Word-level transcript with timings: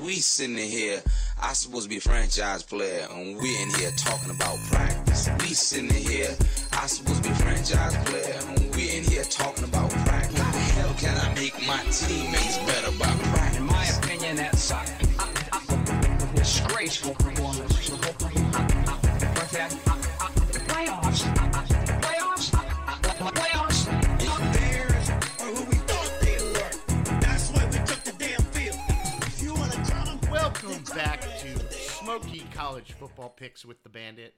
We 0.00 0.14
sitting 0.14 0.56
here, 0.56 1.02
I 1.42 1.52
supposed 1.52 1.84
to 1.84 1.88
be 1.88 1.98
franchise 1.98 2.62
player, 2.62 3.06
and 3.10 3.36
we 3.36 3.62
in 3.62 3.70
here 3.74 3.90
talking 3.96 4.30
about 4.30 4.56
practice. 4.70 5.28
We 5.40 5.54
sitting 5.54 5.90
here, 5.90 6.34
I 6.72 6.86
supposed 6.86 7.22
to 7.22 7.28
be 7.28 7.34
franchise 7.34 7.96
player, 8.08 8.38
and 8.48 8.74
we 8.74 8.96
in 8.96 9.04
here 9.04 9.24
talking 9.24 9.64
about 9.64 9.90
practice. 9.90 10.38
How 10.38 10.52
the 10.52 10.58
hell 10.58 10.94
can 10.98 11.18
I 11.18 11.34
make 11.34 11.54
my 11.66 11.78
teammates 11.90 12.58
better 12.58 12.92
by 12.98 13.12
practice? 13.34 13.58
In 13.58 13.66
my 13.66 13.86
opinion, 13.86 14.36
that's 14.36 14.72
uh, 14.72 14.84
disgraceful 16.34 17.14
performance. 17.14 17.90
But 17.90 19.91
College 32.72 32.92
Football 32.92 33.28
Picks 33.28 33.66
with 33.66 33.82
the 33.82 33.90
Bandit. 33.90 34.32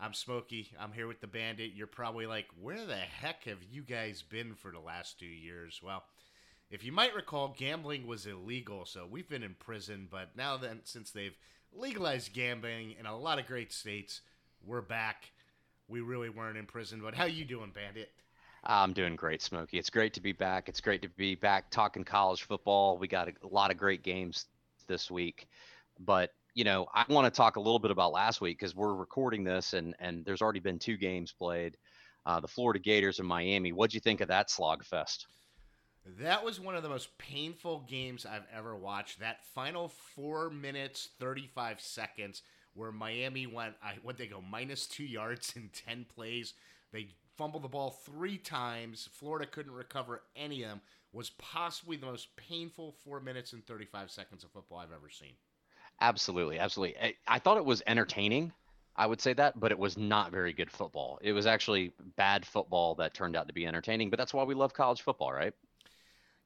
I'm 0.00 0.12
Smokey. 0.12 0.72
I'm 0.76 0.90
here 0.90 1.06
with 1.06 1.20
the 1.20 1.28
Bandit. 1.28 1.70
You're 1.72 1.86
probably 1.86 2.26
like, 2.26 2.46
where 2.60 2.84
the 2.84 2.96
heck 2.96 3.44
have 3.44 3.62
you 3.70 3.82
guys 3.82 4.22
been 4.22 4.56
for 4.56 4.72
the 4.72 4.80
last 4.80 5.20
two 5.20 5.26
years? 5.26 5.78
Well, 5.80 6.02
if 6.68 6.82
you 6.82 6.90
might 6.90 7.14
recall, 7.14 7.54
gambling 7.56 8.08
was 8.08 8.26
illegal, 8.26 8.86
so 8.86 9.06
we've 9.08 9.28
been 9.28 9.44
in 9.44 9.54
prison. 9.54 10.08
But 10.10 10.30
now 10.36 10.56
then, 10.56 10.80
since 10.82 11.12
they've 11.12 11.38
legalized 11.72 12.32
gambling 12.32 12.96
in 12.98 13.06
a 13.06 13.16
lot 13.16 13.38
of 13.38 13.46
great 13.46 13.72
states, 13.72 14.22
we're 14.66 14.82
back. 14.82 15.30
We 15.86 16.00
really 16.00 16.30
weren't 16.30 16.58
in 16.58 16.66
prison. 16.66 17.00
But 17.00 17.14
how 17.14 17.26
you 17.26 17.44
doing, 17.44 17.70
Bandit? 17.72 18.10
I'm 18.64 18.92
doing 18.92 19.14
great, 19.14 19.42
Smokey. 19.42 19.78
It's 19.78 19.90
great 19.90 20.14
to 20.14 20.20
be 20.20 20.32
back. 20.32 20.68
It's 20.68 20.80
great 20.80 21.02
to 21.02 21.08
be 21.08 21.36
back 21.36 21.70
talking 21.70 22.02
college 22.02 22.42
football. 22.42 22.98
We 22.98 23.06
got 23.06 23.28
a, 23.28 23.32
a 23.44 23.46
lot 23.46 23.70
of 23.70 23.76
great 23.76 24.02
games 24.02 24.46
this 24.88 25.08
week, 25.08 25.46
but 26.00 26.32
you 26.54 26.64
know, 26.64 26.86
I 26.94 27.04
want 27.08 27.26
to 27.26 27.36
talk 27.36 27.56
a 27.56 27.60
little 27.60 27.80
bit 27.80 27.90
about 27.90 28.12
last 28.12 28.40
week 28.40 28.58
because 28.58 28.74
we're 28.74 28.94
recording 28.94 29.44
this, 29.44 29.72
and 29.72 29.94
and 29.98 30.24
there's 30.24 30.40
already 30.40 30.60
been 30.60 30.78
two 30.78 30.96
games 30.96 31.32
played. 31.32 31.76
Uh, 32.26 32.40
the 32.40 32.48
Florida 32.48 32.78
Gators 32.78 33.18
and 33.18 33.28
Miami. 33.28 33.72
What'd 33.72 33.92
you 33.92 34.00
think 34.00 34.20
of 34.20 34.28
that 34.28 34.50
slog 34.50 34.84
fest? 34.84 35.26
That 36.20 36.44
was 36.44 36.60
one 36.60 36.76
of 36.76 36.82
the 36.82 36.88
most 36.88 37.16
painful 37.18 37.80
games 37.88 38.24
I've 38.24 38.46
ever 38.54 38.76
watched. 38.76 39.20
That 39.20 39.44
final 39.54 39.88
four 39.88 40.48
minutes 40.48 41.10
thirty 41.18 41.50
five 41.54 41.80
seconds 41.80 42.42
where 42.74 42.92
Miami 42.92 43.46
went, 43.46 43.74
I 43.82 43.94
what 44.02 44.16
they 44.16 44.26
go 44.26 44.40
minus 44.40 44.86
two 44.86 45.04
yards 45.04 45.54
in 45.56 45.70
ten 45.72 46.06
plays. 46.14 46.54
They 46.92 47.08
fumbled 47.36 47.64
the 47.64 47.68
ball 47.68 47.90
three 47.90 48.38
times. 48.38 49.08
Florida 49.12 49.46
couldn't 49.46 49.72
recover 49.72 50.22
any 50.36 50.62
of 50.62 50.70
them. 50.70 50.80
Was 51.12 51.30
possibly 51.30 51.96
the 51.96 52.06
most 52.06 52.34
painful 52.36 52.94
four 53.04 53.20
minutes 53.20 53.52
and 53.52 53.66
thirty 53.66 53.86
five 53.86 54.10
seconds 54.10 54.44
of 54.44 54.50
football 54.50 54.78
I've 54.78 54.92
ever 54.92 55.10
seen. 55.10 55.34
Absolutely, 56.00 56.58
absolutely. 56.58 56.96
I, 57.00 57.14
I 57.26 57.38
thought 57.38 57.56
it 57.56 57.64
was 57.64 57.82
entertaining. 57.86 58.52
I 58.96 59.06
would 59.06 59.20
say 59.20 59.32
that, 59.34 59.58
but 59.58 59.72
it 59.72 59.78
was 59.78 59.96
not 59.98 60.30
very 60.30 60.52
good 60.52 60.70
football. 60.70 61.18
It 61.22 61.32
was 61.32 61.46
actually 61.46 61.92
bad 62.16 62.46
football 62.46 62.94
that 62.96 63.14
turned 63.14 63.34
out 63.36 63.48
to 63.48 63.54
be 63.54 63.66
entertaining. 63.66 64.10
But 64.10 64.18
that's 64.18 64.32
why 64.34 64.44
we 64.44 64.54
love 64.54 64.72
college 64.72 65.02
football, 65.02 65.32
right? 65.32 65.54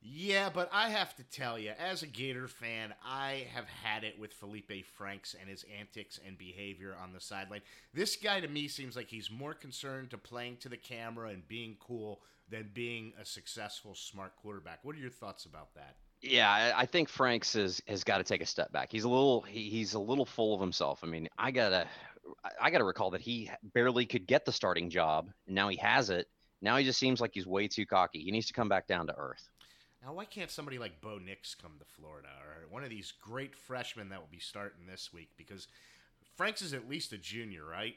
Yeah, 0.01 0.49
but 0.49 0.69
I 0.73 0.91
have 0.91 1.17
to 1.17 1.25
tell 1.25 1.59
you, 1.59 1.73
as 1.79 2.03
a 2.03 2.07
Gator 2.07 2.47
fan, 2.47 2.95
I 3.05 3.49
have 3.53 3.67
had 3.67 4.05
it 4.05 4.19
with 4.19 4.33
Felipe 4.33 4.87
Franks 4.87 5.35
and 5.39 5.49
his 5.49 5.65
antics 5.77 6.21
and 6.25 6.39
behavior 6.39 6.97
on 7.01 7.13
the 7.13 7.21
sideline. 7.21 7.63
This 7.93 8.15
guy 8.15 8.41
to 8.41 8.49
me 8.49 8.69
seems 8.69 8.95
like 8.95 9.09
he's 9.09 9.31
more 9.31 9.55
concerned 9.55 10.11
to 10.11 10.19
playing 10.19 10.59
to 10.59 10.69
the 10.69 10.77
camera 10.77 11.31
and 11.31 11.47
being 11.49 11.77
cool 11.81 12.21
than 12.49 12.71
being 12.73 13.13
a 13.21 13.25
successful, 13.25 13.95
smart 13.95 14.37
quarterback. 14.37 14.85
What 14.85 14.95
are 14.95 15.01
your 15.01 15.11
thoughts 15.11 15.47
about 15.47 15.75
that? 15.75 15.97
Yeah, 16.21 16.73
I 16.77 16.87
think 16.87 17.09
Franks 17.09 17.53
has 17.53 17.81
has 17.87 18.03
got 18.03 18.19
to 18.19 18.25
take 18.25 18.43
a 18.43 18.47
step 18.47 18.73
back. 18.73 18.91
He's 18.91 19.05
a 19.05 19.09
little 19.09 19.43
he, 19.43 19.71
he's 19.71 19.95
a 19.95 20.01
little 20.01 20.27
full 20.27 20.55
of 20.55 20.61
himself. 20.61 21.01
I 21.03 21.07
mean, 21.07 21.29
I 21.39 21.53
gotta 21.53 21.87
I 22.61 22.71
gotta 22.71 22.85
recall 22.85 23.11
that 23.11 23.21
he 23.21 23.51
barely 23.75 24.05
could 24.05 24.27
get 24.27 24.45
the 24.45 24.53
starting 24.53 24.91
job, 24.91 25.31
and 25.47 25.55
now 25.55 25.69
he 25.69 25.77
has 25.77 26.11
it. 26.11 26.27
Now 26.61 26.77
he 26.77 26.85
just 26.85 26.99
seems 26.99 27.21
like 27.21 27.31
he's 27.35 27.47
way 27.47 27.69
too 27.69 27.87
cocky. 27.87 28.21
He 28.21 28.33
needs 28.33 28.47
to 28.47 28.53
come 28.53 28.69
back 28.69 28.89
down 28.89 29.07
to 29.07 29.15
earth. 29.17 29.49
Now, 30.03 30.13
why 30.13 30.25
can't 30.25 30.51
somebody 30.51 30.79
like 30.79 31.01
Bo 31.01 31.19
Nix 31.19 31.55
come 31.55 31.73
to 31.79 31.85
Florida 31.85 32.29
or 32.41 32.69
one 32.71 32.85
of 32.85 32.91
these 32.91 33.13
great 33.21 33.55
freshmen 33.55 34.09
that 34.11 34.21
will 34.21 34.29
be 34.31 34.39
starting 34.39 34.87
this 34.87 35.13
week? 35.13 35.31
Because 35.37 35.67
Franks 36.37 36.63
is 36.63 36.73
at 36.73 36.89
least 36.89 37.13
a 37.13 37.19
junior, 37.19 37.65
right? 37.65 37.97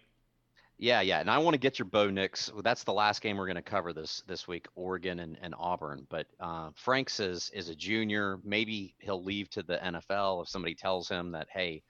Yeah, 0.81 1.01
yeah, 1.01 1.19
and 1.19 1.29
I 1.29 1.37
want 1.37 1.53
to 1.53 1.59
get 1.59 1.77
your 1.77 1.85
Bo 1.85 2.09
Nix. 2.09 2.51
That's 2.63 2.83
the 2.83 2.91
last 2.91 3.21
game 3.21 3.37
we're 3.37 3.45
going 3.45 3.55
to 3.55 3.61
cover 3.61 3.93
this 3.93 4.23
this 4.27 4.47
week, 4.47 4.65
Oregon 4.73 5.19
and, 5.19 5.37
and 5.39 5.53
Auburn. 5.55 6.07
But 6.09 6.25
uh, 6.39 6.71
Franks 6.73 7.19
is 7.19 7.51
is 7.53 7.69
a 7.69 7.75
junior. 7.75 8.39
Maybe 8.43 8.95
he'll 8.97 9.23
leave 9.23 9.47
to 9.51 9.61
the 9.61 9.77
NFL 9.77 10.41
if 10.41 10.49
somebody 10.49 10.73
tells 10.73 11.07
him 11.07 11.33
that, 11.33 11.47
hey, 11.53 11.83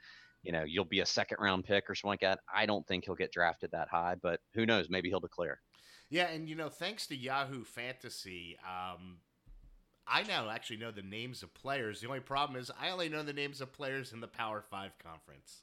you 0.43 0.51
know, 0.51 0.65
you'll 0.65 0.83
be 0.83 0.99
a 0.99 1.05
second 1.05 1.37
round 1.39 1.63
pick 1.63 1.89
or 1.89 1.95
something 1.95 2.09
like 2.09 2.19
that. 2.19 2.39
I 2.53 2.65
don't 2.65 2.85
think 2.85 3.05
he'll 3.05 3.15
get 3.15 3.31
drafted 3.31 3.71
that 3.71 3.87
high, 3.87 4.15
but 4.21 4.41
who 4.53 4.65
knows? 4.65 4.89
Maybe 4.89 5.07
he'll 5.07 5.21
declare. 5.21 5.61
Yeah, 6.09 6.27
and 6.27 6.49
you 6.49 6.55
know, 6.55 6.67
thanks 6.67 7.07
to 7.07 7.15
Yahoo 7.15 7.63
Fantasy, 7.63 8.57
um, 8.67 9.19
I 10.05 10.23
now 10.23 10.49
actually 10.49 10.77
know 10.77 10.91
the 10.91 11.01
names 11.01 11.43
of 11.43 11.53
players. 11.53 12.01
The 12.01 12.07
only 12.07 12.19
problem 12.19 12.59
is 12.59 12.69
I 12.77 12.89
only 12.89 13.07
know 13.07 13.23
the 13.23 13.31
names 13.31 13.61
of 13.61 13.71
players 13.71 14.11
in 14.11 14.19
the 14.19 14.27
Power 14.27 14.61
Five 14.69 14.91
conference. 15.01 15.61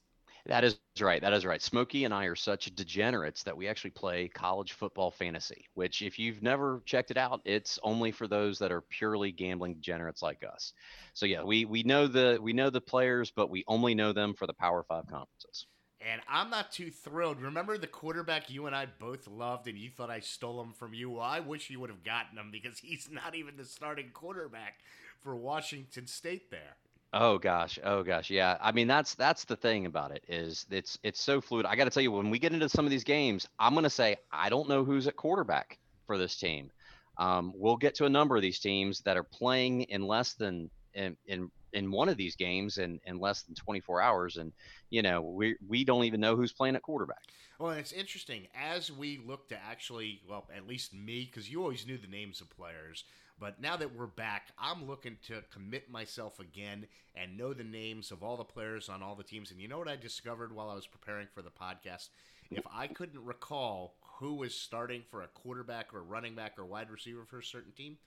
That 0.48 0.64
is 0.64 0.80
right. 0.98 1.20
That 1.20 1.34
is 1.34 1.44
right. 1.44 1.60
Smokey 1.60 2.06
and 2.06 2.14
I 2.14 2.24
are 2.24 2.34
such 2.34 2.74
degenerates 2.74 3.42
that 3.42 3.54
we 3.54 3.68
actually 3.68 3.90
play 3.90 4.28
college 4.28 4.72
football 4.72 5.10
fantasy, 5.10 5.66
which, 5.74 6.00
if 6.00 6.18
you've 6.18 6.42
never 6.42 6.82
checked 6.86 7.10
it 7.10 7.18
out, 7.18 7.42
it's 7.44 7.78
only 7.82 8.10
for 8.12 8.26
those 8.26 8.58
that 8.58 8.72
are 8.72 8.80
purely 8.80 9.30
gambling 9.30 9.74
degenerates 9.74 10.22
like 10.22 10.42
us. 10.50 10.72
So 11.12 11.26
yeah, 11.26 11.42
we 11.42 11.66
we 11.66 11.82
know 11.82 12.06
the 12.06 12.38
we 12.40 12.54
know 12.54 12.70
the 12.70 12.80
players, 12.80 13.30
but 13.30 13.50
we 13.50 13.62
only 13.68 13.94
know 13.94 14.14
them 14.14 14.32
for 14.32 14.46
the 14.46 14.54
Power 14.54 14.82
Five 14.88 15.06
conferences. 15.06 15.66
And 16.00 16.22
I'm 16.28 16.48
not 16.48 16.72
too 16.72 16.90
thrilled. 16.90 17.42
Remember 17.42 17.76
the 17.76 17.86
quarterback 17.86 18.48
you 18.48 18.66
and 18.66 18.74
I 18.74 18.86
both 18.86 19.26
loved, 19.28 19.68
and 19.68 19.76
you 19.76 19.90
thought 19.90 20.10
I 20.10 20.20
stole 20.20 20.62
him 20.62 20.72
from 20.72 20.94
you? 20.94 21.10
Well, 21.10 21.22
I 21.22 21.40
wish 21.40 21.68
you 21.68 21.80
would 21.80 21.90
have 21.90 22.04
gotten 22.04 22.38
him 22.38 22.50
because 22.50 22.78
he's 22.78 23.10
not 23.10 23.34
even 23.34 23.58
the 23.58 23.66
starting 23.66 24.10
quarterback 24.14 24.78
for 25.20 25.36
Washington 25.36 26.06
State 26.06 26.50
there. 26.50 26.76
Oh 27.12 27.38
gosh, 27.38 27.78
oh 27.84 28.02
gosh, 28.02 28.28
yeah. 28.28 28.58
I 28.60 28.72
mean, 28.72 28.86
that's 28.86 29.14
that's 29.14 29.44
the 29.44 29.56
thing 29.56 29.86
about 29.86 30.10
it 30.10 30.24
is 30.28 30.66
it's 30.70 30.98
it's 31.02 31.20
so 31.20 31.40
fluid. 31.40 31.64
I 31.64 31.74
got 31.74 31.84
to 31.84 31.90
tell 31.90 32.02
you, 32.02 32.12
when 32.12 32.28
we 32.28 32.38
get 32.38 32.52
into 32.52 32.68
some 32.68 32.84
of 32.84 32.90
these 32.90 33.04
games, 33.04 33.48
I'm 33.58 33.74
gonna 33.74 33.88
say 33.88 34.16
I 34.30 34.50
don't 34.50 34.68
know 34.68 34.84
who's 34.84 35.06
at 35.06 35.16
quarterback 35.16 35.78
for 36.06 36.18
this 36.18 36.36
team. 36.36 36.70
Um, 37.16 37.52
we'll 37.56 37.76
get 37.76 37.94
to 37.96 38.04
a 38.04 38.10
number 38.10 38.36
of 38.36 38.42
these 38.42 38.60
teams 38.60 39.00
that 39.00 39.16
are 39.16 39.24
playing 39.24 39.82
in 39.82 40.02
less 40.02 40.34
than 40.34 40.70
in 40.92 41.16
in, 41.26 41.50
in 41.72 41.90
one 41.90 42.10
of 42.10 42.18
these 42.18 42.36
games 42.36 42.76
in, 42.76 43.00
in 43.06 43.18
less 43.18 43.42
than 43.42 43.54
24 43.54 44.02
hours, 44.02 44.36
and 44.36 44.52
you 44.90 45.00
know 45.00 45.22
we 45.22 45.56
we 45.66 45.84
don't 45.84 46.04
even 46.04 46.20
know 46.20 46.36
who's 46.36 46.52
playing 46.52 46.76
at 46.76 46.82
quarterback. 46.82 47.22
Well, 47.58 47.72
it's 47.72 47.92
interesting 47.92 48.46
as 48.54 48.92
we 48.92 49.18
look 49.26 49.48
to 49.48 49.56
actually, 49.60 50.20
well, 50.28 50.46
at 50.54 50.68
least 50.68 50.94
me, 50.94 51.24
because 51.24 51.50
you 51.50 51.62
always 51.62 51.86
knew 51.86 51.98
the 51.98 52.06
names 52.06 52.40
of 52.40 52.48
players. 52.50 53.04
But 53.40 53.60
now 53.60 53.76
that 53.76 53.94
we're 53.94 54.06
back, 54.06 54.48
I'm 54.58 54.86
looking 54.88 55.16
to 55.28 55.44
commit 55.52 55.90
myself 55.90 56.40
again 56.40 56.86
and 57.14 57.36
know 57.36 57.52
the 57.52 57.64
names 57.64 58.10
of 58.10 58.22
all 58.22 58.36
the 58.36 58.44
players 58.44 58.88
on 58.88 59.02
all 59.02 59.14
the 59.14 59.22
teams. 59.22 59.50
And 59.50 59.60
you 59.60 59.68
know 59.68 59.78
what 59.78 59.88
I 59.88 59.96
discovered 59.96 60.52
while 60.52 60.68
I 60.68 60.74
was 60.74 60.86
preparing 60.86 61.28
for 61.32 61.42
the 61.42 61.50
podcast? 61.50 62.08
If 62.50 62.64
I 62.72 62.88
couldn't 62.88 63.24
recall 63.24 63.94
who 64.18 64.34
was 64.34 64.54
starting 64.54 65.02
for 65.08 65.22
a 65.22 65.28
quarterback 65.28 65.94
or 65.94 66.02
running 66.02 66.34
back 66.34 66.58
or 66.58 66.64
wide 66.64 66.90
receiver 66.90 67.24
for 67.24 67.38
a 67.38 67.44
certain 67.44 67.72
team, 67.72 67.98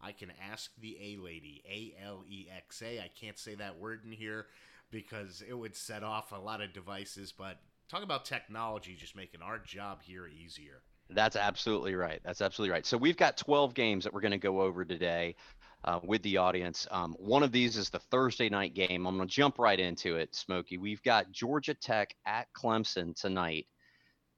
I 0.00 0.10
can 0.10 0.32
ask 0.50 0.72
the 0.80 0.96
A 1.00 1.22
lady, 1.22 1.62
A 1.68 2.04
L 2.04 2.24
E 2.28 2.48
X 2.54 2.82
A. 2.82 2.98
I 2.98 3.10
can't 3.20 3.38
say 3.38 3.54
that 3.54 3.78
word 3.78 4.00
in 4.04 4.10
here 4.10 4.46
because 4.90 5.42
it 5.48 5.54
would 5.54 5.76
set 5.76 6.02
off 6.02 6.32
a 6.32 6.40
lot 6.40 6.60
of 6.60 6.72
devices. 6.72 7.32
But 7.32 7.60
talk 7.88 8.02
about 8.02 8.24
technology 8.24 8.96
just 8.98 9.14
making 9.14 9.42
our 9.42 9.58
job 9.58 10.02
here 10.02 10.26
easier. 10.26 10.82
That's 11.14 11.36
absolutely 11.36 11.94
right. 11.94 12.20
That's 12.24 12.40
absolutely 12.40 12.72
right. 12.72 12.86
So 12.86 12.96
we've 12.96 13.16
got 13.16 13.36
12 13.36 13.74
games 13.74 14.04
that 14.04 14.12
we're 14.12 14.20
going 14.20 14.32
to 14.32 14.38
go 14.38 14.60
over 14.60 14.84
today 14.84 15.36
uh, 15.84 16.00
with 16.02 16.22
the 16.22 16.36
audience. 16.36 16.86
Um, 16.90 17.14
one 17.18 17.42
of 17.42 17.52
these 17.52 17.76
is 17.76 17.90
the 17.90 17.98
Thursday 17.98 18.48
night 18.48 18.74
game. 18.74 19.06
I'm 19.06 19.16
going 19.16 19.28
to 19.28 19.34
jump 19.34 19.58
right 19.58 19.78
into 19.78 20.16
it, 20.16 20.34
Smokey. 20.34 20.78
We've 20.78 21.02
got 21.02 21.32
Georgia 21.32 21.74
Tech 21.74 22.14
at 22.26 22.46
Clemson 22.56 23.18
tonight. 23.18 23.66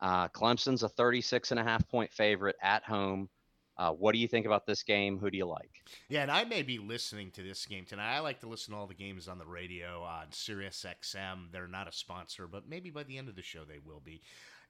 Uh, 0.00 0.28
Clemson's 0.28 0.82
a 0.82 0.88
36 0.88 1.50
and 1.50 1.60
a 1.60 1.64
half 1.64 1.88
point 1.88 2.12
favorite 2.12 2.56
at 2.62 2.82
home. 2.82 3.28
Uh, 3.76 3.90
what 3.90 4.12
do 4.12 4.18
you 4.18 4.28
think 4.28 4.46
about 4.46 4.66
this 4.66 4.84
game? 4.84 5.18
Who 5.18 5.30
do 5.30 5.36
you 5.36 5.46
like? 5.46 5.82
Yeah, 6.08 6.22
and 6.22 6.30
I 6.30 6.44
may 6.44 6.62
be 6.62 6.78
listening 6.78 7.32
to 7.32 7.42
this 7.42 7.66
game 7.66 7.84
tonight. 7.84 8.14
I 8.14 8.20
like 8.20 8.38
to 8.40 8.48
listen 8.48 8.72
to 8.72 8.78
all 8.78 8.86
the 8.86 8.94
games 8.94 9.26
on 9.26 9.38
the 9.38 9.46
radio 9.46 10.02
on 10.02 10.26
Sirius 10.30 10.84
XM. 10.88 11.50
They're 11.50 11.66
not 11.66 11.88
a 11.88 11.92
sponsor, 11.92 12.46
but 12.46 12.68
maybe 12.68 12.90
by 12.90 13.02
the 13.02 13.18
end 13.18 13.28
of 13.28 13.34
the 13.34 13.42
show 13.42 13.64
they 13.64 13.80
will 13.84 14.00
be. 14.04 14.20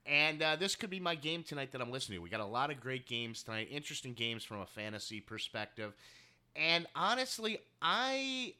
And 0.05 0.41
uh, 0.41 0.55
this 0.55 0.75
could 0.75 0.89
be 0.89 0.99
my 0.99 1.15
game 1.15 1.43
tonight 1.43 1.71
that 1.71 1.81
I'm 1.81 1.91
listening 1.91 2.19
to. 2.19 2.23
We 2.23 2.29
got 2.29 2.39
a 2.39 2.45
lot 2.45 2.69
of 2.69 2.79
great 2.79 3.07
games 3.07 3.41
tonight, 3.41 3.69
interesting 3.71 4.13
games 4.13 4.43
from 4.43 4.61
a 4.61 4.65
fantasy 4.65 5.19
perspective. 5.19 5.93
And 6.55 6.85
honestly, 6.95 7.57
I 7.81 8.53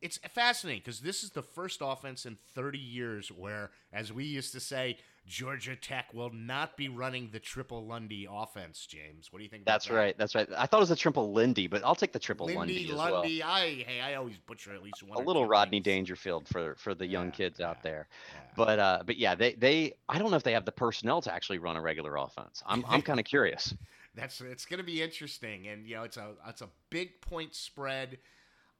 it's 0.00 0.18
fascinating 0.18 0.82
because 0.84 1.00
this 1.00 1.24
is 1.24 1.30
the 1.30 1.42
first 1.42 1.80
offense 1.82 2.26
in 2.26 2.36
30 2.54 2.78
years 2.78 3.32
where, 3.32 3.70
as 3.92 4.12
we 4.12 4.24
used 4.24 4.52
to 4.52 4.60
say, 4.60 4.98
Georgia 5.28 5.76
Tech 5.76 6.14
will 6.14 6.30
not 6.30 6.76
be 6.76 6.88
running 6.88 7.30
the 7.30 7.38
triple 7.40 7.86
Lundy 7.86 8.26
offense. 8.30 8.86
James, 8.86 9.30
what 9.30 9.38
do 9.38 9.44
you 9.44 9.50
think? 9.50 9.62
about 9.62 9.72
That's 9.74 9.86
that? 9.86 9.94
right. 9.94 10.18
That's 10.18 10.34
right. 10.34 10.48
I 10.56 10.66
thought 10.66 10.78
it 10.78 10.80
was 10.80 10.90
a 10.90 10.96
triple 10.96 11.32
Lindy, 11.32 11.66
but 11.66 11.84
I'll 11.84 11.94
take 11.94 12.12
the 12.12 12.18
triple 12.18 12.46
Lindy, 12.46 12.56
Lundy 12.56 12.90
as 12.90 13.04
Lundy. 13.12 13.42
I 13.42 13.84
hey, 13.86 14.00
I 14.00 14.14
always 14.14 14.38
butcher 14.38 14.74
at 14.74 14.82
least 14.82 15.02
one. 15.02 15.18
A 15.18 15.20
little 15.20 15.44
Rodney 15.46 15.80
names. 15.80 15.84
Dangerfield 15.84 16.48
for 16.48 16.74
for 16.76 16.94
the 16.94 17.06
young 17.06 17.26
Yeah, 17.26 17.30
kids 17.30 17.60
out 17.60 17.82
there. 17.82 18.08
Yeah. 18.32 18.40
But 18.56 18.78
uh, 18.78 19.02
but 19.04 19.16
yeah, 19.18 19.34
they 19.34 19.54
they 19.54 19.94
I 20.08 20.18
don't 20.18 20.30
know 20.30 20.36
if 20.36 20.42
they 20.44 20.52
have 20.52 20.64
the 20.64 20.72
personnel 20.72 21.20
to 21.22 21.32
actually 21.34 21.58
run 21.58 21.76
a 21.76 21.82
regular 21.82 22.16
offense. 22.16 22.62
I'm 22.66 22.84
I'm 22.88 23.02
kind 23.02 23.20
of 23.20 23.26
curious. 23.26 23.74
That's 24.14 24.40
it's 24.40 24.64
going 24.66 24.78
to 24.78 24.84
be 24.84 25.02
interesting, 25.02 25.68
and 25.68 25.86
you 25.86 25.96
know 25.96 26.02
it's 26.04 26.16
a 26.16 26.32
it's 26.48 26.62
a 26.62 26.68
big 26.90 27.20
point 27.20 27.54
spread. 27.54 28.18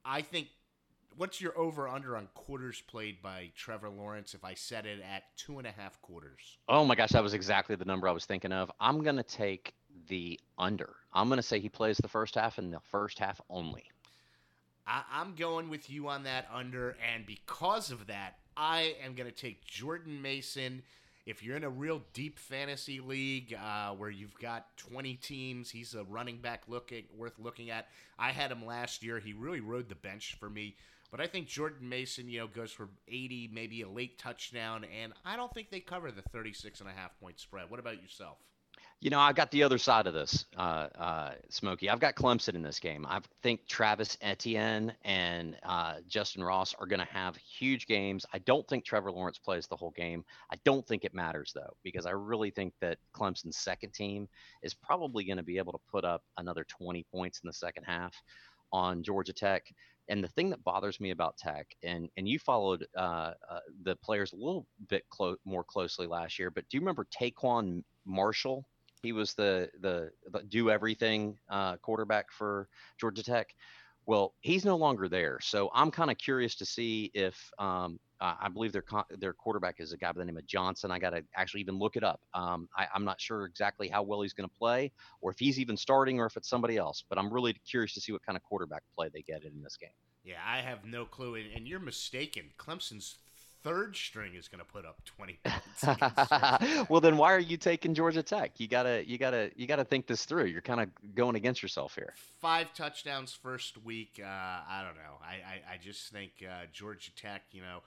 I 0.04 0.22
think. 0.22 0.48
What's 1.18 1.40
your 1.40 1.58
over 1.58 1.88
under 1.88 2.16
on 2.16 2.28
quarters 2.34 2.80
played 2.86 3.20
by 3.20 3.50
Trevor 3.56 3.88
Lawrence? 3.90 4.34
If 4.34 4.44
I 4.44 4.54
set 4.54 4.86
it 4.86 5.00
at 5.00 5.24
two 5.36 5.58
and 5.58 5.66
a 5.66 5.72
half 5.72 6.00
quarters, 6.00 6.58
Oh 6.68 6.84
my 6.84 6.94
gosh, 6.94 7.10
that 7.10 7.22
was 7.24 7.34
exactly 7.34 7.74
the 7.74 7.84
number 7.84 8.08
I 8.08 8.12
was 8.12 8.24
thinking 8.24 8.52
of. 8.52 8.70
I'm 8.78 9.02
gonna 9.02 9.24
take 9.24 9.74
the 10.08 10.38
under. 10.56 10.94
I'm 11.12 11.28
gonna 11.28 11.42
say 11.42 11.58
he 11.58 11.68
plays 11.68 11.96
the 11.96 12.08
first 12.08 12.36
half 12.36 12.58
and 12.58 12.72
the 12.72 12.78
first 12.78 13.18
half 13.18 13.40
only. 13.50 13.84
I, 14.86 15.02
I'm 15.12 15.34
going 15.34 15.68
with 15.68 15.90
you 15.90 16.08
on 16.08 16.22
that 16.22 16.48
under, 16.54 16.96
and 17.12 17.26
because 17.26 17.90
of 17.90 18.06
that, 18.06 18.38
I 18.56 18.94
am 19.04 19.14
going 19.14 19.28
to 19.28 19.34
take 19.34 19.64
Jordan 19.64 20.20
Mason. 20.20 20.82
If 21.26 21.42
you're 21.42 21.56
in 21.56 21.64
a 21.64 21.70
real 21.70 22.02
deep 22.14 22.38
fantasy 22.38 23.00
league 23.00 23.54
uh, 23.54 23.90
where 23.90 24.08
you've 24.08 24.38
got 24.40 24.76
20 24.78 25.14
teams, 25.16 25.70
he's 25.70 25.94
a 25.94 26.04
running 26.04 26.38
back 26.38 26.62
looking 26.68 27.04
worth 27.16 27.38
looking 27.38 27.70
at. 27.70 27.88
I 28.18 28.30
had 28.30 28.50
him 28.50 28.64
last 28.64 29.02
year. 29.02 29.18
He 29.20 29.32
really 29.34 29.60
rode 29.60 29.88
the 29.88 29.94
bench 29.94 30.36
for 30.40 30.48
me. 30.48 30.74
But 31.10 31.20
I 31.20 31.26
think 31.26 31.48
Jordan 31.48 31.88
Mason, 31.88 32.28
you 32.28 32.40
know, 32.40 32.46
goes 32.46 32.70
for 32.70 32.88
80, 33.08 33.50
maybe 33.52 33.82
a 33.82 33.88
late 33.88 34.18
touchdown, 34.18 34.84
and 34.84 35.12
I 35.24 35.36
don't 35.36 35.52
think 35.52 35.70
they 35.70 35.80
cover 35.80 36.10
the 36.10 36.22
36 36.22 36.80
and 36.80 36.88
a 36.88 36.92
half 36.92 37.18
point 37.18 37.40
spread. 37.40 37.70
What 37.70 37.80
about 37.80 38.02
yourself? 38.02 38.36
You 39.00 39.10
know, 39.10 39.20
I've 39.20 39.36
got 39.36 39.52
the 39.52 39.62
other 39.62 39.78
side 39.78 40.08
of 40.08 40.14
this, 40.14 40.44
uh, 40.56 40.88
uh, 40.98 41.30
Smokey. 41.50 41.88
I've 41.88 42.00
got 42.00 42.16
Clemson 42.16 42.56
in 42.56 42.62
this 42.62 42.80
game. 42.80 43.06
I 43.08 43.20
think 43.44 43.68
Travis 43.68 44.18
Etienne 44.20 44.92
and 45.04 45.56
uh, 45.62 45.96
Justin 46.08 46.42
Ross 46.42 46.74
are 46.80 46.86
going 46.86 46.98
to 46.98 47.12
have 47.12 47.36
huge 47.36 47.86
games. 47.86 48.26
I 48.32 48.38
don't 48.38 48.66
think 48.66 48.84
Trevor 48.84 49.12
Lawrence 49.12 49.38
plays 49.38 49.68
the 49.68 49.76
whole 49.76 49.92
game. 49.92 50.24
I 50.50 50.56
don't 50.64 50.84
think 50.84 51.04
it 51.04 51.14
matters, 51.14 51.52
though, 51.54 51.76
because 51.84 52.06
I 52.06 52.10
really 52.10 52.50
think 52.50 52.74
that 52.80 52.98
Clemson's 53.14 53.56
second 53.56 53.94
team 53.94 54.28
is 54.62 54.74
probably 54.74 55.22
going 55.22 55.36
to 55.36 55.44
be 55.44 55.58
able 55.58 55.72
to 55.74 55.80
put 55.88 56.04
up 56.04 56.24
another 56.36 56.64
20 56.64 57.06
points 57.12 57.38
in 57.44 57.46
the 57.46 57.52
second 57.52 57.84
half 57.84 58.20
on 58.72 59.04
Georgia 59.04 59.32
Tech. 59.32 59.72
And 60.08 60.24
the 60.24 60.28
thing 60.28 60.50
that 60.50 60.64
bothers 60.64 61.00
me 61.00 61.10
about 61.10 61.36
Tech, 61.36 61.66
and 61.82 62.08
and 62.16 62.28
you 62.28 62.38
followed 62.38 62.86
uh, 62.96 63.34
uh, 63.50 63.60
the 63.82 63.96
players 63.96 64.32
a 64.32 64.36
little 64.36 64.66
bit 64.88 65.04
clo- 65.10 65.36
more 65.44 65.64
closely 65.64 66.06
last 66.06 66.38
year, 66.38 66.50
but 66.50 66.68
do 66.68 66.76
you 66.76 66.80
remember 66.80 67.06
TaQuon 67.18 67.82
Marshall? 68.06 68.66
He 69.02 69.12
was 69.12 69.34
the 69.34 69.70
the, 69.80 70.10
the 70.32 70.42
do 70.48 70.70
everything 70.70 71.38
uh, 71.50 71.76
quarterback 71.76 72.32
for 72.32 72.68
Georgia 72.98 73.22
Tech. 73.22 73.54
Well, 74.08 74.32
he's 74.40 74.64
no 74.64 74.74
longer 74.74 75.06
there, 75.06 75.38
so 75.42 75.68
I'm 75.74 75.90
kind 75.90 76.10
of 76.10 76.16
curious 76.16 76.54
to 76.54 76.64
see 76.64 77.10
if 77.12 77.50
um, 77.58 78.00
uh, 78.22 78.36
I 78.40 78.48
believe 78.48 78.72
their 78.72 78.84
their 79.18 79.34
quarterback 79.34 79.80
is 79.80 79.92
a 79.92 79.98
guy 79.98 80.10
by 80.12 80.20
the 80.20 80.24
name 80.24 80.38
of 80.38 80.46
Johnson. 80.46 80.90
I 80.90 80.98
got 80.98 81.10
to 81.10 81.22
actually 81.36 81.60
even 81.60 81.78
look 81.78 81.94
it 81.94 82.02
up. 82.02 82.18
Um, 82.32 82.70
I, 82.74 82.86
I'm 82.94 83.04
not 83.04 83.20
sure 83.20 83.44
exactly 83.44 83.86
how 83.86 84.02
well 84.02 84.22
he's 84.22 84.32
going 84.32 84.48
to 84.48 84.54
play, 84.56 84.92
or 85.20 85.30
if 85.30 85.38
he's 85.38 85.58
even 85.60 85.76
starting, 85.76 86.20
or 86.20 86.24
if 86.24 86.38
it's 86.38 86.48
somebody 86.48 86.78
else. 86.78 87.04
But 87.10 87.18
I'm 87.18 87.30
really 87.30 87.54
curious 87.70 87.92
to 87.92 88.00
see 88.00 88.12
what 88.12 88.24
kind 88.24 88.34
of 88.34 88.42
quarterback 88.44 88.82
play 88.96 89.10
they 89.12 89.20
get 89.20 89.44
in 89.44 89.62
this 89.62 89.76
game. 89.76 89.90
Yeah, 90.24 90.40
I 90.42 90.62
have 90.62 90.86
no 90.86 91.04
clue, 91.04 91.34
and, 91.34 91.52
and 91.54 91.68
you're 91.68 91.78
mistaken. 91.78 92.44
Clemson's 92.58 93.18
third 93.62 93.96
string 93.96 94.34
is 94.34 94.48
going 94.48 94.58
to 94.64 94.64
put 94.64 94.84
up 94.84 95.04
20 95.04 95.38
points. 95.44 95.82
against 95.82 96.28
Georgia 96.30 96.58
Tech. 96.60 96.90
well, 96.90 97.00
then 97.00 97.16
why 97.16 97.32
are 97.32 97.38
you 97.40 97.56
taking 97.56 97.94
Georgia 97.94 98.22
Tech? 98.22 98.52
You 98.58 98.68
gotta 98.68 99.02
you 99.08 99.18
gotta 99.18 99.50
you 99.56 99.66
gotta 99.66 99.84
think 99.84 100.06
this 100.06 100.24
through. 100.24 100.44
You're 100.46 100.60
kind 100.60 100.80
of 100.80 100.88
going 101.14 101.36
against 101.36 101.62
yourself 101.62 101.94
here. 101.94 102.14
five 102.40 102.72
touchdowns 102.74 103.32
first 103.32 103.76
week. 103.84 104.20
Uh, 104.22 104.26
I 104.26 104.82
don't 104.84 104.96
know. 104.96 105.18
I, 105.22 105.34
I, 105.34 105.74
I 105.74 105.76
just 105.82 106.10
think 106.12 106.32
uh, 106.42 106.66
Georgia 106.72 107.14
Tech, 107.14 107.42
you 107.52 107.60
know, 107.62 107.82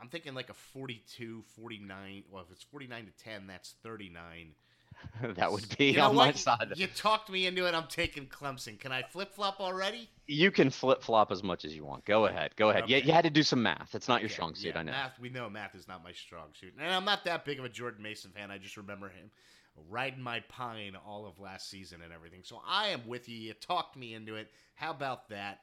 I'm 0.00 0.08
thinking 0.08 0.34
like 0.34 0.48
a 0.50 0.54
42, 0.54 1.42
49. 1.56 2.24
Well, 2.30 2.42
if 2.44 2.52
it's 2.52 2.62
49 2.62 3.06
to 3.06 3.24
10, 3.24 3.46
that's 3.48 3.74
39. 3.82 4.52
that 5.34 5.50
would 5.52 5.64
be 5.78 5.86
You 5.92 5.96
know 5.98 6.08
on 6.10 6.14
my 6.16 6.32
side. 6.32 6.72
You 6.76 6.86
talked 6.88 7.30
me 7.30 7.46
into 7.46 7.66
it. 7.66 7.74
I'm 7.74 7.86
taking 7.88 8.26
Clemson. 8.26 8.78
Can 8.78 8.92
I 8.92 9.02
flip 9.02 9.34
flop 9.34 9.60
already? 9.60 10.08
You 10.26 10.50
can 10.50 10.70
flip 10.70 11.02
flop 11.02 11.30
as 11.32 11.42
much 11.42 11.64
as 11.64 11.74
you 11.74 11.84
want. 11.84 12.04
Go 12.04 12.26
ahead. 12.26 12.54
Go 12.56 12.70
ahead. 12.70 12.84
Yeah, 12.88 12.98
Okay. 12.98 13.06
you 13.06 13.12
had 13.12 13.24
to 13.24 13.30
do 13.30 13.42
some 13.42 13.62
math. 13.62 13.94
It's 13.94 14.08
not 14.08 14.20
your 14.20 14.30
strong 14.30 14.54
suit. 14.54 14.74
yeah, 14.74 14.80
I 14.80 14.82
know. 14.82 14.92
Math, 14.92 15.18
we 15.18 15.28
know 15.28 15.48
math 15.50 15.74
is 15.74 15.88
not 15.88 16.02
my 16.04 16.12
strong 16.12 16.48
suit. 16.58 16.74
And 16.78 16.92
I'm 16.92 17.04
not 17.04 17.24
that 17.24 17.44
big 17.44 17.58
of 17.58 17.64
a 17.64 17.68
Jordan 17.68 18.02
Mason 18.02 18.30
fan. 18.30 18.50
I 18.50 18.58
just 18.58 18.76
remember 18.76 19.08
him 19.08 19.30
riding 19.88 20.20
my 20.20 20.40
pine 20.48 20.96
all 21.06 21.26
of 21.26 21.38
last 21.38 21.70
season 21.70 22.00
and 22.02 22.12
everything. 22.12 22.40
So 22.42 22.60
I 22.66 22.88
am 22.88 23.06
with 23.06 23.28
you. 23.28 23.36
You 23.36 23.54
talked 23.54 23.96
me 23.96 24.14
into 24.14 24.34
it. 24.34 24.48
How 24.74 24.90
about 24.90 25.28
that? 25.28 25.60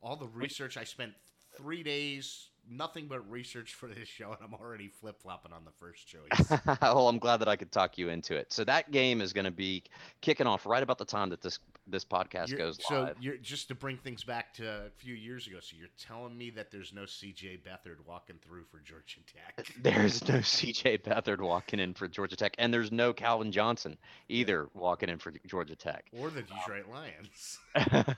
All 0.00 0.16
the 0.16 0.28
research 0.28 0.76
I 0.76 0.84
spent 0.84 1.12
three 1.56 1.82
days, 1.82 2.49
nothing 2.68 3.06
but 3.06 3.28
research 3.30 3.74
for 3.74 3.86
this 3.88 4.08
show, 4.08 4.32
and 4.32 4.38
I'm 4.42 4.54
already 4.54 4.88
flip 4.88 5.20
flopping 5.20 5.52
on 5.52 5.64
the 5.64 5.72
first 5.78 6.06
choice. 6.06 6.58
well, 6.82 7.08
I'm 7.08 7.18
glad 7.18 7.38
that 7.38 7.48
I 7.48 7.56
could 7.56 7.72
talk 7.72 7.98
you 7.98 8.08
into 8.08 8.36
it. 8.36 8.52
So 8.52 8.64
that 8.64 8.90
game 8.90 9.20
is 9.20 9.32
going 9.32 9.44
to 9.44 9.50
be 9.50 9.82
kicking 10.20 10.46
off 10.46 10.66
right 10.66 10.82
about 10.82 10.98
the 10.98 11.04
time 11.04 11.30
that 11.30 11.42
this 11.42 11.58
this 11.90 12.04
podcast 12.04 12.48
You're- 12.48 12.62
goes 12.62 12.78
so 12.86 13.02
live. 13.02 13.16
you're 13.20 13.36
just 13.36 13.68
to 13.68 13.74
bring 13.74 13.96
things 13.98 14.24
back 14.24 14.54
to 14.54 14.86
a 14.86 14.90
few 14.96 15.14
years 15.14 15.46
ago. 15.46 15.58
So 15.60 15.76
you're 15.78 15.88
telling 15.98 16.36
me 16.36 16.50
that 16.50 16.70
there's 16.70 16.92
no 16.92 17.02
CJ 17.02 17.60
Beathard 17.62 18.04
walking 18.06 18.36
through 18.44 18.64
for 18.70 18.78
Georgia 18.78 19.20
Tech? 19.26 19.66
There's 19.82 20.26
no 20.28 20.36
CJ 20.36 21.02
Beathard 21.02 21.40
walking 21.40 21.80
in 21.80 21.94
for 21.94 22.08
Georgia 22.08 22.36
Tech, 22.36 22.54
and 22.58 22.72
there's 22.72 22.92
no 22.92 23.12
Calvin 23.12 23.52
Johnson 23.52 23.96
either 24.28 24.68
walking 24.74 25.08
in 25.08 25.18
for 25.18 25.32
Georgia 25.46 25.76
Tech. 25.76 26.06
or 26.12 26.30
the 26.30 26.42
Detroit 26.42 26.86
Lions? 26.90 27.58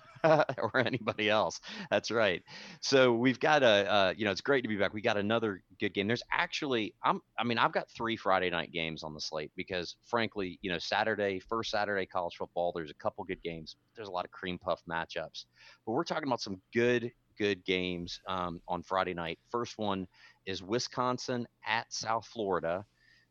or 0.59 0.79
anybody 0.79 1.29
else. 1.29 1.61
That's 1.91 2.11
right. 2.11 2.43
So 2.81 3.13
we've 3.15 3.41
got 3.41 3.63
a, 3.63 3.93
uh, 3.93 4.15
you 4.17 4.25
know, 4.25 4.31
it's 4.31 4.41
great 4.41 4.63
to 4.63 4.69
be 4.69 4.77
back. 4.77 4.93
We 4.95 5.01
got 5.01 5.17
another 5.17 5.63
good 5.81 5.95
game. 5.95 6.07
There's 6.07 6.23
actually, 6.31 6.95
I'm, 7.03 7.21
I 7.39 7.45
mean, 7.45 7.59
I've 7.59 7.73
got 7.73 7.89
three 7.91 8.17
Friday 8.17 8.51
night 8.51 8.73
games 8.73 9.03
on 9.03 9.15
the 9.15 9.21
slate 9.21 9.51
because, 9.57 9.97
frankly, 10.07 10.59
you 10.63 10.71
know, 10.71 10.79
Saturday, 10.79 11.41
first 11.41 11.71
Saturday 11.71 12.07
college 12.07 12.37
football, 12.37 12.73
there's 12.75 12.91
a 12.91 12.95
couple 12.95 13.25
good 13.25 13.43
games. 13.43 13.62
There's 13.95 14.09
a 14.09 14.13
lot 14.13 14.25
of 14.25 14.31
cream 14.31 14.59
puff 14.59 14.83
matchups, 14.89 15.47
but 15.87 15.93
we're 15.93 16.05
talking 16.05 16.27
about 16.29 16.41
some 16.41 16.61
good, 16.75 17.13
good 17.39 17.65
games 17.65 18.21
um, 18.29 18.61
on 18.69 18.83
Friday 18.83 19.15
night. 19.15 19.39
First 19.51 19.79
one 19.79 20.07
is 20.47 20.63
Wisconsin 20.63 21.47
at 21.67 21.93
South 21.93 22.27
Florida. 22.27 22.85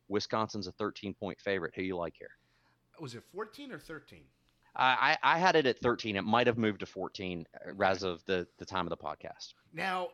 Wisconsin's 0.07 0.68
a 0.68 0.72
13 0.74 1.13
point 1.13 1.39
favorite. 1.39 1.74
Who 1.75 1.83
you 1.83 1.98
like 1.98 2.16
here? 2.18 2.31
Was 3.00 3.16
it 3.16 3.24
14 3.31 3.72
or 3.72 3.80
13? 3.80 4.24
I, 4.75 5.18
I 5.22 5.38
had 5.38 5.56
it 5.56 5.66
at 5.66 5.80
13. 5.80 6.16
It 6.16 6.24
might 6.24 6.48
have 6.48 6.57
moved 6.57 6.80
to 6.80 6.86
14 6.86 7.45
uh, 7.54 7.84
as 7.84 8.04
of 8.04 8.24
the, 8.25 8.48
the 8.57 8.66
time 8.66 8.86
of 8.86 8.89
the 8.89 8.98
podcast. 8.98 9.54
Now, 9.74 10.10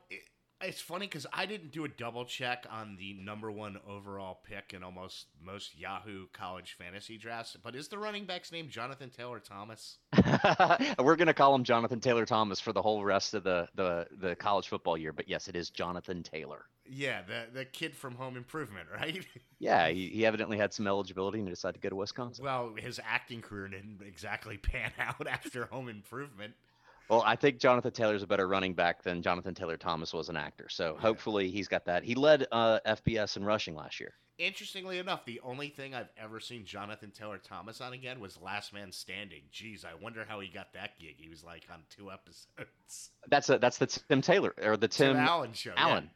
it's 0.62 0.82
funny 0.82 1.06
because 1.06 1.26
I 1.32 1.46
didn't 1.46 1.72
do 1.72 1.86
a 1.86 1.88
double 1.88 2.26
check 2.26 2.66
on 2.70 2.96
the 2.98 3.14
number 3.14 3.52
one 3.52 3.78
overall 3.88 4.40
pick 4.44 4.74
in 4.74 4.84
almost 4.84 5.28
most 5.44 5.78
Yahoo 5.78 6.26
college 6.34 6.76
fantasy 6.78 7.18
drafts, 7.18 7.56
but 7.62 7.76
is 7.76 7.88
the 7.88 7.98
running 7.98 8.26
back's 8.26 8.52
name 8.52 8.70
Jonathan 8.70 9.10
Taylor 9.10 9.40
Thomas? 9.40 9.98
We're 11.00 11.16
gonna 11.16 11.34
call 11.34 11.54
him 11.54 11.64
Jonathan 11.64 12.00
Taylor 12.00 12.26
Thomas 12.26 12.60
for 12.60 12.74
the 12.74 12.82
whole 12.82 13.04
rest 13.04 13.34
of 13.34 13.44
the, 13.44 13.68
the 13.76 14.08
the 14.20 14.36
college 14.36 14.68
football 14.68 14.98
year. 14.98 15.14
But 15.14 15.28
yes, 15.30 15.48
it 15.48 15.56
is 15.56 15.70
Jonathan 15.70 16.24
Taylor. 16.24 16.66
Yeah, 16.90 17.22
the 17.24 17.46
the 17.54 17.66
kid 17.66 17.96
from 17.96 18.16
Home 18.16 18.38
Improvement, 18.38 18.88
right? 18.94 19.26
Yeah, 19.60 19.90
he, 19.90 20.10
he 20.10 20.24
evidently 20.24 20.56
had 20.60 20.72
some 20.72 20.86
eligibility 20.86 21.40
and 21.40 21.48
he 21.48 21.52
decided 21.52 21.74
to 21.74 21.80
go 21.82 21.90
to 21.90 21.96
Wisconsin. 21.96 22.46
well, 22.46 22.76
his 22.78 23.00
acting 23.04 23.42
career 23.42 23.68
didn't 23.68 24.02
exactly 24.06 24.56
pan 24.60 24.92
out 25.00 25.26
after 25.28 25.66
Home 25.66 25.90
Improvement. 25.90 26.54
Well, 27.10 27.24
I 27.26 27.36
think 27.36 27.60
Jonathan 27.60 27.92
Taylor's 27.92 28.24
a 28.24 28.28
better 28.28 28.48
running 28.48 28.74
back 28.74 29.02
than 29.04 29.22
Jonathan 29.22 29.54
Taylor 29.56 29.78
Thomas 29.78 30.14
was 30.14 30.30
an 30.30 30.36
actor. 30.38 30.68
So 30.70 30.94
Yeah. 30.96 31.02
hopefully 31.02 31.50
he's 31.50 31.68
got 31.68 31.86
that. 31.86 32.04
He 32.04 32.16
led 32.16 32.46
uh, 32.52 32.80
FBS 32.86 33.38
in 33.38 33.46
rushing 33.46 33.76
last 33.76 34.00
year. 34.00 34.14
Interestingly 34.38 35.00
enough, 35.00 35.26
the 35.26 35.40
only 35.44 35.70
thing 35.70 35.96
I've 35.96 36.10
ever 36.16 36.40
seen 36.40 36.64
Jonathan 36.64 37.10
Taylor 37.10 37.40
Thomas 37.40 37.82
on 37.82 37.94
again 37.94 38.20
was 38.20 38.40
Last 38.40 38.72
Man 38.72 38.92
Standing. 38.92 39.42
Jeez, 39.52 39.84
I 39.84 39.96
wonder 40.00 40.26
how 40.28 40.40
he 40.42 40.48
got 40.48 40.74
that 40.74 41.00
gig. 41.00 41.16
He 41.18 41.28
was 41.28 41.44
like 41.44 41.64
on 41.74 41.80
two 41.90 42.12
episodes. 42.12 43.10
That's 43.30 43.50
a, 43.50 43.58
that's 43.58 43.80
the 43.80 43.88
Tim 43.88 44.22
Taylor 44.22 44.54
or 44.62 44.78
the 44.78 44.88
Tim. 44.88 45.18
Allen 45.18 45.54
show. 45.54 45.74
Allen. 45.76 46.04
Yeah. 46.04 46.10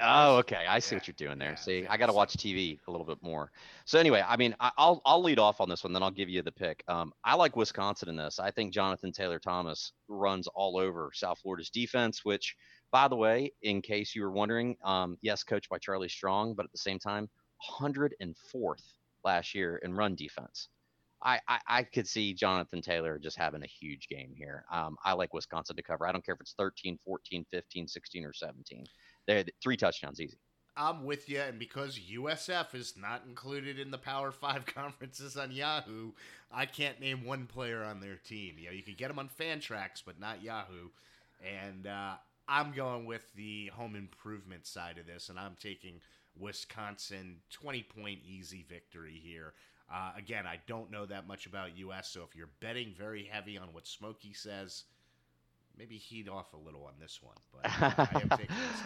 Oh, 0.00 0.36
okay. 0.38 0.64
I 0.68 0.78
see 0.78 0.94
yeah, 0.94 0.98
what 0.98 1.08
you're 1.08 1.28
doing 1.28 1.38
there. 1.38 1.50
yeah, 1.50 1.54
see, 1.56 1.82
yeah, 1.82 1.92
I 1.92 1.96
got 1.96 2.06
to 2.06 2.12
watch 2.12 2.36
TV 2.36 2.78
a 2.86 2.90
little 2.90 3.06
bit 3.06 3.18
more. 3.22 3.50
So 3.84 3.98
anyway, 3.98 4.24
I 4.26 4.36
mean, 4.36 4.54
I, 4.58 4.70
I'll 4.78 5.02
I'll 5.04 5.22
lead 5.22 5.38
off 5.38 5.60
on 5.60 5.68
this 5.68 5.84
one, 5.84 5.92
then 5.92 6.02
I'll 6.02 6.10
give 6.10 6.28
you 6.28 6.42
the 6.42 6.52
pick. 6.52 6.82
Um, 6.88 7.12
I 7.24 7.34
like 7.34 7.56
Wisconsin 7.56 8.08
in 8.08 8.16
this. 8.16 8.38
I 8.38 8.50
think 8.50 8.72
Jonathan 8.72 9.12
Taylor 9.12 9.38
Thomas 9.38 9.92
runs 10.08 10.46
all 10.48 10.78
over 10.78 11.10
South 11.12 11.38
Florida's 11.40 11.70
defense, 11.70 12.24
which, 12.24 12.56
by 12.90 13.08
the 13.08 13.16
way, 13.16 13.52
in 13.62 13.82
case 13.82 14.14
you 14.14 14.22
were 14.22 14.32
wondering, 14.32 14.76
um, 14.82 15.18
yes, 15.20 15.42
coached 15.44 15.68
by 15.68 15.78
Charlie 15.78 16.08
Strong, 16.08 16.54
but 16.54 16.64
at 16.64 16.72
the 16.72 16.78
same 16.78 16.98
time, 16.98 17.28
104th 17.78 18.82
last 19.24 19.54
year 19.54 19.76
in 19.78 19.94
run 19.94 20.14
defense. 20.14 20.68
I, 21.22 21.40
I, 21.48 21.60
I 21.66 21.82
could 21.82 22.06
see 22.06 22.34
Jonathan 22.34 22.82
Taylor 22.82 23.18
just 23.18 23.38
having 23.38 23.62
a 23.62 23.66
huge 23.66 24.06
game 24.08 24.34
here. 24.36 24.64
Um, 24.70 24.96
I 25.04 25.14
like 25.14 25.32
Wisconsin 25.32 25.74
to 25.76 25.82
cover. 25.82 26.06
I 26.06 26.12
don't 26.12 26.24
care 26.24 26.34
if 26.34 26.40
it's 26.40 26.54
13, 26.58 26.98
14, 27.04 27.46
15, 27.50 27.88
16, 27.88 28.24
or 28.24 28.32
17. 28.32 28.84
They're 29.26 29.44
three 29.62 29.76
touchdowns 29.76 30.20
easy. 30.20 30.38
I'm 30.76 31.04
with 31.04 31.28
you, 31.28 31.40
and 31.40 31.58
because 31.58 31.98
USF 31.98 32.74
is 32.74 32.94
not 33.00 33.22
included 33.26 33.78
in 33.78 33.90
the 33.90 33.98
Power 33.98 34.30
Five 34.30 34.66
conferences 34.74 35.36
on 35.36 35.50
Yahoo, 35.50 36.12
I 36.52 36.66
can't 36.66 37.00
name 37.00 37.24
one 37.24 37.46
player 37.46 37.82
on 37.82 38.00
their 38.00 38.16
team. 38.16 38.56
You 38.58 38.66
know, 38.66 38.72
you 38.72 38.82
could 38.82 38.98
get 38.98 39.08
them 39.08 39.18
on 39.18 39.28
Fantrax, 39.28 40.02
but 40.04 40.20
not 40.20 40.42
Yahoo. 40.42 40.90
And 41.42 41.86
uh, 41.86 42.16
I'm 42.46 42.72
going 42.72 43.06
with 43.06 43.32
the 43.34 43.68
home 43.74 43.96
improvement 43.96 44.66
side 44.66 44.98
of 44.98 45.06
this, 45.06 45.30
and 45.30 45.38
I'm 45.38 45.56
taking 45.60 46.00
Wisconsin 46.38 47.36
20 47.50 47.82
point 47.82 48.20
easy 48.28 48.64
victory 48.68 49.20
here. 49.22 49.54
Uh, 49.92 50.12
again, 50.16 50.46
I 50.46 50.60
don't 50.66 50.90
know 50.90 51.06
that 51.06 51.26
much 51.28 51.46
about 51.46 51.78
US, 51.78 52.10
so 52.10 52.22
if 52.28 52.36
you're 52.36 52.50
betting 52.60 52.92
very 52.98 53.24
heavy 53.24 53.56
on 53.56 53.68
what 53.72 53.86
Smokey 53.86 54.34
says, 54.34 54.84
maybe 55.76 55.96
heat 55.98 56.28
off 56.28 56.52
a 56.52 56.56
little 56.56 56.84
on 56.84 56.94
this 57.00 57.20
one. 57.22 57.36
But 57.52 57.70
I 57.82 58.20
am 58.22 58.30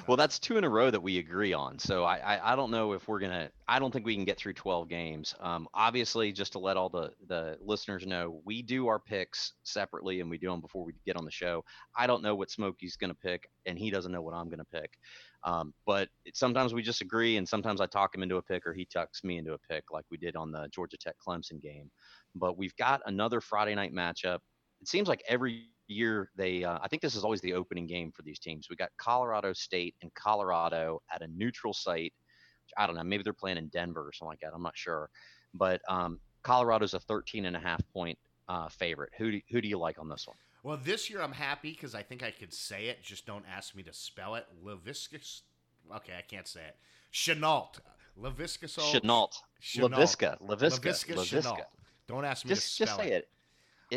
well, 0.06 0.16
that's 0.16 0.38
two 0.38 0.56
in 0.56 0.64
a 0.64 0.68
row 0.68 0.90
that 0.90 1.02
we 1.02 1.18
agree 1.18 1.52
on. 1.52 1.78
So 1.78 2.04
I, 2.04 2.16
I, 2.16 2.52
I 2.52 2.56
don't 2.56 2.70
know 2.70 2.92
if 2.92 3.06
we're 3.08 3.20
gonna. 3.20 3.50
I 3.68 3.78
don't 3.78 3.92
think 3.92 4.04
we 4.04 4.14
can 4.14 4.24
get 4.24 4.38
through 4.38 4.54
12 4.54 4.88
games. 4.88 5.34
Um, 5.40 5.68
obviously, 5.74 6.32
just 6.32 6.52
to 6.52 6.58
let 6.58 6.76
all 6.76 6.88
the 6.88 7.12
the 7.28 7.58
listeners 7.60 8.06
know, 8.06 8.40
we 8.44 8.62
do 8.62 8.88
our 8.88 8.98
picks 8.98 9.54
separately, 9.62 10.20
and 10.20 10.28
we 10.28 10.38
do 10.38 10.50
them 10.50 10.60
before 10.60 10.84
we 10.84 10.94
get 11.06 11.16
on 11.16 11.24
the 11.24 11.30
show. 11.30 11.64
I 11.96 12.06
don't 12.06 12.22
know 12.22 12.34
what 12.34 12.50
Smokey's 12.50 12.96
gonna 12.96 13.14
pick, 13.14 13.48
and 13.66 13.78
he 13.78 13.90
doesn't 13.90 14.12
know 14.12 14.22
what 14.22 14.34
I'm 14.34 14.48
gonna 14.48 14.64
pick. 14.72 14.90
Um, 15.44 15.72
but 15.86 16.08
it, 16.24 16.36
sometimes 16.36 16.74
we 16.74 16.82
just 16.82 17.00
agree, 17.00 17.36
and 17.36 17.48
sometimes 17.48 17.80
I 17.80 17.86
talk 17.86 18.14
him 18.14 18.22
into 18.22 18.36
a 18.36 18.42
pick, 18.42 18.66
or 18.66 18.74
he 18.74 18.86
tucks 18.92 19.24
me 19.24 19.38
into 19.38 19.54
a 19.54 19.58
pick, 19.58 19.84
like 19.90 20.04
we 20.10 20.18
did 20.18 20.36
on 20.36 20.50
the 20.50 20.68
Georgia 20.72 20.96
Tech 20.98 21.14
Clemson 21.26 21.62
game. 21.62 21.90
But 22.34 22.58
we've 22.58 22.76
got 22.76 23.00
another 23.06 23.40
Friday 23.40 23.74
night 23.74 23.94
matchup. 23.94 24.38
It 24.80 24.88
seems 24.88 25.08
like 25.08 25.22
every 25.28 25.68
year 25.90 26.30
they 26.36 26.64
uh, 26.64 26.78
i 26.82 26.88
think 26.88 27.02
this 27.02 27.14
is 27.14 27.24
always 27.24 27.40
the 27.40 27.52
opening 27.52 27.86
game 27.86 28.10
for 28.12 28.22
these 28.22 28.38
teams 28.38 28.68
we 28.70 28.76
got 28.76 28.90
colorado 28.96 29.52
state 29.52 29.94
and 30.02 30.12
colorado 30.14 31.02
at 31.12 31.22
a 31.22 31.26
neutral 31.28 31.72
site 31.72 32.12
i 32.76 32.86
don't 32.86 32.96
know 32.96 33.02
maybe 33.02 33.22
they're 33.22 33.32
playing 33.32 33.56
in 33.56 33.68
denver 33.68 34.00
or 34.00 34.12
something 34.12 34.30
like 34.30 34.40
that 34.40 34.52
i'm 34.54 34.62
not 34.62 34.76
sure 34.76 35.10
but 35.54 35.80
um, 35.88 36.20
colorado's 36.42 36.94
a 36.94 37.00
13 37.00 37.44
and 37.46 37.56
a 37.56 37.60
half 37.60 37.80
point 37.92 38.18
uh, 38.48 38.68
favorite 38.68 39.10
who 39.16 39.32
do, 39.32 39.40
who 39.50 39.60
do 39.60 39.68
you 39.68 39.78
like 39.78 39.98
on 39.98 40.08
this 40.08 40.26
one 40.26 40.36
Well, 40.62 40.78
this 40.82 41.08
year 41.08 41.22
I'm 41.22 41.32
happy 41.32 41.70
because 41.70 41.94
I 41.94 42.02
think 42.02 42.22
I 42.22 42.32
could 42.32 42.52
say 42.52 42.86
it. 42.86 43.02
Just 43.02 43.24
don't 43.26 43.44
ask 43.48 43.74
me 43.74 43.82
to 43.84 43.92
spell 43.92 44.34
it. 44.34 44.46
Leviscus. 44.64 45.42
Okay, 45.94 46.12
I 46.18 46.22
can't 46.22 46.48
say 46.48 46.60
it. 46.60 46.76
Shenault. 47.12 47.78
Leviscus. 48.20 48.76
Shenault. 48.78 49.32
Laviska. 49.76 50.38
Laviska. 50.40 50.80
Laviska. 50.80 51.14
Laviska. 51.14 51.42
Shenault. 51.42 51.64
Don't 52.08 52.24
ask 52.24 52.44
me 52.44 52.50
just 52.50 52.76
to 52.76 52.84
just 52.84 52.96
say 52.96 53.06
it 53.06 53.12
it 53.12 53.28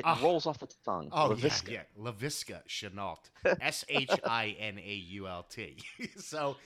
Ah. 0.04 0.18
rolls 0.22 0.46
off 0.46 0.60
the 0.60 0.68
tongue 0.86 1.10
Oh 1.12 1.30
Laviska. 1.30 1.70
yeah, 1.72 1.82
yeah. 1.98 2.12
Laviska 2.12 2.62
Shenault. 2.68 3.20
S 3.62 3.86
H 3.90 4.10
I 4.26 4.56
N 4.60 4.80
A 4.80 4.94
U 4.94 5.28
L 5.28 5.44
T. 5.44 5.78
So 6.18 6.58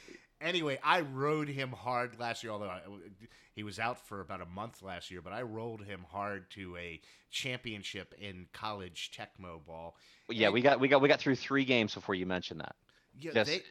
anyway, 0.41 0.79
I 0.83 1.01
rode 1.01 1.49
him 1.49 1.71
hard 1.71 2.19
last 2.19 2.43
year. 2.43 2.53
Although 2.53 2.69
I, 2.69 2.81
he 3.53 3.63
was 3.63 3.79
out 3.79 4.07
for 4.07 4.21
about 4.21 4.41
a 4.41 4.45
month 4.45 4.81
last 4.83 5.09
year, 5.11 5.21
but 5.21 5.33
I 5.33 5.41
rolled 5.41 5.83
him 5.83 6.05
hard 6.09 6.49
to 6.51 6.77
a 6.77 7.01
championship 7.31 8.13
in 8.19 8.45
college 8.53 9.11
Tecmo 9.15 9.65
ball. 9.65 9.95
yeah 10.29 10.49
we 10.49 10.61
got 10.61 10.79
we 10.79 10.87
got 10.87 11.01
we 11.01 11.07
got 11.07 11.19
through 11.19 11.35
three 11.35 11.65
games 11.65 11.93
before 11.93 12.15
you 12.15 12.25
mentioned 12.25 12.59
that 12.61 12.75
Yeah, 13.19 13.31
just 13.33 13.51
they, 13.51 13.61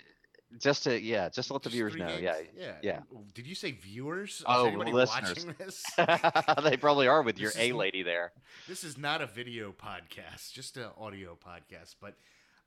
just 0.61 0.85
to 0.85 1.01
yeah 1.01 1.29
just 1.29 1.49
to 1.49 1.53
let 1.55 1.63
the 1.63 1.69
just 1.69 1.75
viewers 1.77 1.97
know 1.97 2.17
yeah 2.21 2.37
yeah, 2.57 2.73
yeah. 2.83 3.01
Did 3.35 3.47
you 3.47 3.55
say 3.55 3.73
viewers? 3.73 4.31
Is 4.37 4.45
Oh, 4.47 4.67
anybody 4.67 4.93
listeners. 4.93 5.29
watching 5.47 5.55
this? 5.59 5.83
they 6.65 6.77
probably 6.77 7.09
are 7.09 7.23
with 7.23 7.39
your 7.39 7.51
This 7.51 7.61
a 7.61 7.73
lady 7.73 8.03
there 8.03 8.33
this 8.69 8.85
is 8.85 8.97
not 8.97 9.21
a 9.23 9.27
video 9.27 9.73
podcast, 9.73 10.53
just 10.53 10.77
an 10.77 10.87
audio 10.99 11.37
podcast. 11.37 11.97
But 12.01 12.15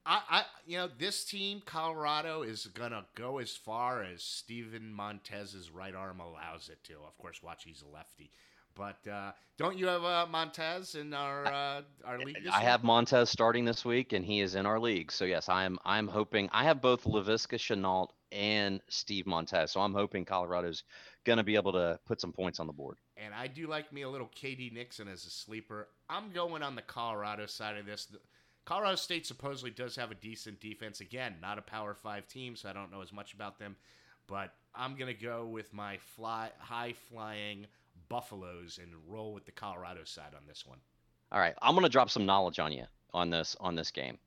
I, 0.05 0.21
I, 0.29 0.43
you 0.65 0.77
know, 0.77 0.89
this 0.97 1.25
team, 1.25 1.61
Colorado, 1.65 2.41
is 2.41 2.65
gonna 2.67 3.05
go 3.15 3.37
as 3.39 3.51
far 3.55 4.03
as 4.03 4.23
Steven 4.23 4.93
Montez's 4.93 5.69
right 5.71 5.93
arm 5.93 6.19
allows 6.19 6.69
it 6.69 6.83
to. 6.85 6.93
Of 7.05 7.17
course, 7.17 7.43
watch 7.43 7.63
he's 7.65 7.81
a 7.81 7.93
lefty. 7.93 8.31
But 8.79 9.11
uh, 9.11 9.33
don't 9.57 9.77
you 9.77 9.87
have 9.87 10.05
uh, 10.05 10.25
Montez 10.31 10.95
in 10.95 11.13
our 11.13 11.45
uh, 11.45 11.81
our 12.05 12.17
league? 12.17 12.37
This 12.41 12.53
I 12.53 12.61
year? 12.61 12.69
have 12.69 12.83
Montez 12.85 13.29
starting 13.29 13.65
this 13.65 13.83
week, 13.83 14.13
and 14.13 14.23
he 14.23 14.39
is 14.39 14.55
in 14.55 14.65
our 14.65 14.79
league. 14.79 15.11
So 15.11 15.25
yes, 15.25 15.49
I'm 15.49 15.77
I'm 15.83 16.07
hoping 16.07 16.47
I 16.53 16.63
have 16.63 16.81
both 16.81 17.03
Laviska 17.03 17.57
Shenault 17.57 18.07
and 18.31 18.79
Steve 18.87 19.27
Montez. 19.27 19.71
So 19.71 19.81
I'm 19.81 19.93
hoping 19.93 20.23
Colorado's 20.23 20.83
going 21.25 21.37
to 21.37 21.43
be 21.43 21.55
able 21.55 21.73
to 21.73 21.99
put 22.05 22.21
some 22.21 22.31
points 22.31 22.61
on 22.61 22.67
the 22.67 22.73
board. 22.73 22.97
and 23.17 23.33
I 23.33 23.47
do 23.47 23.67
like 23.67 23.91
me 23.91 24.03
a 24.03 24.09
little 24.09 24.31
KD 24.41 24.71
Nixon 24.71 25.09
as 25.09 25.25
a 25.25 25.29
sleeper. 25.29 25.89
I'm 26.09 26.31
going 26.31 26.63
on 26.63 26.75
the 26.75 26.81
Colorado 26.81 27.47
side 27.47 27.75
of 27.75 27.85
this. 27.85 28.07
Colorado 28.63 28.95
State 28.95 29.27
supposedly 29.27 29.71
does 29.71 29.97
have 29.97 30.09
a 30.11 30.15
decent 30.15 30.61
defense. 30.61 31.01
Again, 31.01 31.35
not 31.41 31.57
a 31.57 31.61
Power 31.61 31.95
Five 31.95 32.29
team, 32.29 32.55
so 32.55 32.69
I 32.69 32.73
don't 32.73 32.91
know 32.91 33.01
as 33.01 33.11
much 33.11 33.33
about 33.33 33.59
them. 33.59 33.75
But 34.25 34.53
I'm 34.73 34.95
gonna 34.95 35.13
go 35.13 35.47
with 35.47 35.73
my 35.73 35.97
fly 36.15 36.51
high 36.59 36.93
flying 37.09 37.67
Buffaloes 38.09 38.79
and 38.81 38.91
roll 39.07 39.33
with 39.33 39.45
the 39.45 39.51
Colorado 39.51 40.03
side 40.03 40.33
on 40.35 40.41
this 40.47 40.65
one. 40.65 40.79
All 41.31 41.39
right, 41.39 41.53
I'm 41.61 41.73
going 41.73 41.83
to 41.83 41.89
drop 41.89 42.09
some 42.09 42.25
knowledge 42.25 42.59
on 42.59 42.71
you 42.71 42.85
on 43.13 43.29
this 43.29 43.55
on 43.59 43.75
this 43.75 43.91
game. 43.91 44.17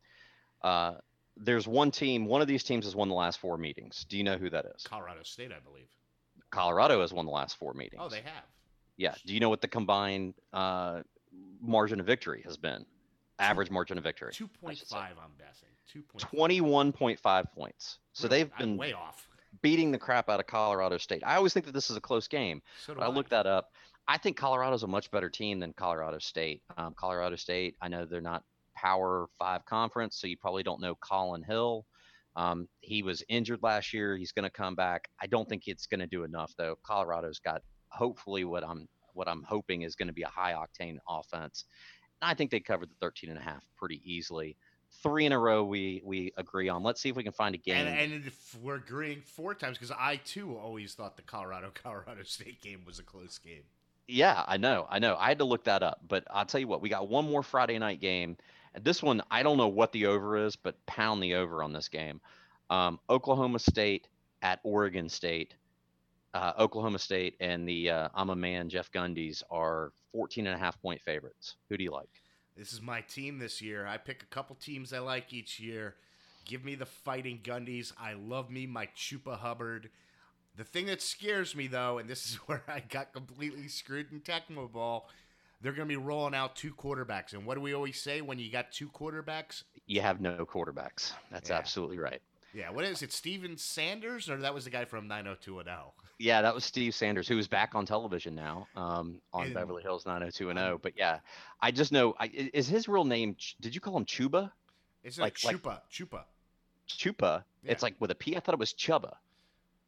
Uh, 0.62 0.94
there's 1.36 1.66
one 1.66 1.90
team. 1.90 2.26
One 2.26 2.40
of 2.40 2.46
these 2.48 2.62
teams 2.62 2.84
has 2.84 2.94
won 2.94 3.08
the 3.08 3.14
last 3.14 3.40
four 3.40 3.58
meetings. 3.58 4.06
Do 4.08 4.16
you 4.16 4.24
know 4.24 4.36
who 4.36 4.50
that 4.50 4.66
is? 4.76 4.84
Colorado 4.84 5.22
State, 5.24 5.50
I 5.50 5.58
believe. 5.60 5.88
Colorado 6.50 7.00
has 7.00 7.12
won 7.12 7.26
the 7.26 7.32
last 7.32 7.56
four 7.56 7.74
meetings. 7.74 8.00
Oh, 8.04 8.08
they 8.08 8.20
have. 8.20 8.44
Yeah. 8.96 9.14
Do 9.26 9.34
you 9.34 9.40
know 9.40 9.48
what 9.48 9.60
the 9.60 9.68
combined 9.68 10.34
uh, 10.52 11.02
margin 11.60 11.98
of 11.98 12.06
victory 12.06 12.42
has 12.44 12.56
been? 12.56 12.84
Average 13.38 13.70
margin 13.70 13.98
of 13.98 14.04
victory. 14.04 14.32
Two 14.32 14.46
point 14.46 14.78
five. 14.88 15.14
I'm 15.22 15.32
guessing. 15.38 15.68
Two 15.92 16.02
point. 16.02 16.24
21.5 16.52 17.44
points. 17.52 17.98
So 18.12 18.28
they've 18.28 18.50
I'm 18.58 18.64
been 18.64 18.76
way 18.76 18.92
off. 18.92 19.28
Beating 19.60 19.92
the 19.92 19.98
crap 19.98 20.28
out 20.28 20.40
of 20.40 20.46
Colorado 20.46 20.98
State. 20.98 21.22
I 21.24 21.36
always 21.36 21.52
think 21.52 21.66
that 21.66 21.72
this 21.72 21.90
is 21.90 21.96
a 21.96 22.00
close 22.00 22.26
game, 22.26 22.62
So 22.84 22.94
but 22.94 23.02
I 23.02 23.08
looked 23.08 23.30
that 23.30 23.46
up. 23.46 23.70
I 24.08 24.18
think 24.18 24.36
Colorado's 24.36 24.82
a 24.82 24.88
much 24.88 25.10
better 25.10 25.30
team 25.30 25.60
than 25.60 25.72
Colorado 25.74 26.18
State. 26.18 26.62
Um, 26.76 26.94
Colorado 26.94 27.36
State, 27.36 27.76
I 27.80 27.88
know 27.88 28.04
they're 28.04 28.20
not 28.20 28.42
Power 28.74 29.28
Five 29.38 29.64
conference, 29.64 30.16
so 30.16 30.26
you 30.26 30.36
probably 30.36 30.62
don't 30.62 30.80
know 30.80 30.94
Collin 30.96 31.42
Hill. 31.42 31.84
Um, 32.34 32.66
he 32.80 33.02
was 33.02 33.22
injured 33.28 33.60
last 33.62 33.92
year. 33.92 34.16
He's 34.16 34.32
going 34.32 34.44
to 34.44 34.50
come 34.50 34.74
back. 34.74 35.08
I 35.20 35.26
don't 35.26 35.48
think 35.48 35.64
it's 35.66 35.86
going 35.86 36.00
to 36.00 36.06
do 36.06 36.24
enough 36.24 36.52
though. 36.56 36.76
Colorado's 36.84 37.38
got 37.38 37.62
hopefully 37.88 38.44
what 38.44 38.64
I'm 38.64 38.88
what 39.14 39.28
I'm 39.28 39.42
hoping 39.42 39.82
is 39.82 39.94
going 39.94 40.08
to 40.08 40.14
be 40.14 40.22
a 40.22 40.28
high 40.28 40.54
octane 40.54 40.96
offense. 41.06 41.64
And 42.22 42.30
I 42.30 42.34
think 42.34 42.50
they 42.50 42.60
covered 42.60 42.88
the 42.88 42.94
13 43.00 43.30
and 43.30 43.38
a 43.38 43.42
half 43.42 43.62
pretty 43.76 44.00
easily. 44.04 44.56
Three 45.02 45.26
in 45.26 45.32
a 45.32 45.38
row 45.38 45.64
we 45.64 46.02
we 46.04 46.32
agree 46.36 46.68
on. 46.68 46.82
Let's 46.82 47.00
see 47.00 47.08
if 47.08 47.16
we 47.16 47.24
can 47.24 47.32
find 47.32 47.54
a 47.54 47.58
game. 47.58 47.86
And, 47.86 48.12
and 48.12 48.26
if 48.26 48.56
we're 48.60 48.76
agreeing 48.76 49.22
four 49.22 49.54
times 49.54 49.76
because 49.78 49.94
I 49.98 50.16
too 50.16 50.56
always 50.56 50.94
thought 50.94 51.16
the 51.16 51.22
Colorado 51.22 51.70
Colorado 51.82 52.22
State 52.22 52.60
game 52.60 52.82
was 52.86 52.98
a 52.98 53.02
close 53.02 53.38
game. 53.38 53.62
Yeah, 54.08 54.44
I 54.46 54.56
know, 54.56 54.86
I 54.90 54.98
know. 54.98 55.16
I 55.18 55.28
had 55.28 55.38
to 55.38 55.44
look 55.44 55.64
that 55.64 55.82
up, 55.82 56.00
but 56.08 56.24
I'll 56.30 56.44
tell 56.44 56.60
you 56.60 56.68
what, 56.68 56.82
we 56.82 56.88
got 56.88 57.08
one 57.08 57.24
more 57.24 57.42
Friday 57.42 57.78
night 57.78 58.00
game. 58.00 58.36
This 58.80 59.02
one, 59.02 59.22
I 59.30 59.42
don't 59.42 59.58
know 59.58 59.68
what 59.68 59.92
the 59.92 60.06
over 60.06 60.36
is, 60.36 60.56
but 60.56 60.84
pound 60.86 61.22
the 61.22 61.34
over 61.34 61.62
on 61.62 61.72
this 61.72 61.88
game. 61.88 62.20
Um, 62.68 62.98
Oklahoma 63.08 63.58
State 63.58 64.08
at 64.42 64.60
Oregon 64.64 65.08
State. 65.08 65.54
Uh, 66.34 66.52
Oklahoma 66.58 66.98
State 66.98 67.36
and 67.40 67.68
the 67.68 67.90
uh, 67.90 68.08
I'm 68.14 68.30
a 68.30 68.36
man 68.36 68.70
Jeff 68.70 68.90
Gundy's 68.90 69.42
are 69.50 69.92
14 70.12 70.46
and 70.46 70.56
a 70.56 70.58
half 70.58 70.80
point 70.80 71.00
favorites. 71.00 71.56
Who 71.68 71.76
do 71.76 71.84
you 71.84 71.92
like? 71.92 72.08
This 72.56 72.72
is 72.72 72.82
my 72.82 73.00
team 73.00 73.38
this 73.38 73.62
year. 73.62 73.86
I 73.86 73.96
pick 73.96 74.22
a 74.22 74.26
couple 74.34 74.56
teams 74.56 74.92
I 74.92 74.98
like 74.98 75.32
each 75.32 75.58
year. 75.58 75.94
Give 76.44 76.64
me 76.64 76.74
the 76.74 76.86
fighting 76.86 77.40
Gundys. 77.42 77.92
I 77.98 78.14
love 78.14 78.50
me 78.50 78.66
my 78.66 78.86
Chupa 78.96 79.38
Hubbard. 79.38 79.88
The 80.56 80.64
thing 80.64 80.86
that 80.86 81.00
scares 81.00 81.54
me 81.56 81.66
though, 81.66 81.98
and 81.98 82.08
this 82.10 82.26
is 82.26 82.34
where 82.46 82.62
I 82.68 82.80
got 82.80 83.12
completely 83.12 83.68
screwed 83.68 84.12
in 84.12 84.20
Tecmo 84.20 84.70
Ball, 84.70 85.08
they're 85.62 85.72
going 85.72 85.88
to 85.88 85.92
be 85.92 85.96
rolling 85.96 86.34
out 86.34 86.56
two 86.56 86.72
quarterbacks. 86.74 87.32
And 87.32 87.46
what 87.46 87.54
do 87.54 87.60
we 87.60 87.72
always 87.72 88.00
say 88.00 88.20
when 88.20 88.38
you 88.38 88.50
got 88.50 88.72
two 88.72 88.88
quarterbacks? 88.88 89.62
You 89.86 90.00
have 90.00 90.20
no 90.20 90.44
quarterbacks. 90.44 91.12
That's 91.30 91.50
Yeah. 91.50 91.56
absolutely 91.58 91.98
right. 91.98 92.20
Yeah, 92.52 92.68
what 92.70 92.84
is 92.84 93.00
it? 93.00 93.12
Steven 93.12 93.56
Sanders, 93.56 94.28
or 94.28 94.36
that 94.38 94.52
was 94.52 94.64
the 94.64 94.70
guy 94.70 94.84
from 94.84 95.08
90210? 95.08 95.92
Yeah, 96.22 96.42
that 96.42 96.54
was 96.54 96.64
Steve 96.64 96.94
Sanders, 96.94 97.26
who 97.26 97.36
is 97.38 97.48
back 97.48 97.74
on 97.74 97.84
television 97.84 98.34
now 98.34 98.68
um, 98.76 99.20
on 99.32 99.46
And- 99.46 99.54
Beverly 99.54 99.82
Hills 99.82 100.06
90210. 100.06 100.78
But 100.82 100.92
yeah, 100.96 101.18
I 101.60 101.70
just 101.70 101.90
know. 101.92 102.14
I, 102.18 102.30
is 102.32 102.68
his 102.68 102.88
real 102.88 103.04
name? 103.04 103.36
Did 103.60 103.74
you 103.74 103.80
call 103.80 103.96
him 103.96 104.04
Chuba? 104.04 104.50
It's 105.02 105.18
Like- 105.18 105.42
like 105.44 105.54
like- 105.54 105.62
Chupa. 105.62 105.78
Chupa. 105.90 106.22
Chupa. 106.88 107.44
It's 107.64 107.82
like 107.82 107.94
with 108.00 108.10
a 108.10 108.14
P. 108.14 108.36
I 108.36 108.40
thought 108.40 108.54
it 108.54 108.58
was 108.58 108.72
Chuba. 108.72 109.14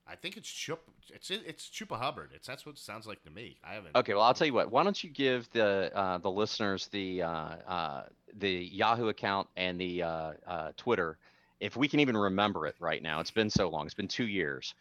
I 0.07 0.17
think 0.17 0.37
it's 0.37 0.49
Chup. 0.51 0.81
It's 1.13 1.31
it's 1.31 1.69
Chupa 1.69 1.99
Hubbard. 1.99 2.31
It's 2.35 2.47
that's 2.47 2.67
what 2.67 2.73
it 2.73 2.79
sounds 2.79 3.07
like 3.07 3.23
to 3.25 3.31
me. 3.31 3.57
I 3.65 3.75
haven't. 3.75 3.97
Okay, 3.97 4.13
well 4.15 4.23
I'll 4.23 4.35
tell 4.35 4.47
you 4.47 4.53
what. 4.55 4.71
Why 4.71 4.85
don't 4.85 5.03
you 5.03 5.11
give 5.11 5.49
the 5.53 5.91
uh, 5.95 6.19
the 6.19 6.31
listeners 6.31 6.89
the 6.89 7.23
uh, 7.23 7.29
uh, 7.29 8.03
the 8.39 8.51
Yahoo 8.51 9.09
account 9.09 9.49
and 9.57 9.81
the 9.81 10.03
uh, 10.03 10.33
uh, 10.47 10.73
Twitter, 10.77 11.17
if 11.61 11.77
we 11.77 11.89
can 11.89 12.01
even 12.01 12.17
remember 12.17 12.67
it 12.67 12.75
right 12.81 13.03
now. 13.03 13.21
It's 13.21 13.31
been 13.31 13.51
so 13.51 13.69
long. 13.71 13.87
It's 13.87 13.95
been 13.95 14.09
two 14.09 14.27
years. 14.27 14.75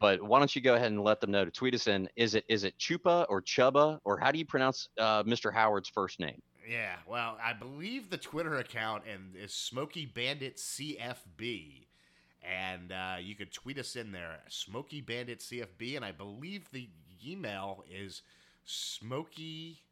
But 0.00 0.22
why 0.22 0.38
don't 0.38 0.54
you 0.54 0.62
go 0.62 0.74
ahead 0.74 0.92
and 0.92 1.02
let 1.02 1.20
them 1.20 1.30
know 1.30 1.44
to 1.44 1.50
tweet 1.50 1.74
us 1.74 1.88
in? 1.88 2.08
Is 2.16 2.34
it 2.34 2.44
is 2.48 2.64
it 2.64 2.78
Chupa 2.78 3.26
or 3.28 3.42
Chuba 3.42 3.98
or 4.04 4.18
how 4.18 4.30
do 4.30 4.38
you 4.38 4.44
pronounce 4.44 4.88
uh, 4.98 5.22
Mr. 5.24 5.52
Howard's 5.52 5.88
first 5.88 6.20
name? 6.20 6.40
Yeah, 6.68 6.96
well, 7.06 7.38
I 7.42 7.54
believe 7.54 8.10
the 8.10 8.18
Twitter 8.18 8.56
account 8.56 9.04
and 9.10 9.34
is 9.34 9.54
Smoky 9.54 10.04
Bandit 10.04 10.56
CFB, 10.58 11.86
and 12.42 12.92
uh, 12.92 13.16
you 13.20 13.34
could 13.34 13.50
tweet 13.52 13.78
us 13.78 13.96
in 13.96 14.12
there, 14.12 14.40
Smoky 14.48 15.00
Bandit 15.00 15.40
CFB, 15.40 15.96
and 15.96 16.04
I 16.04 16.12
believe 16.12 16.70
the 16.70 16.90
email 17.26 17.84
is 17.90 18.20
Smoky 18.66 19.82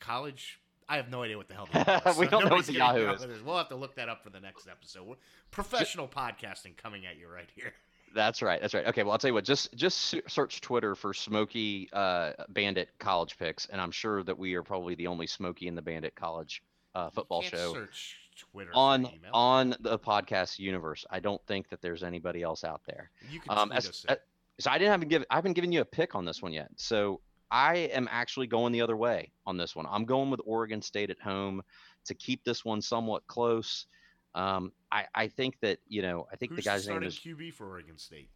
College. 0.00 0.60
I 0.88 0.96
have 0.96 1.10
no 1.10 1.22
idea 1.22 1.36
what 1.36 1.48
the 1.48 1.54
hell. 1.54 1.68
That 1.74 2.06
is, 2.06 2.16
we 2.16 2.24
so 2.24 2.30
don't 2.30 2.48
know 2.48 2.56
what 2.56 2.64
the 2.64 2.72
Yahoo 2.72 3.10
is. 3.10 3.42
We'll 3.42 3.58
have 3.58 3.68
to 3.68 3.76
look 3.76 3.96
that 3.96 4.08
up 4.08 4.24
for 4.24 4.30
the 4.30 4.40
next 4.40 4.66
episode. 4.66 5.06
We're 5.06 5.16
professional 5.50 6.08
podcasting 6.08 6.78
coming 6.78 7.04
at 7.04 7.18
you 7.18 7.28
right 7.28 7.50
here. 7.54 7.74
That's 8.14 8.42
right. 8.42 8.60
That's 8.60 8.74
right. 8.74 8.86
Okay. 8.86 9.02
Well, 9.02 9.12
I'll 9.12 9.18
tell 9.18 9.28
you 9.28 9.34
what. 9.34 9.44
Just 9.44 9.74
just 9.74 10.14
search 10.28 10.60
Twitter 10.60 10.94
for 10.94 11.14
Smoky 11.14 11.88
uh, 11.92 12.32
Bandit 12.50 12.90
college 12.98 13.38
picks, 13.38 13.66
and 13.66 13.80
I'm 13.80 13.90
sure 13.90 14.22
that 14.24 14.38
we 14.38 14.54
are 14.54 14.62
probably 14.62 14.94
the 14.94 15.06
only 15.06 15.26
Smoky 15.26 15.68
in 15.68 15.74
the 15.74 15.82
Bandit 15.82 16.14
college 16.14 16.62
uh, 16.94 17.10
football 17.10 17.42
show 17.42 17.72
Search 17.74 18.16
Twitter 18.36 18.70
on 18.74 19.08
on 19.32 19.76
the 19.80 19.98
podcast 19.98 20.58
universe. 20.58 21.04
I 21.10 21.20
don't 21.20 21.44
think 21.46 21.68
that 21.70 21.80
there's 21.82 22.02
anybody 22.02 22.42
else 22.42 22.64
out 22.64 22.82
there. 22.86 23.10
You 23.30 23.40
can 23.40 23.56
Um, 23.56 23.72
as, 23.72 23.88
us. 23.88 24.06
uh, 24.08 24.16
so 24.58 24.70
I 24.70 24.78
didn't 24.78 25.00
have 25.00 25.08
give 25.08 25.24
I 25.30 25.34
haven't 25.36 25.54
given 25.54 25.72
you 25.72 25.80
a 25.80 25.84
pick 25.84 26.14
on 26.14 26.24
this 26.24 26.42
one 26.42 26.52
yet. 26.52 26.70
So 26.76 27.20
I 27.50 27.76
am 27.76 28.08
actually 28.10 28.46
going 28.46 28.72
the 28.72 28.80
other 28.80 28.96
way 28.96 29.30
on 29.46 29.56
this 29.56 29.74
one. 29.74 29.86
I'm 29.88 30.04
going 30.04 30.30
with 30.30 30.40
Oregon 30.44 30.82
State 30.82 31.10
at 31.10 31.20
home 31.20 31.62
to 32.04 32.14
keep 32.14 32.44
this 32.44 32.64
one 32.64 32.80
somewhat 32.80 33.26
close. 33.26 33.86
Um, 34.34 34.72
I, 34.92 35.06
I 35.14 35.28
think 35.28 35.58
that 35.60 35.78
you 35.88 36.02
know 36.02 36.26
I 36.32 36.36
think 36.36 36.52
Who's 36.52 36.64
the 36.64 36.70
guy's 36.70 36.88
name 36.88 37.02
is 37.02 37.18
QB 37.18 37.54
for 37.54 37.68
Oregon 37.68 37.98
State? 37.98 38.28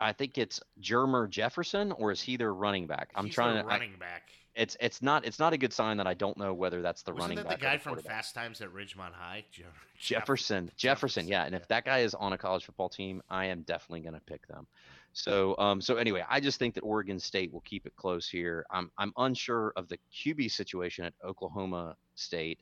I 0.00 0.12
think 0.12 0.36
it's 0.36 0.60
Jermar 0.80 1.30
Jefferson 1.30 1.92
or 1.92 2.10
is 2.10 2.20
he 2.20 2.36
their 2.36 2.52
running 2.52 2.86
back? 2.86 3.10
I'm 3.14 3.26
He's 3.26 3.34
trying 3.34 3.62
to. 3.62 3.68
I- 3.68 3.74
running 3.74 3.94
back. 3.98 4.30
it's 4.54 4.76
it's 4.80 5.00
not 5.00 5.24
it's 5.24 5.38
not 5.38 5.52
a 5.52 5.58
good 5.58 5.72
sign 5.72 5.96
that 5.98 6.06
I 6.06 6.14
don't 6.14 6.36
know 6.36 6.52
whether 6.54 6.82
that's 6.82 7.02
the 7.02 7.12
Wasn't 7.12 7.22
running 7.22 7.36
that 7.36 7.48
back. 7.48 7.58
the 7.58 7.64
guy 7.64 7.78
from. 7.78 7.96
Fast 7.98 8.34
Times 8.34 8.60
at 8.60 8.68
Ridgemont 8.70 9.12
High? 9.12 9.44
Je- 9.52 9.62
Jefferson, 9.98 10.66
Jefferson, 10.66 10.70
Jefferson, 10.76 11.28
yeah. 11.28 11.44
And 11.44 11.54
if 11.54 11.68
that 11.68 11.84
guy 11.84 12.00
is 12.00 12.14
on 12.14 12.32
a 12.32 12.38
college 12.38 12.64
football 12.64 12.88
team, 12.88 13.22
I 13.30 13.46
am 13.46 13.62
definitely 13.62 14.00
going 14.00 14.14
to 14.14 14.20
pick 14.20 14.46
them. 14.48 14.66
So, 15.14 15.54
um, 15.58 15.80
so 15.80 15.96
anyway, 15.96 16.24
I 16.28 16.40
just 16.40 16.58
think 16.58 16.74
that 16.74 16.80
Oregon 16.80 17.18
State 17.20 17.52
will 17.52 17.60
keep 17.60 17.86
it 17.86 17.94
close 17.96 18.28
here. 18.28 18.64
I'm, 18.70 18.90
I'm 18.96 19.12
unsure 19.18 19.72
of 19.76 19.88
the 19.88 19.98
QB 20.12 20.50
situation 20.50 21.04
at 21.04 21.12
Oklahoma 21.22 21.96
State. 22.14 22.60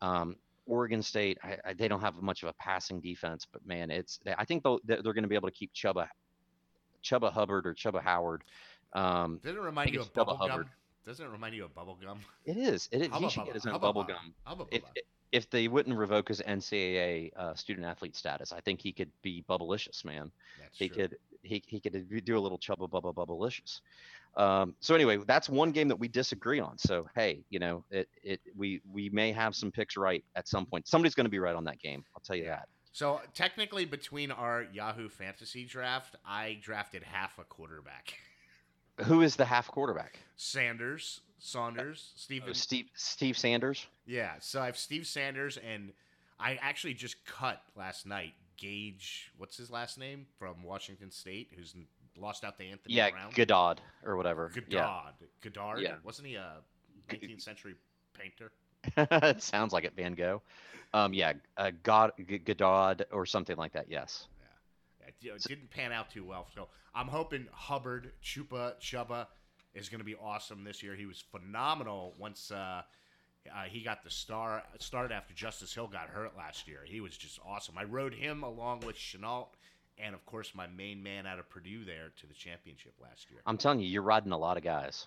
Um, 0.00 0.36
Oregon 0.72 1.02
State, 1.02 1.36
I, 1.44 1.58
I, 1.66 1.72
they 1.74 1.86
don't 1.86 2.00
have 2.00 2.14
much 2.22 2.42
of 2.42 2.48
a 2.48 2.54
passing 2.54 2.98
defense, 2.98 3.46
but 3.52 3.64
man, 3.66 3.90
it's. 3.90 4.20
I 4.38 4.46
think 4.46 4.62
they'll, 4.62 4.80
they're 4.84 5.02
going 5.02 5.22
to 5.22 5.28
be 5.28 5.34
able 5.34 5.48
to 5.48 5.54
keep 5.54 5.70
Chuba, 5.74 6.08
Chuba 7.04 7.30
Hubbard 7.30 7.66
or 7.66 7.74
Chuba 7.74 8.02
Howard. 8.02 8.42
Um, 8.94 9.38
Doesn't 9.42 9.58
it 9.58 9.62
remind 9.62 9.92
you 9.92 10.00
of 10.00 10.12
gum? 10.14 10.28
Hubbard. 10.28 10.68
Doesn't 11.04 11.26
it 11.26 11.28
remind 11.28 11.54
you 11.54 11.64
of 11.66 11.74
bubble 11.74 11.98
gum? 12.02 12.20
it 12.46 12.56
is. 12.56 12.88
It 12.90 13.02
is. 13.02 13.08
Hubba 13.08 13.26
He 13.26 13.30
should 13.30 13.44
get 13.44 13.54
his 13.54 13.66
own 13.66 13.78
bubble 13.80 14.04
gum. 14.04 14.32
hubba 14.44 14.64
If 14.70 14.82
bubba. 14.82 15.00
If 15.32 15.48
they 15.48 15.66
wouldn't 15.66 15.96
revoke 15.96 16.28
his 16.28 16.42
NCAA 16.42 17.30
uh, 17.36 17.54
student 17.54 17.86
athlete 17.86 18.14
status, 18.14 18.52
I 18.52 18.60
think 18.60 18.80
he 18.80 18.92
could 18.92 19.10
be 19.22 19.44
bubblicious, 19.48 20.04
man. 20.04 20.30
That's 20.60 20.78
he 20.78 20.88
true. 20.88 20.96
could 20.96 21.16
he, 21.42 21.62
he 21.66 21.80
could 21.80 22.24
do 22.24 22.38
a 22.38 22.40
little 22.40 22.58
chubba 22.58 22.88
bubba 22.88 23.14
bubblicious. 23.14 23.80
Um, 24.36 24.74
so 24.80 24.94
anyway, 24.94 25.18
that's 25.26 25.48
one 25.48 25.72
game 25.72 25.88
that 25.88 25.96
we 25.96 26.08
disagree 26.08 26.60
on. 26.60 26.78
So 26.78 27.08
hey, 27.14 27.44
you 27.50 27.58
know, 27.58 27.84
it 27.90 28.08
it 28.22 28.40
we 28.54 28.80
we 28.92 29.08
may 29.08 29.32
have 29.32 29.56
some 29.56 29.72
picks 29.72 29.96
right 29.96 30.22
at 30.36 30.46
some 30.46 30.66
point. 30.66 30.86
Somebody's 30.86 31.14
going 31.14 31.26
to 31.26 31.30
be 31.30 31.38
right 31.38 31.56
on 31.56 31.64
that 31.64 31.80
game. 31.80 32.04
I'll 32.14 32.22
tell 32.22 32.36
you 32.36 32.44
that. 32.44 32.68
So 32.92 33.20
technically, 33.32 33.86
between 33.86 34.30
our 34.30 34.66
Yahoo 34.70 35.08
Fantasy 35.08 35.64
draft, 35.64 36.16
I 36.26 36.58
drafted 36.62 37.02
half 37.02 37.38
a 37.38 37.44
quarterback. 37.44 38.14
Who 39.04 39.22
is 39.22 39.36
the 39.36 39.46
half 39.46 39.68
quarterback? 39.68 40.18
Sanders, 40.36 41.22
Saunders, 41.38 42.12
Steven. 42.16 42.50
Oh, 42.50 42.52
Steve 42.52 42.86
Steve 42.94 43.38
Sanders. 43.38 43.86
Yeah, 44.06 44.32
so 44.40 44.60
I 44.60 44.66
have 44.66 44.76
Steve 44.76 45.06
Sanders, 45.06 45.58
and 45.58 45.92
I 46.38 46.58
actually 46.60 46.94
just 46.94 47.24
cut 47.24 47.62
last 47.76 48.06
night 48.06 48.34
Gage. 48.56 49.32
What's 49.38 49.56
his 49.56 49.70
last 49.70 49.98
name 49.98 50.26
from 50.38 50.62
Washington 50.62 51.10
State? 51.10 51.50
Who's 51.56 51.74
lost 52.16 52.44
out 52.44 52.58
to 52.58 52.64
Anthony 52.64 52.94
Yeah, 52.94 53.10
Brown. 53.10 53.32
Godod 53.32 53.78
or 54.04 54.16
whatever. 54.16 54.50
Godard. 54.54 55.14
Godard. 55.40 55.80
Yeah. 55.80 55.94
Wasn't 56.04 56.26
he 56.26 56.34
a 56.34 56.56
19th 57.08 57.40
century 57.42 57.74
painter? 58.14 58.52
It 58.96 59.42
sounds 59.42 59.72
like 59.72 59.84
it. 59.84 59.92
Van 59.96 60.14
Gogh. 60.14 60.42
Um, 60.92 61.14
yeah, 61.14 61.34
uh, 61.56 61.70
God 61.82 62.12
G- 62.28 62.40
or 63.12 63.24
something 63.26 63.56
like 63.56 63.72
that. 63.72 63.86
Yes. 63.88 64.26
Yeah, 65.20 65.32
it, 65.32 65.36
it 65.36 65.48
didn't 65.48 65.70
pan 65.70 65.92
out 65.92 66.10
too 66.10 66.24
well. 66.24 66.48
So 66.54 66.68
I'm 66.94 67.06
hoping 67.06 67.46
Hubbard, 67.52 68.12
Chupa, 68.22 68.74
Chuba 68.80 69.26
is 69.74 69.88
going 69.88 70.00
to 70.00 70.04
be 70.04 70.16
awesome 70.16 70.64
this 70.64 70.82
year. 70.82 70.94
He 70.96 71.06
was 71.06 71.22
phenomenal 71.30 72.14
once 72.18 72.50
uh, 72.50 72.82
uh, 73.50 73.64
he 73.64 73.82
got 73.82 74.04
the 74.04 74.10
star 74.10 74.62
start 74.78 75.12
after 75.12 75.34
Justice 75.34 75.74
Hill 75.74 75.88
got 75.88 76.08
hurt 76.08 76.36
last 76.36 76.68
year. 76.68 76.80
He 76.84 77.00
was 77.00 77.16
just 77.16 77.38
awesome. 77.46 77.76
I 77.76 77.84
rode 77.84 78.14
him 78.14 78.42
along 78.42 78.80
with 78.80 78.96
Shenault 78.96 79.48
and, 79.98 80.14
of 80.14 80.24
course, 80.26 80.52
my 80.54 80.66
main 80.66 81.02
man 81.02 81.26
out 81.26 81.38
of 81.38 81.48
Purdue 81.50 81.84
there 81.84 82.12
to 82.20 82.26
the 82.26 82.34
championship 82.34 82.94
last 83.00 83.30
year. 83.30 83.40
I'm 83.46 83.58
telling 83.58 83.80
you, 83.80 83.88
you're 83.88 84.02
riding 84.02 84.32
a 84.32 84.38
lot 84.38 84.56
of 84.56 84.62
guys. 84.62 85.06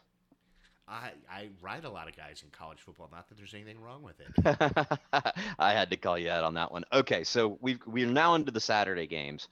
I, 0.87 1.11
I 1.31 1.49
ride 1.61 1.83
a 1.83 1.89
lot 1.89 2.07
of 2.07 2.15
guys 2.15 2.43
in 2.43 2.51
college 2.51 2.79
football. 2.79 3.09
Not 3.11 3.27
that 3.29 3.37
there's 3.37 3.55
anything 3.55 3.81
wrong 3.81 4.03
with 4.03 4.19
it. 4.19 4.99
I 5.59 5.73
had 5.73 5.89
to 5.89 5.97
call 5.97 6.17
you 6.17 6.29
out 6.29 6.43
on 6.43 6.53
that 6.53 6.71
one. 6.71 6.83
Okay, 6.93 7.23
so 7.23 7.57
we 7.59 7.79
we're 7.87 8.07
now 8.07 8.35
into 8.35 8.51
the 8.51 8.59
Saturday 8.59 9.07
games, 9.07 9.47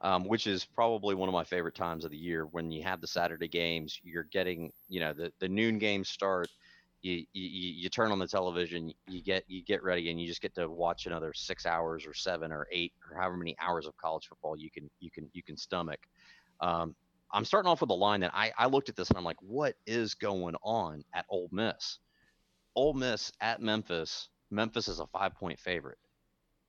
um, 0.00 0.24
which 0.26 0.46
is 0.46 0.64
probably 0.64 1.14
one 1.14 1.28
of 1.28 1.34
my 1.34 1.44
favorite 1.44 1.74
times 1.74 2.06
of 2.06 2.10
the 2.10 2.16
year. 2.16 2.46
When 2.46 2.70
you 2.70 2.82
have 2.84 3.02
the 3.02 3.06
Saturday 3.06 3.48
games, 3.48 4.00
you're 4.02 4.24
getting 4.24 4.72
you 4.88 5.00
know 5.00 5.12
the 5.12 5.30
the 5.40 5.48
noon 5.48 5.78
games 5.78 6.08
start. 6.08 6.48
You, 7.02 7.24
you 7.32 7.48
you 7.82 7.88
turn 7.88 8.10
on 8.10 8.18
the 8.18 8.26
television, 8.26 8.92
you 9.06 9.22
get 9.22 9.44
you 9.46 9.62
get 9.62 9.82
ready, 9.84 10.10
and 10.10 10.20
you 10.20 10.26
just 10.26 10.42
get 10.42 10.54
to 10.56 10.68
watch 10.68 11.06
another 11.06 11.32
six 11.32 11.64
hours 11.64 12.06
or 12.06 12.14
seven 12.14 12.50
or 12.50 12.66
eight 12.72 12.92
or 13.08 13.16
however 13.16 13.36
many 13.36 13.56
hours 13.60 13.86
of 13.86 13.96
college 13.96 14.26
football 14.26 14.56
you 14.56 14.70
can 14.70 14.90
you 14.98 15.10
can 15.10 15.28
you 15.32 15.42
can 15.42 15.56
stomach. 15.56 16.00
Um, 16.60 16.96
I'm 17.32 17.44
starting 17.44 17.70
off 17.70 17.80
with 17.80 17.90
a 17.90 17.94
line 17.94 18.20
that 18.20 18.32
I, 18.34 18.52
I 18.58 18.66
looked 18.66 18.88
at 18.88 18.96
this 18.96 19.10
and 19.10 19.18
I'm 19.18 19.24
like, 19.24 19.40
what 19.40 19.74
is 19.86 20.14
going 20.14 20.54
on 20.62 21.04
at 21.14 21.26
Ole 21.28 21.48
Miss? 21.52 21.98
Ole 22.74 22.94
Miss 22.94 23.32
at 23.40 23.60
Memphis. 23.60 24.28
Memphis 24.50 24.88
is 24.88 25.00
a 25.00 25.06
five 25.06 25.34
point 25.34 25.58
favorite. 25.58 25.98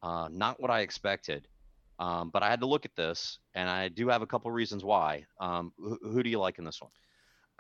Uh, 0.04 0.28
not 0.32 0.60
what 0.60 0.72
I 0.72 0.82
expected, 0.82 1.48
um, 2.00 2.30
but 2.32 2.44
I 2.44 2.50
had 2.50 2.60
to 2.62 2.66
look 2.66 2.86
at 2.86 2.96
this, 2.96 3.40
and 3.56 3.70
I 3.70 3.90
do 3.90 4.08
have 4.10 4.22
a 4.22 4.28
couple 4.28 4.52
reasons 4.52 4.84
why. 4.84 5.26
Um, 5.40 5.74
who, 5.78 5.98
who 6.02 6.24
do 6.24 6.30
you 6.30 6.40
like 6.40 6.58
in 6.58 6.66
this 6.66 6.82
one? 6.82 6.92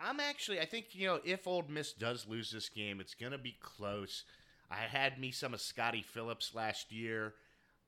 I'm 0.04 0.20
actually, 0.20 0.60
I 0.60 0.66
think, 0.66 0.88
you 0.94 1.08
know, 1.08 1.20
if 1.24 1.48
Ole 1.48 1.66
Miss 1.68 1.94
does 1.94 2.28
lose 2.28 2.52
this 2.52 2.70
game, 2.70 3.00
it's 3.00 3.14
going 3.14 3.32
to 3.32 3.38
be 3.38 3.58
close. 3.62 4.24
I 4.72 4.78
had 4.78 5.20
me 5.20 5.32
some 5.32 5.54
of 5.54 5.62
Scotty 5.62 6.02
Phillips 6.02 6.54
last 6.54 6.92
year. 6.92 7.34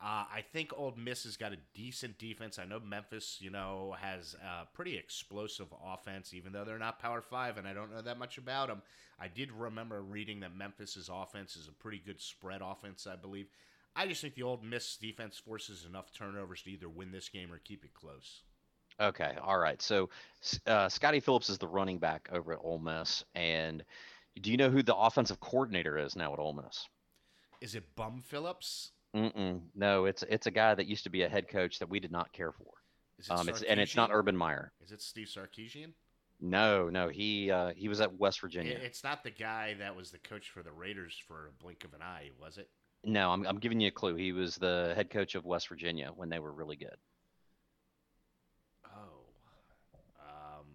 Uh, 0.03 0.25
I 0.33 0.43
think 0.51 0.71
Ole 0.75 0.95
Miss 0.97 1.25
has 1.25 1.37
got 1.37 1.53
a 1.53 1.57
decent 1.75 2.17
defense. 2.17 2.57
I 2.57 2.65
know 2.65 2.79
Memphis, 2.79 3.37
you 3.39 3.51
know, 3.51 3.95
has 4.01 4.35
a 4.43 4.65
pretty 4.73 4.97
explosive 4.97 5.67
offense, 5.85 6.33
even 6.33 6.51
though 6.51 6.65
they're 6.65 6.79
not 6.79 6.99
Power 6.99 7.21
Five, 7.21 7.57
and 7.57 7.67
I 7.67 7.73
don't 7.73 7.93
know 7.93 8.01
that 8.01 8.17
much 8.17 8.39
about 8.39 8.69
them. 8.69 8.81
I 9.19 9.27
did 9.27 9.51
remember 9.51 10.01
reading 10.01 10.39
that 10.39 10.55
Memphis's 10.55 11.07
offense 11.13 11.55
is 11.55 11.67
a 11.67 11.71
pretty 11.71 12.01
good 12.03 12.19
spread 12.19 12.61
offense, 12.63 13.05
I 13.05 13.15
believe. 13.15 13.47
I 13.95 14.07
just 14.07 14.21
think 14.21 14.33
the 14.33 14.43
Ole 14.43 14.59
Miss 14.63 14.97
defense 14.97 15.37
forces 15.37 15.85
enough 15.87 16.11
turnovers 16.11 16.63
to 16.63 16.71
either 16.71 16.89
win 16.89 17.11
this 17.11 17.29
game 17.29 17.51
or 17.51 17.59
keep 17.59 17.85
it 17.85 17.93
close. 17.93 18.41
Okay, 18.99 19.33
all 19.41 19.57
right. 19.57 19.81
So 19.81 20.09
uh, 20.67 20.89
Scotty 20.89 21.19
Phillips 21.19 21.49
is 21.49 21.57
the 21.57 21.67
running 21.67 21.97
back 21.97 22.29
over 22.31 22.53
at 22.53 22.59
Ole 22.61 22.79
Miss, 22.79 23.23
and 23.35 23.83
do 24.41 24.51
you 24.51 24.57
know 24.57 24.69
who 24.69 24.83
the 24.83 24.95
offensive 24.95 25.39
coordinator 25.39 25.97
is 25.97 26.15
now 26.15 26.33
at 26.33 26.39
Ole 26.39 26.53
Miss? 26.53 26.87
Is 27.61 27.75
it 27.75 27.83
Bum 27.95 28.21
Phillips? 28.21 28.91
Mm-mm. 29.15 29.61
No, 29.75 30.05
it's 30.05 30.23
it's 30.23 30.47
a 30.47 30.51
guy 30.51 30.73
that 30.73 30.85
used 30.85 31.03
to 31.03 31.09
be 31.09 31.23
a 31.23 31.29
head 31.29 31.47
coach 31.47 31.79
that 31.79 31.89
we 31.89 31.99
did 31.99 32.11
not 32.11 32.31
care 32.31 32.51
for. 32.51 32.71
Is 33.19 33.27
it 33.27 33.31
Um, 33.31 33.49
it's 33.49 33.61
and 33.61 33.79
it's 33.79 33.95
not 33.95 34.09
Urban 34.11 34.35
Meyer. 34.35 34.71
Is 34.83 34.91
it 34.91 35.01
Steve 35.01 35.27
Sarkisian? 35.27 35.93
No, 36.39 36.89
no, 36.89 37.09
he 37.09 37.51
uh, 37.51 37.71
he 37.75 37.87
was 37.87 38.01
at 38.01 38.17
West 38.19 38.41
Virginia. 38.41 38.77
It's 38.81 39.03
not 39.03 39.23
the 39.23 39.29
guy 39.29 39.75
that 39.79 39.95
was 39.95 40.11
the 40.11 40.17
coach 40.17 40.49
for 40.49 40.63
the 40.63 40.71
Raiders 40.71 41.15
for 41.27 41.47
a 41.47 41.63
blink 41.63 41.83
of 41.83 41.93
an 41.93 42.01
eye, 42.01 42.31
was 42.39 42.57
it? 42.57 42.69
No, 43.03 43.31
I'm 43.31 43.45
I'm 43.45 43.59
giving 43.59 43.79
you 43.79 43.89
a 43.89 43.91
clue. 43.91 44.15
He 44.15 44.31
was 44.31 44.55
the 44.55 44.93
head 44.95 45.09
coach 45.09 45.35
of 45.35 45.45
West 45.45 45.67
Virginia 45.67 46.11
when 46.15 46.29
they 46.29 46.39
were 46.39 46.51
really 46.51 46.77
good. 46.77 46.95
Oh. 48.85 49.25
Um, 50.19 50.65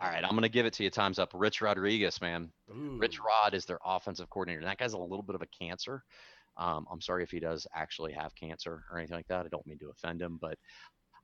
All 0.00 0.08
right, 0.08 0.24
I'm 0.24 0.34
gonna 0.34 0.48
give 0.48 0.66
it 0.66 0.72
to 0.74 0.84
you. 0.84 0.90
Time's 0.90 1.18
up. 1.18 1.30
Rich 1.34 1.60
Rodriguez, 1.60 2.20
man. 2.20 2.50
Rich 2.98 3.20
Rod 3.20 3.54
is 3.54 3.66
their 3.66 3.78
offensive 3.84 4.30
coordinator. 4.30 4.60
And 4.60 4.68
that 4.68 4.78
guy's 4.78 4.94
a 4.94 4.98
little 4.98 5.22
bit 5.22 5.34
of 5.34 5.42
a 5.42 5.46
cancer. 5.46 6.02
Um, 6.56 6.86
I'm 6.90 7.00
sorry 7.00 7.22
if 7.22 7.30
he 7.30 7.40
does 7.40 7.66
actually 7.74 8.12
have 8.12 8.34
cancer 8.34 8.84
or 8.90 8.98
anything 8.98 9.16
like 9.16 9.28
that. 9.28 9.44
I 9.44 9.48
don't 9.48 9.66
mean 9.66 9.78
to 9.80 9.90
offend 9.90 10.20
him, 10.22 10.38
but 10.40 10.58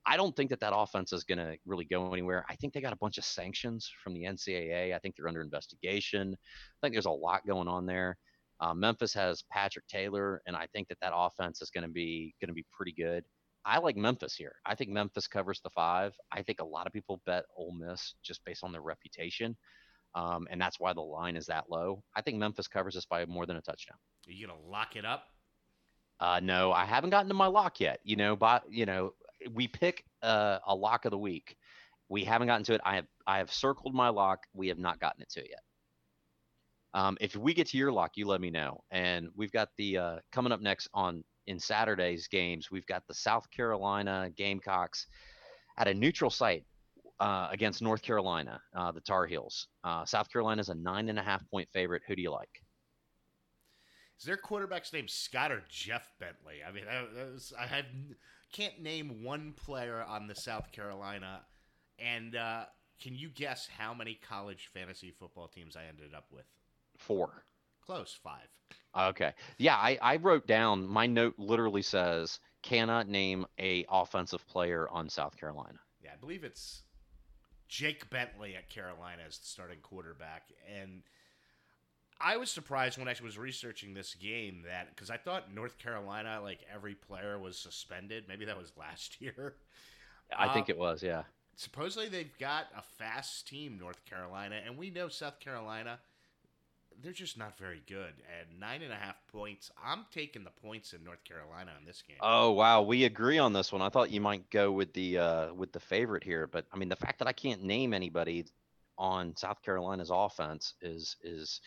I 0.05 0.15
don't 0.15 0.35
think 0.35 0.49
that 0.51 0.59
that 0.61 0.75
offense 0.75 1.11
is 1.11 1.25
going 1.25 1.39
to 1.39 1.57
really 1.65 1.83
go 1.83 2.13
anywhere. 2.13 2.45
I 2.49 2.55
think 2.55 2.73
they 2.73 2.79
got 2.79 2.93
a 2.93 2.97
bunch 2.97 3.17
of 3.17 3.25
sanctions 3.25 3.91
from 4.01 4.13
the 4.13 4.23
NCAA. 4.23 4.95
I 4.95 4.99
think 4.99 5.15
they're 5.15 5.27
under 5.27 5.41
investigation. 5.41 6.33
I 6.33 6.77
think 6.81 6.93
there's 6.93 7.05
a 7.05 7.11
lot 7.11 7.45
going 7.45 7.67
on 7.67 7.85
there. 7.85 8.17
Uh, 8.59 8.73
Memphis 8.73 9.13
has 9.13 9.43
Patrick 9.51 9.85
Taylor, 9.87 10.41
and 10.47 10.55
I 10.55 10.65
think 10.73 10.87
that 10.87 10.99
that 11.01 11.13
offense 11.13 11.61
is 11.61 11.69
going 11.69 11.83
to 11.83 11.89
be 11.89 12.33
going 12.41 12.47
to 12.47 12.53
be 12.53 12.65
pretty 12.71 12.93
good. 12.93 13.23
I 13.67 13.79
like 13.79 13.97
Memphis 13.97 14.33
here. 14.33 14.55
I 14.65 14.75
think 14.75 14.89
Memphis 14.91 15.27
covers 15.27 15.59
the 15.61 15.69
five. 15.69 16.15
I 16.31 16.41
think 16.41 16.61
a 16.61 16.65
lot 16.65 16.87
of 16.87 16.93
people 16.93 17.21
bet 17.25 17.43
Ole 17.55 17.73
Miss 17.73 18.15
just 18.23 18.43
based 18.45 18.63
on 18.63 18.71
their 18.71 18.81
reputation, 18.81 19.57
um, 20.15 20.47
and 20.49 20.59
that's 20.59 20.79
why 20.79 20.93
the 20.93 21.01
line 21.01 21.35
is 21.35 21.47
that 21.47 21.65
low. 21.69 22.01
I 22.15 22.21
think 22.21 22.37
Memphis 22.37 22.69
covers 22.69 22.95
this 22.95 23.05
by 23.05 23.25
more 23.25 23.45
than 23.45 23.57
a 23.57 23.61
touchdown. 23.61 23.97
Are 24.25 24.31
you 24.31 24.47
gonna 24.47 24.59
lock 24.59 24.95
it 24.95 25.03
up? 25.03 25.25
Uh, 26.21 26.39
no, 26.41 26.71
I 26.71 26.85
haven't 26.85 27.09
gotten 27.09 27.27
to 27.27 27.33
my 27.33 27.47
lock 27.47 27.81
yet. 27.81 27.99
You 28.03 28.15
know, 28.15 28.37
but 28.37 28.63
you 28.69 28.85
know, 28.85 29.11
we 29.51 29.67
pick 29.67 30.05
uh, 30.23 30.59
a 30.65 30.73
lock 30.73 31.03
of 31.03 31.11
the 31.11 31.17
week. 31.17 31.57
We 32.09 32.23
haven't 32.23 32.47
gotten 32.47 32.63
to 32.65 32.73
it. 32.73 32.81
I 32.85 32.95
have 32.95 33.07
I 33.27 33.39
have 33.39 33.51
circled 33.51 33.93
my 33.93 34.07
lock. 34.07 34.39
We 34.53 34.69
have 34.69 34.79
not 34.79 35.01
gotten 35.01 35.21
it 35.21 35.29
to 35.31 35.41
it 35.41 35.49
yet. 35.49 35.61
Um, 36.93 37.17
if 37.19 37.35
we 37.35 37.53
get 37.53 37.67
to 37.67 37.77
your 37.77 37.91
lock, 37.91 38.11
you 38.15 38.25
let 38.27 38.39
me 38.39 38.49
know. 38.49 38.79
And 38.91 39.27
we've 39.35 39.51
got 39.51 39.69
the 39.77 39.97
uh, 39.97 40.15
coming 40.31 40.53
up 40.53 40.61
next 40.61 40.87
on 40.93 41.23
in 41.47 41.59
Saturday's 41.59 42.27
games. 42.27 42.69
We've 42.71 42.85
got 42.85 43.03
the 43.07 43.13
South 43.13 43.49
Carolina 43.51 44.29
Gamecocks 44.35 45.07
at 45.77 45.87
a 45.87 45.93
neutral 45.93 46.29
site 46.29 46.65
uh, 47.19 47.47
against 47.51 47.81
North 47.81 48.01
Carolina, 48.01 48.59
uh, 48.75 48.91
the 48.91 49.01
Tar 49.01 49.25
Heels. 49.25 49.67
Uh, 49.83 50.05
South 50.05 50.31
Carolina 50.31 50.59
is 50.59 50.69
a 50.69 50.75
nine 50.75 51.09
and 51.09 51.17
a 51.17 51.23
half 51.23 51.47
point 51.49 51.67
favorite. 51.71 52.03
Who 52.07 52.15
do 52.15 52.21
you 52.21 52.31
like? 52.31 52.61
Is 54.19 54.25
their 54.25 54.37
quarterback's 54.37 54.93
name 54.93 55.07
Scott 55.07 55.51
or 55.51 55.63
Jeff 55.69 56.11
Bentley? 56.19 56.61
I 56.67 56.71
mean, 56.71 56.85
I, 56.89 57.63
I 57.63 57.67
had 57.67 57.85
can't 58.51 58.81
name 58.81 59.23
one 59.23 59.53
player 59.53 60.03
on 60.07 60.27
the 60.27 60.35
South 60.35 60.71
Carolina. 60.71 61.41
And 61.99 62.35
uh, 62.35 62.65
can 63.01 63.15
you 63.15 63.29
guess 63.29 63.67
how 63.77 63.93
many 63.93 64.15
college 64.15 64.69
fantasy 64.73 65.11
football 65.11 65.47
teams 65.47 65.75
I 65.75 65.85
ended 65.87 66.13
up 66.15 66.25
with? 66.31 66.45
Four. 66.97 67.43
Close, 67.87 68.19
five. 68.21 68.47
Okay. 69.09 69.33
Yeah, 69.57 69.75
I, 69.75 69.97
I 70.01 70.15
wrote 70.17 70.45
down 70.45 70.85
my 70.87 71.07
note 71.07 71.35
literally 71.37 71.81
says 71.81 72.39
cannot 72.63 73.07
name 73.07 73.45
a 73.59 73.85
offensive 73.89 74.45
player 74.47 74.87
on 74.91 75.09
South 75.09 75.37
Carolina. 75.37 75.79
Yeah, 76.03 76.11
I 76.13 76.17
believe 76.17 76.43
it's 76.43 76.83
Jake 77.69 78.09
Bentley 78.09 78.55
at 78.55 78.69
Carolina 78.69 79.23
as 79.25 79.37
the 79.37 79.45
starting 79.45 79.79
quarterback. 79.81 80.49
And 80.81 81.03
I 82.19 82.37
was 82.37 82.51
surprised 82.51 82.97
when 82.97 83.07
I 83.07 83.15
was 83.23 83.37
researching 83.37 83.93
this 83.93 84.15
game 84.15 84.63
that 84.67 84.89
because 84.89 85.09
I 85.09 85.17
thought 85.17 85.53
North 85.53 85.77
Carolina, 85.77 86.39
like 86.43 86.59
every 86.73 86.95
player 86.95 87.39
was 87.39 87.57
suspended. 87.57 88.25
Maybe 88.27 88.45
that 88.45 88.57
was 88.57 88.71
last 88.77 89.17
year. 89.21 89.55
I 90.37 90.53
think 90.53 90.69
Uh, 90.69 90.73
it 90.73 90.77
was, 90.77 91.01
yeah. 91.01 91.23
supposedly 91.55 92.09
they've 92.09 92.37
got 92.37 92.65
a 92.75 92.81
fast 92.81 93.47
team, 93.47 93.77
North 93.79 94.03
Carolina, 94.03 94.59
and 94.65 94.77
we 94.77 94.89
know 94.89 95.07
South 95.07 95.39
Carolina. 95.39 95.99
They're 97.03 97.11
just 97.13 97.37
not 97.37 97.57
very 97.57 97.81
good. 97.87 98.13
At 98.39 98.57
nine 98.59 98.81
and 98.81 98.91
a 98.91 98.95
half 98.95 99.15
points, 99.31 99.71
I'm 99.83 100.05
taking 100.11 100.43
the 100.43 100.49
points 100.49 100.93
in 100.93 101.03
North 101.03 101.23
Carolina 101.23 101.71
in 101.79 101.85
this 101.85 102.01
game. 102.01 102.17
Oh 102.21 102.51
wow, 102.51 102.81
we 102.81 103.05
agree 103.05 103.37
on 103.37 103.53
this 103.53 103.71
one. 103.71 103.81
I 103.83 103.89
thought 103.89 104.09
you 104.09 104.19
might 104.21 104.49
go 104.49 104.71
with 104.71 104.93
the 104.93 105.17
uh 105.19 105.53
with 105.53 105.71
the 105.71 105.79
favorite 105.79 106.23
here, 106.23 106.47
but 106.47 106.65
I 106.73 106.77
mean 106.77 106.89
the 106.89 106.95
fact 106.95 107.19
that 107.19 107.27
I 107.27 107.33
can't 107.33 107.63
name 107.63 107.93
anybody 107.93 108.45
on 108.97 109.35
South 109.37 109.61
Carolina's 109.61 110.09
offense 110.11 110.73
is 110.81 111.15
is 111.23 111.61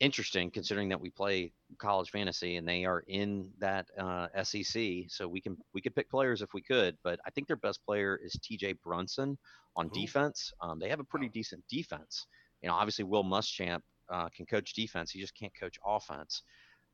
interesting 0.00 0.50
considering 0.50 0.88
that 0.88 1.00
we 1.00 1.10
play 1.10 1.52
college 1.76 2.08
fantasy 2.10 2.56
and 2.56 2.66
they 2.66 2.86
are 2.86 3.04
in 3.06 3.50
that 3.58 3.86
uh, 3.98 4.28
SEC. 4.42 4.82
So 5.08 5.28
we 5.28 5.42
can 5.42 5.58
we 5.74 5.82
could 5.82 5.94
pick 5.94 6.08
players 6.10 6.40
if 6.40 6.54
we 6.54 6.62
could, 6.62 6.96
but 7.04 7.20
I 7.26 7.30
think 7.30 7.46
their 7.48 7.56
best 7.56 7.84
player 7.84 8.18
is 8.24 8.34
TJ 8.36 8.80
Brunson 8.82 9.36
on 9.76 9.90
Who? 9.92 10.00
defense. 10.00 10.52
Um, 10.62 10.78
they 10.78 10.88
have 10.88 11.00
a 11.00 11.04
pretty 11.04 11.26
Oh. 11.26 11.32
decent 11.34 11.62
defense. 11.68 12.26
You 12.62 12.68
know, 12.68 12.74
obviously 12.74 13.04
Will 13.04 13.24
Muschamp 13.24 13.80
uh, 14.10 14.28
can 14.34 14.46
coach 14.46 14.74
defense. 14.74 15.10
He 15.10 15.20
just 15.20 15.34
can't 15.34 15.52
coach 15.58 15.78
offense. 15.84 16.42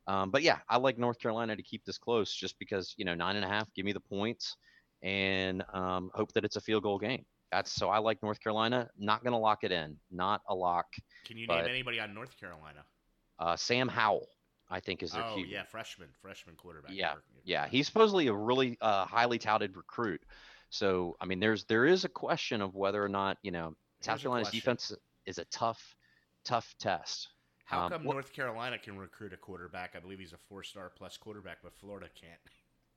Um, 0.06 0.30
but 0.30 0.42
yeah, 0.42 0.58
I 0.68 0.76
like 0.78 0.98
North 0.98 1.18
Carolina 1.18 1.56
to 1.56 1.62
keep 1.62 1.84
this 1.84 1.98
close 1.98 2.32
just 2.32 2.58
because, 2.58 2.94
you 2.96 3.04
know, 3.04 3.14
nine 3.14 3.36
and 3.36 3.44
a 3.44 3.48
half, 3.48 3.72
give 3.74 3.84
me 3.84 3.92
the 3.92 4.00
points 4.00 4.56
and 5.02 5.64
um, 5.72 6.10
hope 6.14 6.32
that 6.32 6.44
it's 6.44 6.56
a 6.56 6.60
field 6.60 6.82
goal 6.84 6.98
game. 6.98 7.24
That's 7.50 7.72
so 7.72 7.88
I 7.88 7.98
like 7.98 8.22
North 8.22 8.40
Carolina. 8.40 8.88
Not 8.98 9.22
going 9.22 9.32
to 9.32 9.38
lock 9.38 9.64
it 9.64 9.72
in. 9.72 9.96
Not 10.10 10.42
a 10.48 10.54
lock. 10.54 10.86
Can 11.24 11.36
you 11.36 11.46
but- 11.46 11.62
name 11.62 11.70
anybody 11.70 12.00
on 12.00 12.14
North 12.14 12.38
Carolina? 12.38 12.84
Uh, 13.38 13.54
Sam 13.56 13.86
Howell, 13.88 14.26
I 14.70 14.80
think, 14.80 15.02
is 15.02 15.12
their 15.12 15.22
Oh 15.22 15.36
QB. 15.36 15.50
yeah, 15.50 15.64
freshman, 15.64 16.08
freshman 16.22 16.56
quarterback. 16.56 16.92
Yeah, 16.94 17.14
Yeah, 17.44 17.68
he's 17.68 17.86
supposedly 17.86 18.28
a 18.28 18.32
really 18.32 18.78
uh, 18.80 19.04
highly 19.04 19.38
touted 19.38 19.76
recruit. 19.76 20.22
So 20.70 21.16
I 21.20 21.26
mean, 21.26 21.38
there's 21.38 21.64
there 21.64 21.84
is 21.84 22.04
a 22.04 22.08
question 22.08 22.60
of 22.62 22.74
whether 22.74 23.02
or 23.02 23.08
not 23.08 23.36
you 23.42 23.50
know 23.50 23.74
South 24.00 24.20
Carolina's 24.20 24.50
defense 24.50 24.92
is 25.26 25.38
a 25.38 25.44
tough, 25.46 25.94
tough 26.46 26.74
test. 26.78 27.28
How 27.64 27.84
Um, 27.86 27.90
come 27.92 28.04
what- 28.04 28.14
North 28.14 28.32
Carolina 28.32 28.78
can 28.78 28.96
recruit 28.96 29.32
a 29.32 29.36
quarterback? 29.36 29.96
I 29.96 30.00
believe 30.00 30.18
he's 30.20 30.32
a 30.32 30.38
four-star 30.48 30.90
plus 30.90 31.16
quarterback, 31.16 31.58
but 31.62 31.74
Florida 31.74 32.08
can't. 32.14 32.40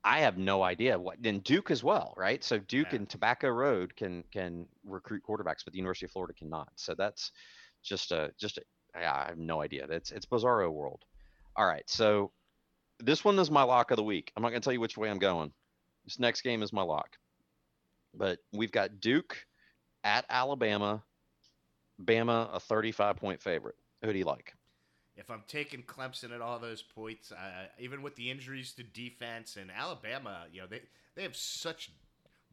I 0.04 0.20
have 0.20 0.38
no 0.38 0.64
idea. 0.64 0.98
What 0.98 1.22
then 1.22 1.40
Duke 1.40 1.72
as 1.72 1.84
well, 1.84 2.14
right? 2.16 2.42
So 2.44 2.58
Duke 2.60 2.88
Yeah. 2.92 2.98
and 3.00 3.10
Tobacco 3.10 3.50
Road 3.50 3.96
can 3.98 4.24
can 4.32 4.70
recruit 4.86 5.24
quarterbacks, 5.24 5.64
but 5.66 5.74
the 5.74 5.78
University 5.80 6.06
of 6.06 6.12
Florida 6.12 6.34
cannot. 6.34 6.72
So 6.80 6.94
that's 6.96 7.32
just 7.82 8.12
a 8.12 8.34
just 8.38 8.58
a, 8.60 8.64
yeah, 8.96 9.14
I 9.14 9.26
have 9.30 9.38
no 9.38 9.62
idea. 9.62 9.86
It's 9.90 10.12
it's 10.12 10.26
bizarro 10.26 10.72
world. 10.72 11.04
All 11.58 11.66
right, 11.66 11.90
so 11.90 12.32
this 13.00 13.26
one 13.26 13.38
is 13.40 13.52
my 13.52 13.64
lock 13.64 13.92
of 13.92 13.98
the 13.98 14.04
week. 14.04 14.32
I'm 14.38 14.44
not 14.44 14.50
gonna 14.50 14.62
tell 14.62 14.72
you 14.74 14.80
which 14.80 14.98
way 14.98 15.10
I'm 15.10 15.20
going. 15.20 15.52
This 16.06 16.18
next 16.20 16.42
game 16.44 16.64
is 16.64 16.72
my 16.72 16.82
lock. 16.84 17.18
But 18.14 18.40
we've 18.54 18.72
got 18.72 19.02
Duke 19.02 19.46
at 20.06 20.26
Alabama. 20.30 21.04
Bama 22.04 22.50
a 22.54 22.60
35 22.60 23.16
point 23.18 23.42
favorite. 23.42 23.76
Who 24.04 24.12
do 24.14 24.18
you 24.20 24.26
like? 24.26 24.54
If 25.16 25.30
I'm 25.30 25.44
taking 25.48 25.84
Clemson 25.84 26.34
at 26.34 26.42
all 26.42 26.60
those 26.60 26.82
points, 26.82 27.32
uh, 27.34 27.68
even 27.78 28.02
with 28.02 28.16
the 28.16 28.32
injuries 28.32 28.72
to 28.74 28.84
defense 28.84 29.58
and 29.60 29.70
Alabama, 29.70 30.46
you 30.52 30.62
know 30.62 30.68
they 30.68 30.82
they 31.16 31.24
have 31.24 31.36
such 31.36 31.92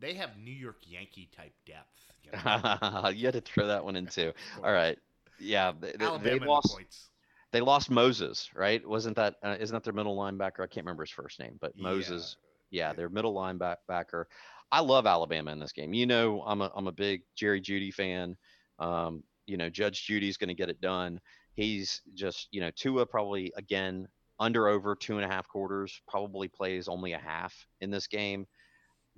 they 0.01 0.15
have 0.15 0.31
New 0.37 0.51
York 0.53 0.79
Yankee 0.83 1.29
type 1.37 1.53
depth. 1.65 1.87
You 2.25 2.33
know? 2.33 3.09
you 3.15 3.27
had 3.27 3.35
to 3.35 3.41
throw 3.41 3.69
that 3.69 3.85
one 3.85 3.95
in 3.95 4.07
too. 4.07 4.33
All 4.65 4.73
right. 4.73 4.99
Yeah, 5.39 5.73
they, 5.81 5.93
they- 5.93 6.05
Alabama 6.05 6.25
they 6.25 6.37
in 6.37 6.43
the 6.43 6.49
lost. 6.49 6.75
points. 6.75 7.11
They 7.53 7.61
lost 7.61 7.89
Moses, 7.91 8.51
right? 8.55 8.87
Wasn't 8.87 9.15
that 9.17 9.37
uh, 9.45 9.57
isn't 9.61 9.73
that 9.75 9.85
their 9.85 9.93
middle 9.93 10.17
linebacker? 10.17 10.61
I 10.61 10.67
can't 10.67 10.85
remember 10.85 11.05
his 11.05 11.11
first 11.13 11.39
name, 11.39 11.57
but. 11.61 11.73
Moses. 11.79 12.37
Yeah, 12.71 12.89
Yeah. 12.89 12.93
their 12.95 13.09
middle 13.09 13.33
linebacker. 13.35 14.25
I 14.73 14.81
love 14.81 15.07
Alabama 15.07 15.53
in 15.53 15.61
this 15.61 15.71
game. 15.71 15.95
You 15.95 16.07
know, 16.07 16.43
I'm 16.45 16.61
a 16.63 16.73
I'm 16.75 16.89
a 16.89 16.93
big 16.93 17.23
Jerry 17.37 17.61
Jeudy 17.61 17.95
fan. 17.95 18.37
Um, 18.81 19.23
you 19.47 19.57
know, 19.57 19.69
Judge 19.69 20.05
Judy's 20.05 20.37
going 20.37 20.49
to 20.49 20.55
get 20.55 20.71
it 20.71 20.81
done. 20.81 21.21
He's 21.55 22.03
just, 22.15 22.49
you 22.51 22.61
know, 22.61 22.71
Tua 22.75 23.07
probably 23.07 23.53
again 23.57 24.09
under 24.39 24.69
over 24.69 24.95
two 24.95 25.17
and 25.17 25.25
a 25.25 25.29
half 25.29 25.49
quarters. 25.49 26.01
Probably 26.07 26.49
plays 26.49 26.89
only 26.89 27.13
a 27.13 27.19
half 27.19 27.55
in 27.81 27.91
this 27.91 28.07
game. 28.07 28.47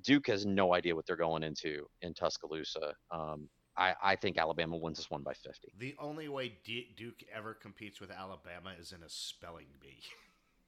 Duke 0.02 0.28
has 0.28 0.46
no 0.46 0.74
idea 0.74 0.94
what 0.94 1.06
they're 1.06 1.16
going 1.16 1.42
into 1.42 1.86
in 2.02 2.14
Tuscaloosa. 2.14 2.94
Um, 3.10 3.48
I, 3.76 3.94
I 4.02 4.16
think 4.16 4.38
Alabama 4.38 4.76
wins 4.76 4.98
this 4.98 5.10
one 5.10 5.22
by 5.22 5.32
50. 5.32 5.72
The 5.78 5.94
only 5.98 6.28
way 6.28 6.52
D- 6.64 6.94
Duke 6.96 7.22
ever 7.34 7.54
competes 7.54 8.00
with 8.00 8.10
Alabama 8.10 8.74
is 8.78 8.92
in 8.92 9.02
a 9.02 9.08
spelling 9.08 9.66
bee. 9.80 10.02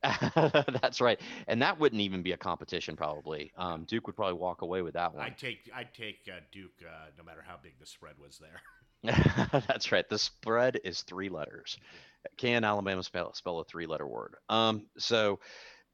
That's 0.81 1.01
right, 1.01 1.21
and 1.47 1.61
that 1.61 1.79
wouldn't 1.79 2.01
even 2.01 2.23
be 2.23 2.33
a 2.33 2.37
competition. 2.37 2.97
Probably, 2.97 3.53
um, 3.59 3.85
Duke 3.85 4.07
would 4.07 4.17
probably 4.17 4.39
walk 4.39 4.63
away 4.63 4.81
with 4.81 4.95
that 4.95 5.15
one. 5.15 5.27
I'd 5.27 5.37
take 5.37 5.71
I'd 5.75 5.93
take 5.93 6.21
uh, 6.27 6.41
Duke 6.51 6.73
uh, 6.83 7.11
no 7.19 7.25
matter 7.25 7.45
how 7.47 7.57
big 7.63 7.79
the 7.79 7.85
spread 7.85 8.15
was 8.19 8.39
there. 8.39 8.63
That's 9.53 9.93
right. 9.93 10.09
The 10.09 10.19
spread 10.19 10.81
is 10.85 11.03
three 11.03 11.29
letters. 11.29 11.79
Can 12.37 12.65
Alabama 12.65 13.03
spell 13.03 13.33
spell 13.35 13.61
a 13.61 13.65
three 13.65 13.87
letter 13.87 14.07
word? 14.07 14.35
Um, 14.49 14.87
so 14.99 15.41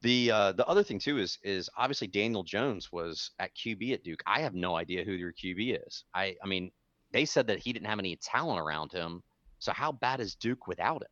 the 0.03 0.31
uh, 0.31 0.53
the 0.53 0.67
other 0.67 0.83
thing 0.83 0.99
too 0.99 1.19
is 1.19 1.39
is 1.45 1.71
obviously 1.77 2.09
Daniel 2.09 2.43
Jones 2.43 2.91
was 2.91 3.31
at 3.39 3.55
QB 3.55 3.93
at 3.93 4.03
Duke. 4.03 4.23
I 4.27 4.41
have 4.41 4.55
no 4.55 4.77
idea 4.77 5.05
who 5.05 5.19
their 5.19 5.33
QB 5.33 5.87
is. 5.87 6.05
I 6.15 6.37
I 6.43 6.47
mean 6.47 6.73
they 7.13 7.25
said 7.25 7.47
that 7.47 7.59
he 7.59 7.73
didn't 7.73 7.87
have 7.87 8.01
any 8.01 8.17
talent 8.17 8.61
around 8.61 8.93
him. 8.93 9.23
So 9.59 9.73
how 9.73 9.93
bad 9.93 10.21
is 10.21 10.35
Duke 10.35 10.67
without 10.67 11.03
him? 11.03 11.09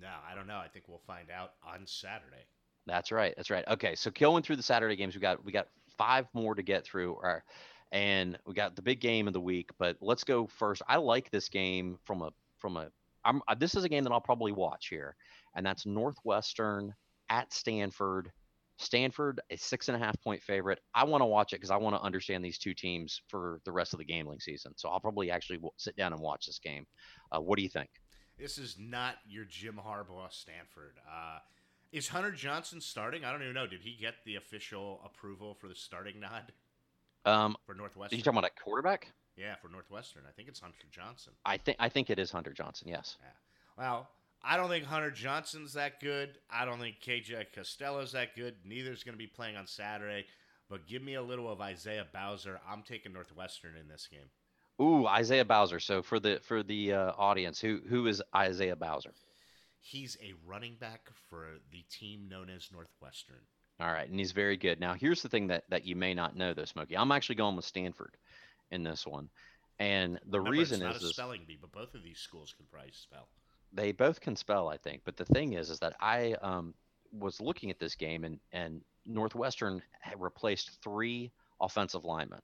No, 0.00 0.08
I 0.28 0.34
don't 0.34 0.46
know. 0.46 0.56
I 0.56 0.68
think 0.68 0.88
we'll 0.88 1.02
find 1.06 1.30
out 1.30 1.52
on 1.64 1.86
Saturday. 1.86 2.46
That's 2.86 3.12
right. 3.12 3.34
That's 3.36 3.50
right. 3.50 3.64
Okay, 3.68 3.94
so 3.94 4.10
going 4.10 4.42
through 4.42 4.56
the 4.56 4.62
Saturday 4.62 4.96
games, 4.96 5.14
we 5.14 5.20
got 5.20 5.44
we 5.44 5.52
got 5.52 5.68
five 5.96 6.26
more 6.32 6.54
to 6.54 6.62
get 6.62 6.84
through, 6.84 7.12
or, 7.12 7.44
and 7.92 8.38
we 8.46 8.54
got 8.54 8.74
the 8.74 8.82
big 8.82 9.00
game 9.00 9.26
of 9.26 9.34
the 9.34 9.40
week. 9.40 9.70
But 9.78 9.96
let's 10.00 10.24
go 10.24 10.46
first. 10.46 10.82
I 10.88 10.96
like 10.96 11.30
this 11.30 11.48
game 11.48 11.98
from 12.04 12.22
a 12.22 12.30
from 12.58 12.76
a. 12.76 12.88
I'm 13.24 13.40
this 13.58 13.74
is 13.76 13.84
a 13.84 13.88
game 13.88 14.02
that 14.04 14.12
I'll 14.12 14.20
probably 14.20 14.52
watch 14.52 14.88
here, 14.88 15.14
and 15.54 15.64
that's 15.64 15.86
Northwestern 15.86 16.94
at 17.28 17.52
Stanford. 17.52 18.32
Stanford 18.78 19.40
a 19.50 19.56
six 19.56 19.88
and 19.88 19.96
a 19.96 19.98
half 20.04 20.20
point 20.22 20.42
favorite. 20.42 20.80
I 20.94 21.04
want 21.04 21.20
to 21.20 21.26
watch 21.26 21.52
it 21.52 21.56
because 21.56 21.70
I 21.70 21.76
want 21.76 21.94
to 21.94 22.02
understand 22.02 22.44
these 22.44 22.58
two 22.58 22.74
teams 22.74 23.20
for 23.28 23.60
the 23.64 23.70
rest 23.70 23.92
of 23.92 23.98
the 23.98 24.04
gambling 24.04 24.40
season. 24.40 24.72
So 24.76 24.88
I'll 24.88 24.98
probably 24.98 25.30
actually 25.30 25.60
sit 25.76 25.94
down 25.94 26.12
and 26.12 26.20
watch 26.20 26.46
this 26.46 26.58
game. 26.58 26.84
Uh, 27.30 27.40
what 27.40 27.58
do 27.58 27.62
you 27.62 27.68
think? 27.68 27.90
This 28.38 28.58
is 28.58 28.76
not 28.80 29.16
your 29.28 29.44
Jim 29.44 29.78
Harbaugh 29.86 30.32
Stanford. 30.32 30.96
Uh, 31.06 31.38
is 31.92 32.08
Hunter 32.08 32.32
Johnson 32.32 32.80
starting? 32.80 33.24
I 33.24 33.30
don't 33.30 33.42
even 33.42 33.54
know. 33.54 33.66
Did 33.66 33.82
he 33.82 33.94
get 34.00 34.14
the 34.24 34.36
official 34.36 35.02
approval 35.04 35.54
for 35.54 35.68
the 35.68 35.74
starting 35.74 36.18
nod 36.18 36.50
Um, 37.24 37.56
for 37.66 37.74
Northwestern? 37.74 38.18
you 38.18 38.22
talking 38.24 38.38
about 38.38 38.50
a 38.56 38.62
quarterback? 38.62 39.12
yeah, 39.36 39.54
for 39.56 39.68
Northwestern. 39.68 40.22
I 40.28 40.32
think 40.32 40.48
it's 40.48 40.60
Hunter 40.60 40.86
Johnson. 40.90 41.32
I 41.44 41.56
think 41.56 41.76
I 41.80 41.88
think 41.88 42.10
it 42.10 42.18
is 42.18 42.30
Hunter 42.30 42.52
Johnson. 42.52 42.88
Yes. 42.88 43.16
Yeah. 43.20 43.84
Well, 43.84 44.08
I 44.42 44.56
don't 44.56 44.68
think 44.68 44.84
Hunter 44.84 45.10
Johnson's 45.10 45.72
that 45.74 46.00
good. 46.00 46.38
I 46.50 46.64
don't 46.64 46.78
think 46.80 46.96
KJ 47.00 47.46
Costello's 47.54 48.12
that 48.12 48.34
good. 48.36 48.56
Neither's 48.64 49.04
going 49.04 49.14
to 49.14 49.18
be 49.18 49.26
playing 49.26 49.56
on 49.56 49.66
Saturday. 49.66 50.26
but 50.68 50.86
give 50.86 51.02
me 51.02 51.14
a 51.14 51.22
little 51.22 51.50
of 51.50 51.60
Isaiah 51.60 52.06
Bowser. 52.12 52.60
I'm 52.68 52.82
taking 52.82 53.12
Northwestern 53.12 53.76
in 53.76 53.88
this 53.88 54.08
game. 54.10 54.30
Ooh, 54.80 55.06
Isaiah 55.06 55.44
Bowser. 55.44 55.80
So 55.80 56.02
for 56.02 56.18
the 56.18 56.40
for 56.42 56.62
the 56.62 56.92
uh, 56.92 57.12
audience, 57.16 57.60
who 57.60 57.80
who 57.88 58.06
is 58.06 58.22
Isaiah 58.34 58.76
Bowser? 58.76 59.12
He's 59.80 60.16
a 60.22 60.32
running 60.46 60.76
back 60.76 61.10
for 61.28 61.46
the 61.72 61.84
team 61.90 62.28
known 62.28 62.48
as 62.50 62.70
Northwestern. 62.72 63.40
All 63.82 63.90
right, 63.90 64.08
and 64.08 64.16
he's 64.16 64.30
very 64.30 64.56
good. 64.56 64.78
Now, 64.78 64.94
here's 64.94 65.22
the 65.22 65.28
thing 65.28 65.48
that 65.48 65.64
that 65.68 65.84
you 65.84 65.96
may 65.96 66.14
not 66.14 66.36
know, 66.36 66.54
though, 66.54 66.64
Smokey. 66.64 66.96
I'm 66.96 67.10
actually 67.10 67.34
going 67.34 67.56
with 67.56 67.64
Stanford 67.64 68.16
in 68.70 68.84
this 68.84 69.04
one, 69.04 69.28
and 69.80 70.20
the 70.26 70.38
Remember, 70.38 70.58
reason 70.58 70.82
is, 70.82 71.02
a 71.02 71.08
spelling 71.08 71.42
bee, 71.48 71.58
but 71.60 71.72
both 71.72 71.94
of 71.96 72.04
these 72.04 72.20
schools 72.20 72.54
can 72.56 72.66
probably 72.70 72.92
spell. 72.92 73.28
they 73.72 73.90
both 73.90 74.20
can 74.20 74.36
spell, 74.36 74.68
I 74.68 74.76
think. 74.76 75.02
But 75.04 75.16
the 75.16 75.24
thing 75.24 75.54
is, 75.54 75.68
is 75.68 75.80
that 75.80 75.96
I 76.00 76.34
um, 76.42 76.74
was 77.10 77.40
looking 77.40 77.70
at 77.70 77.80
this 77.80 77.96
game, 77.96 78.22
and 78.22 78.38
and 78.52 78.82
Northwestern 79.04 79.82
had 80.00 80.20
replaced 80.20 80.80
three 80.84 81.32
offensive 81.60 82.04
linemen. 82.04 82.40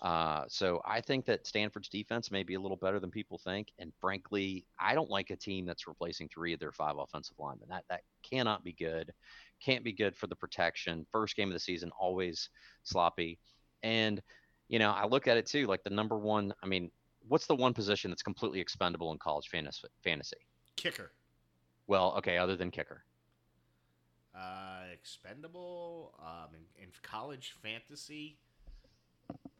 Uh, 0.00 0.44
so 0.48 0.80
I 0.86 1.02
think 1.02 1.26
that 1.26 1.46
Stanford's 1.46 1.90
defense 1.90 2.30
may 2.30 2.42
be 2.42 2.54
a 2.54 2.60
little 2.60 2.78
better 2.78 2.98
than 2.98 3.10
people 3.10 3.36
think, 3.36 3.68
and 3.78 3.92
frankly, 4.00 4.64
I 4.78 4.94
don't 4.94 5.10
like 5.10 5.28
a 5.28 5.36
team 5.36 5.66
that's 5.66 5.86
replacing 5.86 6.28
three 6.28 6.54
of 6.54 6.60
their 6.60 6.72
five 6.72 6.96
offensive 6.96 7.36
linemen. 7.38 7.68
That 7.68 7.84
that 7.90 8.00
cannot 8.22 8.64
be 8.64 8.72
good. 8.72 9.12
Can't 9.64 9.84
be 9.84 9.92
good 9.92 10.16
for 10.16 10.26
the 10.26 10.36
protection. 10.36 11.06
First 11.12 11.36
game 11.36 11.48
of 11.48 11.54
the 11.54 11.60
season, 11.60 11.90
always 11.98 12.48
sloppy. 12.82 13.38
And 13.82 14.22
you 14.68 14.78
know, 14.78 14.90
I 14.90 15.06
look 15.06 15.26
at 15.26 15.36
it 15.36 15.46
too, 15.46 15.66
like 15.66 15.82
the 15.82 15.90
number 15.90 16.16
one. 16.16 16.54
I 16.62 16.66
mean, 16.66 16.90
what's 17.28 17.46
the 17.46 17.56
one 17.56 17.74
position 17.74 18.10
that's 18.10 18.22
completely 18.22 18.60
expendable 18.60 19.10
in 19.12 19.18
college 19.18 19.48
fantasy? 19.48 19.88
Fantasy. 20.04 20.36
Kicker. 20.76 21.12
Well, 21.88 22.14
okay, 22.18 22.38
other 22.38 22.56
than 22.56 22.70
kicker. 22.70 23.02
Uh, 24.34 24.84
expendable 24.92 26.14
um, 26.20 26.54
in, 26.54 26.84
in 26.84 26.88
college 27.02 27.54
fantasy. 27.62 28.38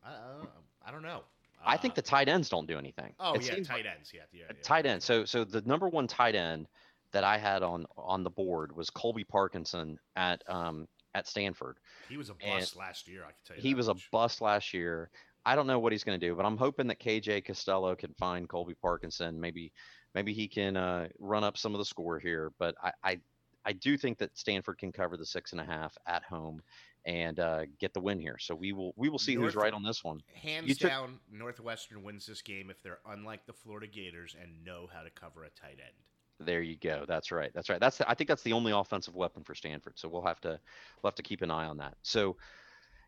I, 0.05 0.11
I, 0.11 0.45
I 0.87 0.91
don't 0.93 1.03
know. 1.03 1.23
I 1.67 1.77
think 1.77 1.93
Uh, 1.93 1.97
the 1.97 2.03
tight 2.03 2.29
ends 2.29 2.49
don't 2.49 2.67
do 2.67 2.79
anything. 2.79 3.13
Oh 3.19 3.35
It 3.35 3.43
yeah, 3.45 3.63
tight 3.65 3.85
ends. 3.85 4.13
Yeah, 4.15 4.21
yeah, 4.33 4.45
yeah. 4.49 4.55
tight 4.63 4.87
end. 4.87 5.03
So 5.03 5.25
so 5.25 5.45
the 5.45 5.61
number 5.63 5.89
one 5.89 6.07
tight 6.07 6.35
end 6.35 6.69
that 7.13 7.25
I 7.25 7.39
had 7.39 7.63
on 7.63 7.87
on 7.97 8.23
the 8.25 8.31
board 8.31 8.75
was 8.75 8.91
Colby 8.91 9.25
Parkinson 9.25 9.99
at 10.17 10.43
um 10.49 10.87
at 11.15 11.27
Stanford. 11.27 11.79
He 12.09 12.17
was 12.17 12.31
a 12.31 12.35
and 12.41 12.61
bust 12.61 12.77
last 12.77 13.09
year. 13.09 13.23
I 13.23 13.27
can 13.33 13.35
tell 13.47 13.57
you. 13.57 13.63
He 13.63 13.75
was 13.75 13.89
a 13.89 13.97
bust 14.13 14.41
last 14.41 14.73
year. 14.73 15.11
I 15.45 15.57
don't 15.57 15.67
know 15.67 15.79
what 15.79 15.93
he's 15.93 16.05
going 16.05 16.21
to 16.21 16.27
do, 16.27 16.35
but 16.35 16.45
I'm 16.45 16.59
hoping 16.59 16.87
that 16.89 17.01
KJ 17.01 17.47
Costello 17.47 17.95
can 17.95 18.13
find 18.19 18.49
Colby 18.49 18.75
Parkinson. 18.75 19.41
Maybe 19.41 19.73
maybe 20.15 20.33
he 20.33 20.47
can 20.47 20.77
uh, 20.77 21.09
run 21.19 21.45
up 21.45 21.57
some 21.57 21.75
of 21.75 21.79
the 21.79 21.85
score 21.85 22.19
here. 22.19 22.53
But 22.59 22.75
I, 22.83 22.93
I 23.03 23.21
I 23.65 23.73
do 23.73 23.97
think 23.97 24.19
that 24.19 24.37
Stanford 24.37 24.79
can 24.79 24.93
cover 24.93 25.17
the 25.17 25.27
six 25.27 25.53
and 25.53 25.61
a 25.61 25.65
half 25.65 25.97
at 26.07 26.23
home 26.23 26.63
and 27.07 27.41
uh, 27.41 27.63
get 27.79 27.95
the 27.95 28.01
win 28.01 28.19
here. 28.19 28.37
So 28.39 28.55
we 28.55 28.73
will 28.73 28.93
we 28.97 29.09
will 29.09 29.19
see 29.19 29.35
who's 29.35 29.55
right 29.57 29.73
on 29.73 29.83
this 29.83 30.05
one. 30.05 30.21
Hands 30.35 30.67
You 30.69 30.75
took- 30.75 30.91
down, 30.91 31.19
Northwestern 31.31 32.03
wins 32.03 32.27
this 32.27 32.43
game 32.43 32.71
if 32.71 32.83
they're 32.83 33.01
unlike 33.07 33.47
the 33.47 33.53
Florida 33.53 33.87
Gators 33.87 34.37
and 34.41 34.65
know 34.65 34.89
how 34.93 35.03
to 35.03 35.11
cover 35.11 35.45
a 35.45 35.51
tight 35.51 35.79
end. 35.81 35.97
There 36.41 36.63
you 36.63 36.77
go. 36.77 37.05
That's 37.07 37.31
right. 37.31 37.51
That's 37.55 37.69
right. 37.69 37.79
That's 37.79 37.99
the, 37.99 38.11
I 38.11 38.15
think 38.15 38.29
that's 38.29 38.43
the 38.43 38.55
only 38.55 38.73
offensive 38.73 39.15
weapon 39.15 39.45
for 39.45 39.55
Stanford. 39.55 39.99
So 39.99 40.09
we'll 40.09 40.25
have 40.25 40.41
to 40.41 40.59
we'll 41.03 41.11
have 41.11 41.15
to 41.17 41.23
keep 41.23 41.43
an 41.43 41.51
eye 41.51 41.67
on 41.67 41.77
that. 41.79 41.95
So 42.03 42.37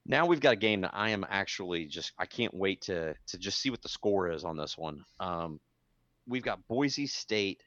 now 0.04 0.26
we've 0.26 0.40
got 0.40 0.52
a 0.52 0.56
game 0.56 0.82
that 0.82 0.92
I 0.92 1.10
am 1.10 1.24
actually 1.28 1.86
just 1.86 2.12
I 2.18 2.26
can't 2.26 2.52
wait 2.52 2.82
to 2.82 3.14
to 3.28 3.38
just 3.38 3.58
see 3.58 3.70
what 3.70 3.82
the 3.82 3.88
score 3.88 4.30
is 4.30 4.44
on 4.44 4.56
this 4.56 4.76
one. 4.76 5.04
Um, 5.18 5.60
we've 6.26 6.42
got 6.42 6.66
Boise 6.68 7.06
State 7.06 7.62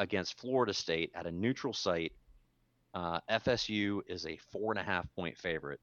against 0.00 0.40
Florida 0.40 0.74
State 0.74 1.12
at 1.14 1.26
a 1.26 1.32
neutral 1.32 1.72
site. 1.72 2.12
Uh, 2.92 3.20
FSU 3.30 4.00
is 4.08 4.26
a 4.26 4.36
four 4.50 4.72
and 4.72 4.80
a 4.80 4.82
half 4.82 5.06
point 5.14 5.38
favorite. 5.38 5.80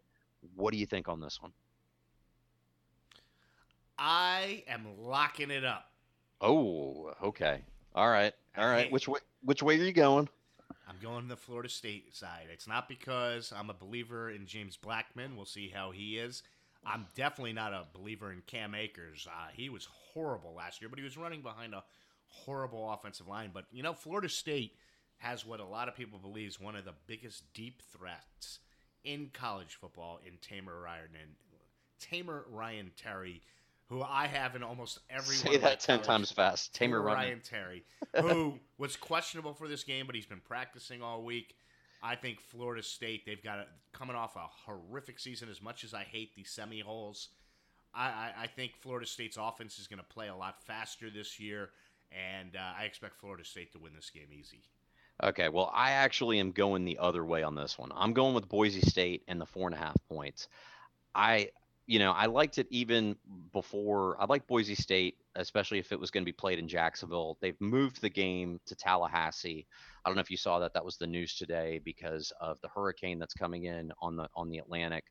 What 0.56 0.74
do 0.74 0.78
you 0.78 0.86
think 0.86 1.08
on 1.08 1.22
this 1.22 1.42
one? 1.42 1.54
I 3.98 4.64
am 4.68 4.88
locking 5.00 5.52
it 5.52 5.64
up. 5.64 5.92
Oh, 6.42 7.14
okay. 7.24 7.64
All 7.96 8.10
right. 8.10 8.34
All 8.58 8.68
right. 8.68 8.86
Hey. 8.86 8.92
Which 8.92 9.08
way 9.08 9.20
which 9.42 9.64
way 9.64 9.80
are 9.80 9.84
you 9.84 9.94
going? 9.94 10.28
I'm 10.88 10.98
going 11.02 11.30
the 11.30 11.38
Florida 11.38 11.70
State 11.70 12.14
side. 12.14 12.48
It's 12.52 12.68
not 12.68 12.90
because 12.90 13.54
I'm 13.56 13.70
a 13.70 13.74
believer 13.74 14.30
in 14.30 14.46
James 14.46 14.76
Blackman. 14.76 15.38
We'll 15.38 15.46
see 15.46 15.70
how 15.74 15.92
he 15.92 16.18
is. 16.18 16.44
I'm 16.86 17.08
definitely 17.16 17.54
not 17.54 17.74
a 17.74 17.88
believer 17.94 18.32
in 18.32 18.44
Cam 18.46 18.76
Akers. 18.76 19.28
Uh, 19.28 19.48
he 19.54 19.70
was 19.70 19.88
horrible 20.14 20.54
last 20.54 20.82
year, 20.82 20.90
but 20.90 21.00
he 21.00 21.06
was 21.06 21.18
running 21.18 21.42
behind 21.42 21.74
a 21.74 21.84
horrible 22.28 22.92
offensive 22.92 23.28
line. 23.28 23.52
But 23.54 23.66
you 23.72 23.82
know, 23.82 23.94
Florida 23.94 24.30
State 24.30 24.74
has 25.18 25.46
what 25.46 25.62
a 25.62 25.66
lot 25.66 25.88
of 25.88 25.96
people 25.96 26.20
believe 26.20 26.50
is 26.50 26.60
one 26.60 26.76
of 26.76 26.84
the 26.84 26.94
biggest 27.08 27.54
deep 27.54 27.82
threats 27.98 28.60
in 29.06 29.30
college 29.32 29.76
football 29.80 30.20
in 30.26 30.34
Tamer 30.42 30.82
Ryan 30.82 31.10
and 31.22 31.32
Tamer 32.00 32.46
Ryan 32.50 32.92
Terry, 32.98 33.42
who 33.90 34.02
I 34.02 34.28
have 34.28 34.56
in 34.56 34.64
almost 34.64 35.00
every 35.10 35.36
Say 35.36 35.50
one 35.50 35.56
of 35.58 35.62
my 35.64 35.70
that 35.70 35.80
ten 35.80 36.02
times 36.02 36.32
fast. 36.32 36.74
Tamer 36.74 37.02
Ryan. 37.02 37.18
Ryan 37.18 37.42
Terry, 37.44 37.84
who 38.22 38.60
was 38.78 38.96
questionable 38.96 39.54
for 39.54 39.68
this 39.68 39.84
game, 39.84 40.06
but 40.06 40.16
he's 40.16 40.26
been 40.26 40.42
practicing 40.42 41.02
all 41.02 41.24
week. 41.24 41.56
I 42.02 42.16
think 42.16 42.40
Florida 42.40 42.84
State, 42.84 43.26
they've 43.26 43.42
got 43.42 43.60
a, 43.60 43.66
coming 43.92 44.16
off 44.16 44.36
a 44.36 44.48
horrific 44.66 45.20
season. 45.20 45.50
As 45.50 45.62
much 45.62 45.84
as 45.84 45.94
I 45.94 46.04
hate 46.04 46.36
these 46.36 46.50
semi 46.52 46.80
holes, 46.80 47.30
I, 47.94 48.06
I, 48.06 48.32
I 48.44 48.48
think 48.48 48.76
Florida 48.76 49.08
State's 49.08 49.38
offense 49.40 49.80
is 49.80 49.88
going 49.88 50.00
to 50.00 50.06
play 50.06 50.28
a 50.28 50.36
lot 50.36 50.62
faster 50.64 51.10
this 51.10 51.40
year, 51.40 51.70
and 52.12 52.56
uh, 52.56 52.80
I 52.80 52.84
expect 52.84 53.20
Florida 53.20 53.44
State 53.46 53.72
to 53.74 53.80
win 53.80 53.94
this 53.96 54.10
game 54.10 54.28
easy. 54.32 54.62
Okay, 55.24 55.48
well, 55.48 55.72
I 55.74 55.92
actually 55.92 56.40
am 56.40 56.52
going 56.52 56.84
the 56.84 56.98
other 56.98 57.24
way 57.24 57.42
on 57.42 57.56
this 57.56 57.78
one. 57.78 57.92
I'm 57.96 58.14
going 58.14 58.36
with 58.36 58.50
Boise 58.50 58.82
State 58.82 59.24
and 59.28 59.40
the 59.40 59.46
four 59.46 59.68
and 59.68 59.76
a 59.76 59.80
half 59.80 59.96
points. 60.10 60.50
I, 61.14 61.52
you 61.88 62.00
know, 62.00 62.12
I 62.12 62.26
liked 62.26 62.58
it 62.58 62.68
even 62.72 63.16
before. 63.54 64.20
I 64.20 64.26
like 64.26 64.48
Boise 64.48 64.74
State, 64.76 65.18
especially 65.36 65.78
if 65.78 65.92
it 65.92 66.00
was 66.00 66.10
going 66.10 66.24
to 66.24 66.26
be 66.26 66.34
played 66.34 66.58
in 66.58 66.68
Jacksonville. 66.68 67.38
They've 67.42 67.60
moved 67.62 68.02
the 68.02 68.10
game 68.10 68.60
to 68.66 68.76
Tallahassee. 68.76 69.68
I 70.04 70.10
don't 70.10 70.16
know 70.16 70.22
if 70.22 70.32
you 70.32 70.38
saw 70.38 70.60
that. 70.60 70.74
That 70.74 70.84
was 70.84 70.98
the 70.98 71.06
news 71.06 71.36
today 71.36 71.80
because 71.86 72.34
of 72.42 72.60
the 72.62 72.70
hurricane 72.70 73.20
that's 73.20 73.36
coming 73.36 73.66
in 73.66 73.92
on 74.02 74.16
the 74.16 74.28
on 74.36 74.50
the 74.50 74.58
Atlantic. 74.58 75.06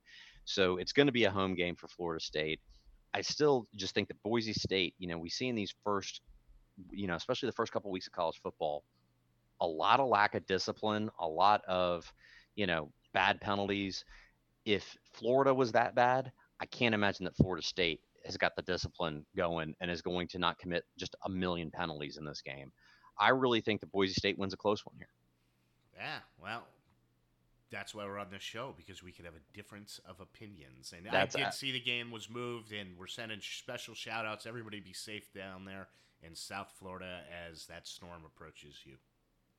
So 0.44 0.78
it's 0.78 0.92
going 0.92 1.06
to 1.06 1.12
be 1.12 1.24
a 1.24 1.30
home 1.30 1.54
game 1.54 1.76
for 1.76 1.88
Florida 1.88 2.22
State. 2.22 2.60
I 3.14 3.20
still 3.20 3.68
just 3.76 3.94
think 3.94 4.08
that 4.08 4.22
Boise 4.24 4.52
State, 4.52 4.94
you 4.98 5.06
know, 5.06 5.16
we 5.16 5.30
see 5.30 5.46
in 5.46 5.54
these 5.54 5.74
first, 5.84 6.22
you 6.90 7.06
know, 7.06 7.14
especially 7.14 7.46
the 7.48 7.52
first 7.54 7.72
couple 7.72 7.90
weeks 7.92 8.08
of 8.08 8.12
college 8.12 8.40
football, 8.42 8.82
a 9.60 9.66
lot 9.66 10.00
of 10.00 10.08
lack 10.08 10.34
of 10.34 10.44
discipline, 10.46 11.08
a 11.20 11.26
lot 11.26 11.62
of, 11.66 12.12
you 12.56 12.66
know, 12.66 12.90
bad 13.12 13.40
penalties. 13.40 14.04
If 14.64 14.96
Florida 15.12 15.54
was 15.54 15.72
that 15.72 15.94
bad, 15.94 16.32
I 16.60 16.66
can't 16.66 16.94
imagine 16.94 17.24
that 17.24 17.36
Florida 17.36 17.64
State 17.64 18.00
has 18.24 18.36
got 18.36 18.56
the 18.56 18.62
discipline 18.62 19.26
going 19.36 19.74
and 19.80 19.90
is 19.90 20.02
going 20.02 20.28
to 20.28 20.38
not 20.38 20.58
commit 20.58 20.84
just 20.98 21.14
a 21.24 21.28
million 21.28 21.70
penalties 21.70 22.16
in 22.16 22.24
this 22.24 22.40
game. 22.40 22.72
I 23.18 23.30
really 23.30 23.60
think 23.60 23.80
that 23.80 23.92
Boise 23.92 24.14
State 24.14 24.38
wins 24.38 24.54
a 24.54 24.56
close 24.56 24.84
one 24.84 24.96
here. 24.96 25.08
Yeah, 25.96 26.18
well, 26.42 26.66
that's 27.70 27.94
why 27.94 28.04
we're 28.04 28.18
on 28.18 28.30
this 28.30 28.42
show 28.42 28.74
because 28.76 29.02
we 29.02 29.12
could 29.12 29.24
have 29.24 29.34
a 29.34 29.56
difference 29.56 30.00
of 30.08 30.20
opinions. 30.20 30.92
And 30.96 31.06
That's 31.10 31.36
I 31.36 31.40
did 31.40 31.48
a- 31.48 31.52
see 31.52 31.72
the 31.72 31.80
game 31.80 32.10
was 32.10 32.30
moved, 32.30 32.72
and 32.72 32.96
we're 32.98 33.06
sending 33.06 33.40
special 33.40 33.94
shout 33.94 34.26
outs. 34.26 34.46
Everybody 34.46 34.80
be 34.80 34.92
safe 34.92 35.32
down 35.32 35.64
there 35.64 35.88
in 36.22 36.34
South 36.34 36.72
Florida 36.78 37.20
as 37.48 37.66
that 37.66 37.86
storm 37.86 38.22
approaches 38.24 38.80
you. 38.84 38.96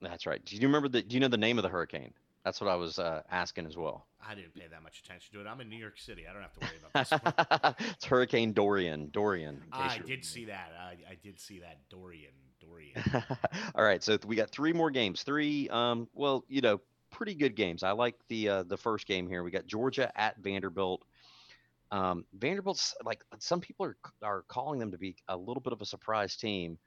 That's 0.01 0.25
right. 0.25 0.43
Do 0.43 0.55
you 0.55 0.61
remember 0.63 0.89
the? 0.89 1.01
Do 1.01 1.13
you 1.13 1.19
know 1.19 1.27
the 1.27 1.37
name 1.37 1.57
of 1.57 1.63
the 1.63 1.69
hurricane? 1.69 2.13
That's 2.45 2.61
what 2.61 2.69
I 2.69 2.75
was 2.75 2.99
uh, 2.99 3.23
asking 3.31 3.65
as 3.65 3.75
well. 3.75 4.05
I 4.25 4.35
didn't 4.35 4.53
pay 4.53 4.67
that 4.69 4.83
much 4.83 5.01
attention 5.03 5.33
to 5.33 5.41
it. 5.41 5.47
I'm 5.47 5.59
in 5.61 5.69
New 5.69 5.79
York 5.79 5.97
City. 5.97 6.25
I 6.29 6.33
don't 6.33 6.43
have 6.43 6.53
to 6.53 6.59
worry 6.59 6.77
about 6.77 7.75
this 7.75 7.87
it's 7.95 8.05
Hurricane 8.05 8.53
Dorian. 8.53 9.09
Dorian. 9.11 9.63
I 9.73 9.97
did 9.97 10.23
see 10.23 10.45
that. 10.45 10.71
I, 10.79 10.97
I 11.09 11.17
did 11.23 11.39
see 11.39 11.59
that. 11.59 11.79
Dorian. 11.89 12.31
Dorian. 12.61 13.03
All 13.75 13.83
right, 13.83 14.03
so 14.03 14.17
we 14.27 14.35
got 14.35 14.51
three 14.51 14.73
more 14.73 14.91
games. 14.91 15.23
Three, 15.23 15.67
um, 15.69 16.07
well, 16.13 16.45
you 16.47 16.61
know, 16.61 16.79
pretty 17.09 17.33
good 17.33 17.55
games. 17.55 17.81
I 17.81 17.91
like 17.91 18.15
the 18.29 18.49
uh, 18.49 18.63
the 18.63 18.77
first 18.77 19.07
game 19.07 19.27
here. 19.27 19.43
We 19.43 19.49
got 19.49 19.65
Georgia 19.65 20.11
at 20.15 20.37
Vanderbilt. 20.37 21.03
Um, 21.91 22.25
Vanderbilt's 22.37 22.93
like 23.03 23.23
some 23.39 23.59
people 23.59 23.87
are 23.87 23.97
are 24.21 24.43
calling 24.47 24.79
them 24.79 24.91
to 24.91 24.97
be 24.99 25.15
a 25.27 25.35
little 25.35 25.61
bit 25.61 25.73
of 25.73 25.81
a 25.81 25.85
surprise 25.85 26.35
team. 26.35 26.77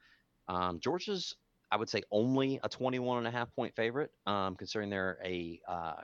Um, 0.47 0.79
Georgia's, 0.79 1.35
I 1.71 1.77
would 1.77 1.89
say, 1.89 2.01
only 2.11 2.59
a 2.63 2.69
21 2.69 3.19
and 3.19 3.27
a 3.27 3.31
half 3.31 3.53
point 3.55 3.75
favorite, 3.75 4.11
um, 4.25 4.55
considering 4.55 4.89
they're 4.89 5.19
a 5.23 5.59
uh, 5.67 6.01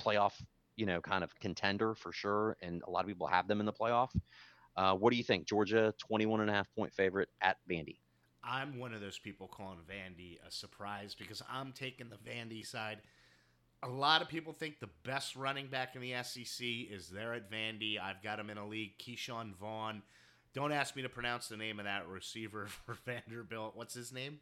playoff, 0.00 0.32
you 0.76 0.86
know, 0.86 1.00
kind 1.00 1.22
of 1.22 1.38
contender 1.38 1.94
for 1.94 2.12
sure, 2.12 2.56
and 2.62 2.82
a 2.86 2.90
lot 2.90 3.00
of 3.00 3.06
people 3.06 3.26
have 3.26 3.46
them 3.46 3.60
in 3.60 3.66
the 3.66 3.72
playoff. 3.72 4.10
Uh, 4.76 4.94
what 4.94 5.10
do 5.10 5.16
you 5.16 5.22
think? 5.22 5.46
Georgia, 5.46 5.92
21 5.98 6.40
and 6.40 6.50
a 6.50 6.52
half 6.52 6.66
point 6.74 6.92
favorite 6.94 7.28
at 7.40 7.58
Vandy. 7.70 7.98
I'm 8.44 8.78
one 8.78 8.92
of 8.92 9.00
those 9.00 9.18
people 9.18 9.46
calling 9.46 9.78
Vandy 9.88 10.38
a 10.46 10.50
surprise 10.50 11.14
because 11.16 11.42
I'm 11.48 11.72
taking 11.72 12.08
the 12.08 12.16
Vandy 12.16 12.66
side. 12.66 12.98
A 13.84 13.88
lot 13.88 14.22
of 14.22 14.28
people 14.28 14.52
think 14.52 14.80
the 14.80 14.88
best 15.04 15.36
running 15.36 15.68
back 15.68 15.94
in 15.94 16.00
the 16.00 16.14
SEC 16.22 16.66
is 16.66 17.08
there 17.08 17.34
at 17.34 17.50
Vandy. 17.50 18.00
I've 18.00 18.22
got 18.22 18.38
him 18.38 18.50
in 18.50 18.58
a 18.58 18.66
league, 18.66 18.98
Ke'Shawn 18.98 19.54
Vaughn. 19.54 20.02
Don't 20.54 20.72
ask 20.72 20.96
me 20.96 21.02
to 21.02 21.08
pronounce 21.08 21.48
the 21.48 21.56
name 21.56 21.78
of 21.78 21.84
that 21.84 22.08
receiver 22.08 22.66
for 22.86 22.96
Vanderbilt. 23.04 23.76
What's 23.76 23.94
his 23.94 24.12
name? 24.12 24.40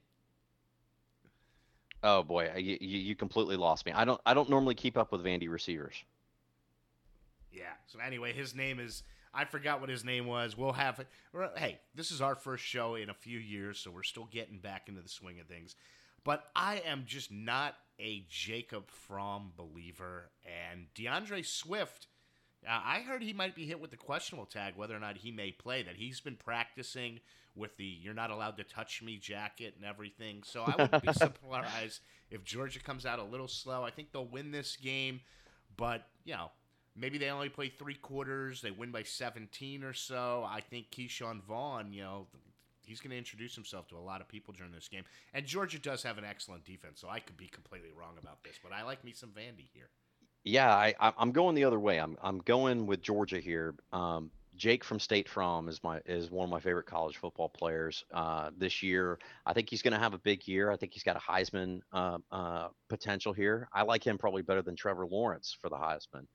Oh 2.02 2.22
boy, 2.22 2.50
you, 2.56 2.78
you 2.80 2.98
you 2.98 3.14
completely 3.14 3.56
lost 3.56 3.84
me. 3.84 3.92
I 3.92 4.04
don't 4.04 4.20
I 4.24 4.34
don't 4.34 4.48
normally 4.48 4.74
keep 4.74 4.96
up 4.96 5.12
with 5.12 5.22
Vandy 5.22 5.48
receivers. 5.48 6.02
Yeah. 7.52 7.72
So 7.86 7.98
anyway, 7.98 8.32
his 8.32 8.54
name 8.54 8.80
is 8.80 9.02
I 9.32 9.44
forgot 9.44 9.80
what 9.80 9.90
his 9.90 10.04
name 10.04 10.26
was. 10.26 10.56
We'll 10.56 10.72
have 10.72 10.98
it. 10.98 11.08
Hey, 11.56 11.78
this 11.94 12.10
is 12.10 12.20
our 12.20 12.34
first 12.34 12.64
show 12.64 12.94
in 12.94 13.10
a 13.10 13.14
few 13.14 13.38
years, 13.38 13.78
so 13.78 13.90
we're 13.90 14.02
still 14.02 14.28
getting 14.30 14.58
back 14.58 14.88
into 14.88 15.02
the 15.02 15.08
swing 15.08 15.38
of 15.40 15.46
things. 15.46 15.76
But 16.24 16.44
I 16.54 16.82
am 16.86 17.04
just 17.06 17.30
not 17.30 17.76
a 17.98 18.24
Jacob 18.28 18.90
Fromm 18.90 19.52
believer, 19.56 20.30
and 20.44 20.86
D'Andre 20.94 21.42
Swift. 21.42 22.08
Uh, 22.66 22.80
I 22.84 23.00
heard 23.00 23.22
he 23.22 23.32
might 23.32 23.54
be 23.54 23.66
hit 23.66 23.80
with 23.80 23.90
the 23.90 23.96
questionable 23.96 24.46
tag, 24.46 24.74
whether 24.76 24.96
or 24.96 25.00
not 25.00 25.18
he 25.18 25.30
may 25.30 25.52
play. 25.52 25.82
That 25.82 25.96
he's 25.96 26.20
been 26.20 26.36
practicing 26.36 27.20
with 27.54 27.76
the 27.76 27.84
"You're 27.84 28.14
not 28.14 28.30
allowed 28.30 28.56
to 28.58 28.64
touch 28.64 29.02
me" 29.02 29.16
jacket 29.16 29.74
and 29.76 29.84
everything. 29.84 30.42
So 30.44 30.62
I 30.64 30.74
wouldn't 30.78 31.02
be 31.02 31.12
surprised 31.14 32.00
if 32.30 32.44
Georgia 32.44 32.80
comes 32.80 33.06
out 33.06 33.18
a 33.18 33.24
little 33.24 33.48
slow. 33.48 33.82
I 33.84 33.90
think 33.90 34.12
they'll 34.12 34.26
win 34.26 34.50
this 34.50 34.76
game, 34.76 35.20
but 35.76 36.06
you 36.24 36.34
know 36.34 36.50
maybe 36.96 37.18
they 37.18 37.30
only 37.30 37.48
play 37.48 37.68
three 37.68 37.94
quarters. 37.94 38.60
They 38.60 38.70
win 38.72 38.90
by 38.90 39.04
17 39.04 39.84
or 39.84 39.92
so. 39.92 40.44
I 40.48 40.60
think 40.60 40.90
Ke'Shawn 40.90 41.40
Vaughn, 41.40 41.92
you 41.92 42.02
know, 42.02 42.26
he's 42.84 43.00
going 43.00 43.12
to 43.12 43.16
introduce 43.16 43.54
himself 43.54 43.86
to 43.88 43.96
a 43.96 44.00
lot 44.00 44.20
of 44.20 44.28
people 44.28 44.52
during 44.52 44.72
this 44.72 44.88
game. 44.88 45.04
And 45.32 45.46
Georgia 45.46 45.78
does 45.78 46.02
have 46.02 46.18
an 46.18 46.24
excellent 46.24 46.64
defense, 46.64 47.00
so 47.00 47.08
I 47.08 47.20
could 47.20 47.36
be 47.36 47.46
completely 47.46 47.90
wrong 47.96 48.14
about 48.20 48.42
this, 48.42 48.56
but 48.62 48.72
I 48.72 48.82
like 48.82 49.04
me 49.04 49.12
some 49.12 49.30
Vandy 49.30 49.68
here. 49.72 49.88
Yeah, 50.44 50.74
I, 50.74 50.94
I- 51.00 51.12
I'm 51.16 51.30
going 51.30 51.54
the 51.54 51.64
other 51.64 51.78
way. 51.78 51.98
I'm 52.00 52.16
I'm 52.22 52.38
going 52.38 52.86
with 52.86 53.02
Georgia 53.02 53.38
here. 53.38 53.74
Um, 53.92 54.30
Jake 54.56 54.84
from 54.84 54.98
State 54.98 55.28
From 55.28 55.68
is 55.68 55.82
my 55.82 56.00
is 56.06 56.30
one 56.30 56.44
of 56.44 56.50
my 56.50 56.60
favorite 56.60 56.86
college 56.86 57.16
football 57.16 57.48
players 57.48 58.04
uh, 58.12 58.50
this 58.56 58.82
year. 58.82 59.18
I 59.46 59.52
think 59.52 59.70
he's 59.70 59.82
going 59.82 59.94
to 59.94 59.98
have 59.98 60.14
a 60.14 60.18
big 60.18 60.46
year. 60.46 60.70
I 60.70 60.76
think 60.76 60.92
he's 60.92 61.02
got 61.02 61.16
a 61.16 61.20
Heisman 61.20 61.80
uh, 61.92 62.18
uh, 62.30 62.68
potential 62.88 63.32
here. 63.32 63.68
I 63.72 63.82
like 63.82 64.06
him 64.06 64.18
probably 64.18 64.42
better 64.42 64.62
than 64.62 64.76
Trevor 64.76 65.06
Lawrence 65.06 65.56
for 65.60 65.68
the 65.68 65.76
Heisman. 65.76 66.26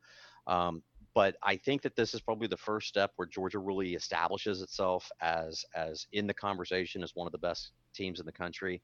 Um, 0.47 0.81
but 1.13 1.35
I 1.43 1.55
think 1.57 1.81
that 1.83 1.95
this 1.95 2.13
is 2.13 2.21
probably 2.21 2.47
the 2.47 2.57
first 2.57 2.87
step 2.87 3.11
where 3.15 3.27
Georgia 3.27 3.59
really 3.59 3.95
establishes 3.95 4.61
itself 4.61 5.09
as 5.21 5.63
as 5.75 6.07
in 6.11 6.27
the 6.27 6.33
conversation 6.33 7.03
as 7.03 7.15
one 7.15 7.27
of 7.27 7.31
the 7.31 7.37
best 7.37 7.71
teams 7.93 8.19
in 8.19 8.25
the 8.25 8.31
country. 8.31 8.81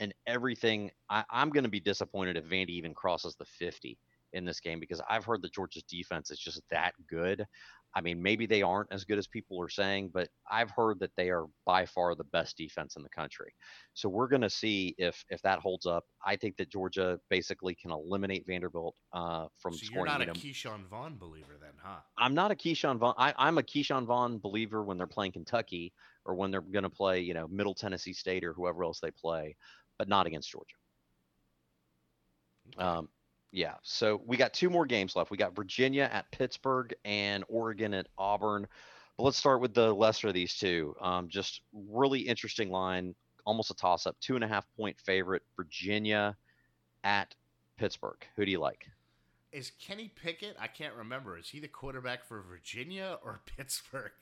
And 0.00 0.14
everything, 0.26 0.90
I, 1.10 1.24
I'm 1.30 1.50
going 1.50 1.64
to 1.64 1.70
be 1.70 1.80
disappointed 1.80 2.36
if 2.36 2.44
Vandy 2.44 2.70
even 2.70 2.94
crosses 2.94 3.36
the 3.36 3.44
50 3.44 3.98
in 4.32 4.44
this 4.44 4.60
game 4.60 4.80
because 4.80 5.00
I've 5.08 5.24
heard 5.24 5.42
that 5.42 5.52
Georgia's 5.52 5.82
defense 5.84 6.30
is 6.30 6.38
just 6.38 6.60
that 6.70 6.92
good. 7.08 7.46
I 7.94 8.00
mean, 8.00 8.22
maybe 8.22 8.46
they 8.46 8.62
aren't 8.62 8.92
as 8.92 9.04
good 9.04 9.18
as 9.18 9.26
people 9.26 9.60
are 9.60 9.68
saying, 9.68 10.10
but 10.14 10.28
I've 10.50 10.70
heard 10.70 10.98
that 11.00 11.10
they 11.16 11.28
are 11.30 11.44
by 11.66 11.84
far 11.84 12.14
the 12.14 12.24
best 12.24 12.56
defense 12.56 12.96
in 12.96 13.02
the 13.02 13.08
country. 13.10 13.52
So 13.94 14.08
we're 14.08 14.28
going 14.28 14.42
to 14.42 14.50
see 14.50 14.94
if 14.98 15.24
if 15.28 15.42
that 15.42 15.58
holds 15.58 15.84
up. 15.86 16.04
I 16.24 16.36
think 16.36 16.56
that 16.56 16.70
Georgia 16.70 17.18
basically 17.28 17.74
can 17.74 17.90
eliminate 17.90 18.44
Vanderbilt 18.46 18.94
uh, 19.12 19.46
from 19.58 19.74
So 19.74 19.86
you're 19.92 20.06
not 20.06 20.22
a 20.22 20.26
Ke'Shawn 20.26 20.86
Vaughn 20.86 21.16
believer 21.18 21.58
then, 21.60 21.72
huh? 21.82 22.00
I'm 22.16 22.34
not 22.34 22.50
a 22.50 22.54
Ke'Shawn 22.54 22.98
Vaughn. 22.98 23.14
I, 23.18 23.34
I'm 23.36 23.58
a 23.58 23.62
Ke'Shawn 23.62 24.06
Vaughn 24.06 24.38
believer 24.38 24.82
when 24.82 24.96
they're 24.96 25.06
playing 25.06 25.32
Kentucky 25.32 25.92
or 26.24 26.34
when 26.34 26.50
they're 26.50 26.60
going 26.60 26.84
to 26.84 26.90
play, 26.90 27.20
you 27.20 27.34
know, 27.34 27.46
Middle 27.48 27.74
Tennessee 27.74 28.12
State 28.12 28.44
or 28.44 28.54
whoever 28.54 28.84
else 28.84 29.00
they 29.00 29.10
play, 29.10 29.56
but 29.98 30.08
not 30.08 30.26
against 30.26 30.50
Georgia. 30.50 30.76
Um, 32.78 33.08
yeah. 33.52 33.74
So 33.82 34.22
we 34.26 34.36
got 34.36 34.54
two 34.54 34.70
more 34.70 34.86
games 34.86 35.14
left. 35.14 35.30
We 35.30 35.36
got 35.36 35.54
Virginia 35.54 36.08
at 36.10 36.30
Pittsburgh 36.32 36.94
and 37.04 37.44
Oregon 37.48 37.94
at 37.94 38.08
Auburn. 38.16 38.66
But 39.16 39.24
let's 39.24 39.36
start 39.36 39.60
with 39.60 39.74
the 39.74 39.92
lesser 39.92 40.28
of 40.28 40.34
these 40.34 40.56
two. 40.56 40.96
Um, 41.00 41.28
just 41.28 41.60
really 41.72 42.20
interesting 42.20 42.70
line, 42.70 43.14
almost 43.44 43.70
a 43.70 43.74
toss 43.74 44.06
up. 44.06 44.16
Two 44.20 44.34
and 44.34 44.42
a 44.42 44.48
half 44.48 44.66
point 44.74 44.98
favorite, 44.98 45.42
Virginia 45.54 46.34
at 47.04 47.34
Pittsburgh. 47.76 48.26
Who 48.36 48.46
do 48.46 48.50
you 48.50 48.58
like? 48.58 48.88
Is 49.52 49.70
Kenny 49.78 50.08
Pickett? 50.08 50.56
I 50.58 50.66
can't 50.66 50.94
remember. 50.94 51.36
Is 51.36 51.50
he 51.50 51.60
the 51.60 51.68
quarterback 51.68 52.24
for 52.24 52.40
Virginia 52.40 53.18
or 53.22 53.42
Pittsburgh? 53.56 54.12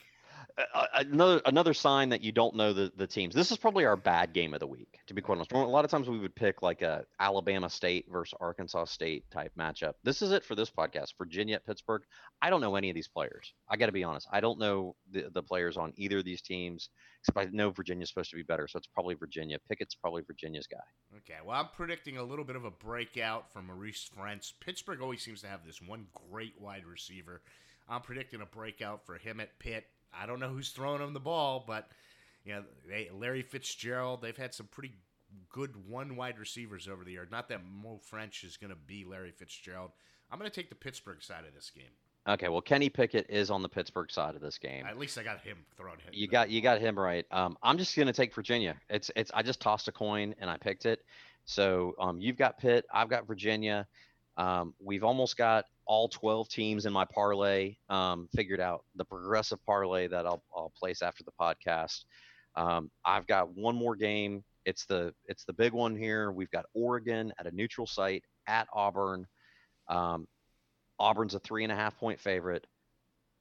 Another 0.94 1.40
another 1.46 1.74
sign 1.74 2.09
that 2.11 2.22
you 2.22 2.33
don't 2.33 2.55
know 2.55 2.72
the, 2.72 2.92
the 2.96 3.07
teams. 3.07 3.35
This 3.35 3.50
is 3.50 3.57
probably 3.57 3.85
our 3.85 3.96
bad 3.96 4.33
game 4.33 4.55
of 4.55 4.61
the 4.61 4.66
week, 4.66 4.98
to 5.07 5.14
be 5.14 5.20
quite 5.20 5.37
honest. 5.37 5.53
A 5.53 5.59
lot 5.59 5.85
of 5.85 5.90
times 5.90 6.09
we 6.09 6.18
would 6.18 6.35
pick 6.35 6.62
like 6.62 6.83
a 6.83 7.05
Alabama 7.18 7.70
State 7.70 8.07
versus 8.11 8.35
Arkansas 8.40 8.87
State 8.87 9.24
type 9.31 9.53
matchup. 9.59 9.94
This 10.05 10.22
is 10.22 10.33
it 10.33 10.44
for 10.44 10.55
this 10.55 10.70
podcast. 10.70 11.14
Virginia 11.18 11.57
at 11.57 11.66
Pittsburgh. 11.66 12.03
I 12.42 12.50
don't 12.50 12.61
know 12.61 12.76
any 12.76 12.90
of 12.90 12.94
these 12.94 13.09
players. 13.09 13.53
I 13.68 13.76
got 13.76 13.87
to 13.87 13.92
be 13.92 14.05
honest. 14.05 14.29
I 14.33 14.40
don't 14.40 14.59
know 14.59 14.96
the, 15.11 15.31
the 15.33 15.42
players 15.42 15.76
on 15.76 15.92
either 15.96 16.18
of 16.18 16.24
these 16.24 16.42
teams. 16.42 16.90
Except 17.20 17.38
I 17.38 17.44
know 17.53 17.70
Virginia's 17.70 18.09
supposed 18.09 18.31
to 18.31 18.37
be 18.37 18.42
better, 18.42 18.66
so 18.66 18.79
it's 18.79 18.87
probably 18.87 19.14
Virginia. 19.14 19.59
Pickett's 19.68 19.94
probably 19.94 20.22
Virginia's 20.26 20.66
guy. 20.66 20.79
Okay, 21.18 21.38
well, 21.44 21.61
I'm 21.61 21.68
predicting 21.76 22.16
a 22.16 22.22
little 22.22 22.46
bit 22.46 22.57
of 22.57 22.64
a 22.64 22.70
breakout 22.70 23.53
from 23.53 23.66
Maurice 23.66 24.09
Ffrench. 24.16 24.55
Pittsburgh 24.59 25.03
always 25.03 25.20
seems 25.20 25.42
to 25.42 25.46
have 25.46 25.66
this 25.66 25.83
one 25.83 26.07
great 26.31 26.55
wide 26.59 26.87
receiver. 26.87 27.42
I'm 27.88 28.00
predicting 28.00 28.40
a 28.40 28.46
breakout 28.46 29.05
for 29.05 29.16
him 29.16 29.38
at 29.38 29.59
Pitt. 29.59 29.85
I 30.12 30.27
don't 30.27 30.40
know 30.40 30.49
who's 30.49 30.70
throwing 30.70 31.01
them 31.01 31.12
the 31.12 31.20
ball, 31.20 31.64
but 31.66 31.88
you 32.44 32.55
know, 32.55 32.64
they, 32.88 33.11
Larry 33.12 33.42
Fitzgerald. 33.42 34.23
They've 34.23 34.37
had 34.37 34.55
some 34.55 34.66
pretty 34.66 34.94
good 35.49 35.88
one 35.88 36.16
wide 36.16 36.38
receivers 36.38 36.88
over 36.88 37.05
the 37.05 37.12
year. 37.12 37.29
Not 37.31 37.49
that 37.49 37.61
Mo 37.64 38.01
Ffrench 38.11 38.44
is 38.44 38.57
going 38.57 38.70
to 38.70 38.77
be 38.77 39.05
Larry 39.05 39.31
Fitzgerald. 39.31 39.92
I'm 40.31 40.38
going 40.38 40.51
to 40.51 40.55
take 40.55 40.68
the 40.68 40.75
Pittsburgh 40.75 41.23
side 41.23 41.44
of 41.46 41.55
this 41.55 41.70
game. 41.75 41.90
Okay, 42.29 42.49
well 42.49 42.61
Kenny 42.61 42.90
Pickett 42.90 43.27
is 43.31 43.51
on 43.51 43.62
the 43.62 43.68
Pittsburgh 43.68 44.11
side 44.11 44.35
of 44.35 44.42
this 44.42 44.59
game. 44.59 44.85
At 44.87 44.99
least 44.99 45.16
I 45.18 45.23
got 45.23 45.40
him 45.40 45.57
throwing 45.77 45.99
him. 46.01 46.11
You 46.12 46.29
got 46.29 46.51
you 46.51 46.61
got 46.61 46.79
him 46.79 46.99
right. 46.99 47.25
Um, 47.31 47.57
I'm 47.62 47.79
just 47.79 47.96
gonna 47.96 48.12
take 48.12 48.35
Virginia. 48.35 48.77
It's 48.90 49.11
it's 49.16 49.31
I 49.33 49.42
just 49.42 49.61
tossed 49.61 49.88
a 49.88 49.92
coin 49.92 50.35
and 50.38 50.51
I 50.51 50.59
picked 50.59 50.85
it. 50.85 51.03
So 51.46 51.94
um, 51.99 52.20
you've 52.20 52.37
got 52.37 52.59
Pitt, 52.59 52.85
I've 52.92 53.09
got 53.09 53.27
Virginia. 53.27 53.87
Um, 54.37 54.75
we've 54.81 55.03
almost 55.03 55.38
got 55.38 55.64
all 55.90 56.07
12 56.09 56.48
teams 56.48 56.87
in 56.87 56.92
my 56.92 57.05
parlay 57.05 57.74
um, 57.88 58.29
figured 58.33 58.61
out. 58.61 58.85
The 58.94 59.05
progressive 59.05 59.59
parlay 59.66 60.07
that 60.07 60.24
I'll 60.24 60.44
I'll 60.55 60.72
place 60.79 61.03
after 61.03 61.24
the 61.24 61.33
podcast. 61.33 62.05
Um, 62.55 62.92
I've 63.05 63.26
got 63.26 63.57
one 63.57 63.74
more 63.74 63.96
game. 63.96 64.44
It's 64.64 64.87
the 64.87 65.12
it's 65.26 65.44
the 65.44 65.53
big 65.53 65.72
one 65.72 65.96
here. 65.96 66.31
We've 66.31 66.50
got 66.53 66.66
Oregon 66.74 67.33
at 67.40 67.48
a 67.48 67.50
neutral 67.50 67.88
site 67.88 68.22
at 68.46 68.68
Auburn. 68.72 69.26
Um, 69.88 70.29
Auburn's 71.00 71.35
a 71.35 71.40
three 71.40 71.64
and 71.64 71.72
a 71.72 71.76
half 71.76 71.98
point 71.98 72.20
favorite. 72.20 72.64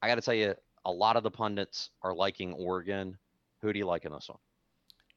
I 0.02 0.08
got 0.08 0.16
to 0.16 0.22
tell 0.22 0.34
you, 0.34 0.56
a 0.86 0.92
lot 0.92 1.18
of 1.18 1.22
the 1.22 1.30
pundits 1.30 1.92
are 2.02 2.16
liking 2.16 2.54
Oregon. 2.54 3.16
Who 3.62 3.72
do 3.72 3.78
you 3.78 3.86
like 3.86 4.06
in 4.06 4.12
this 4.12 4.28
one? 4.28 4.40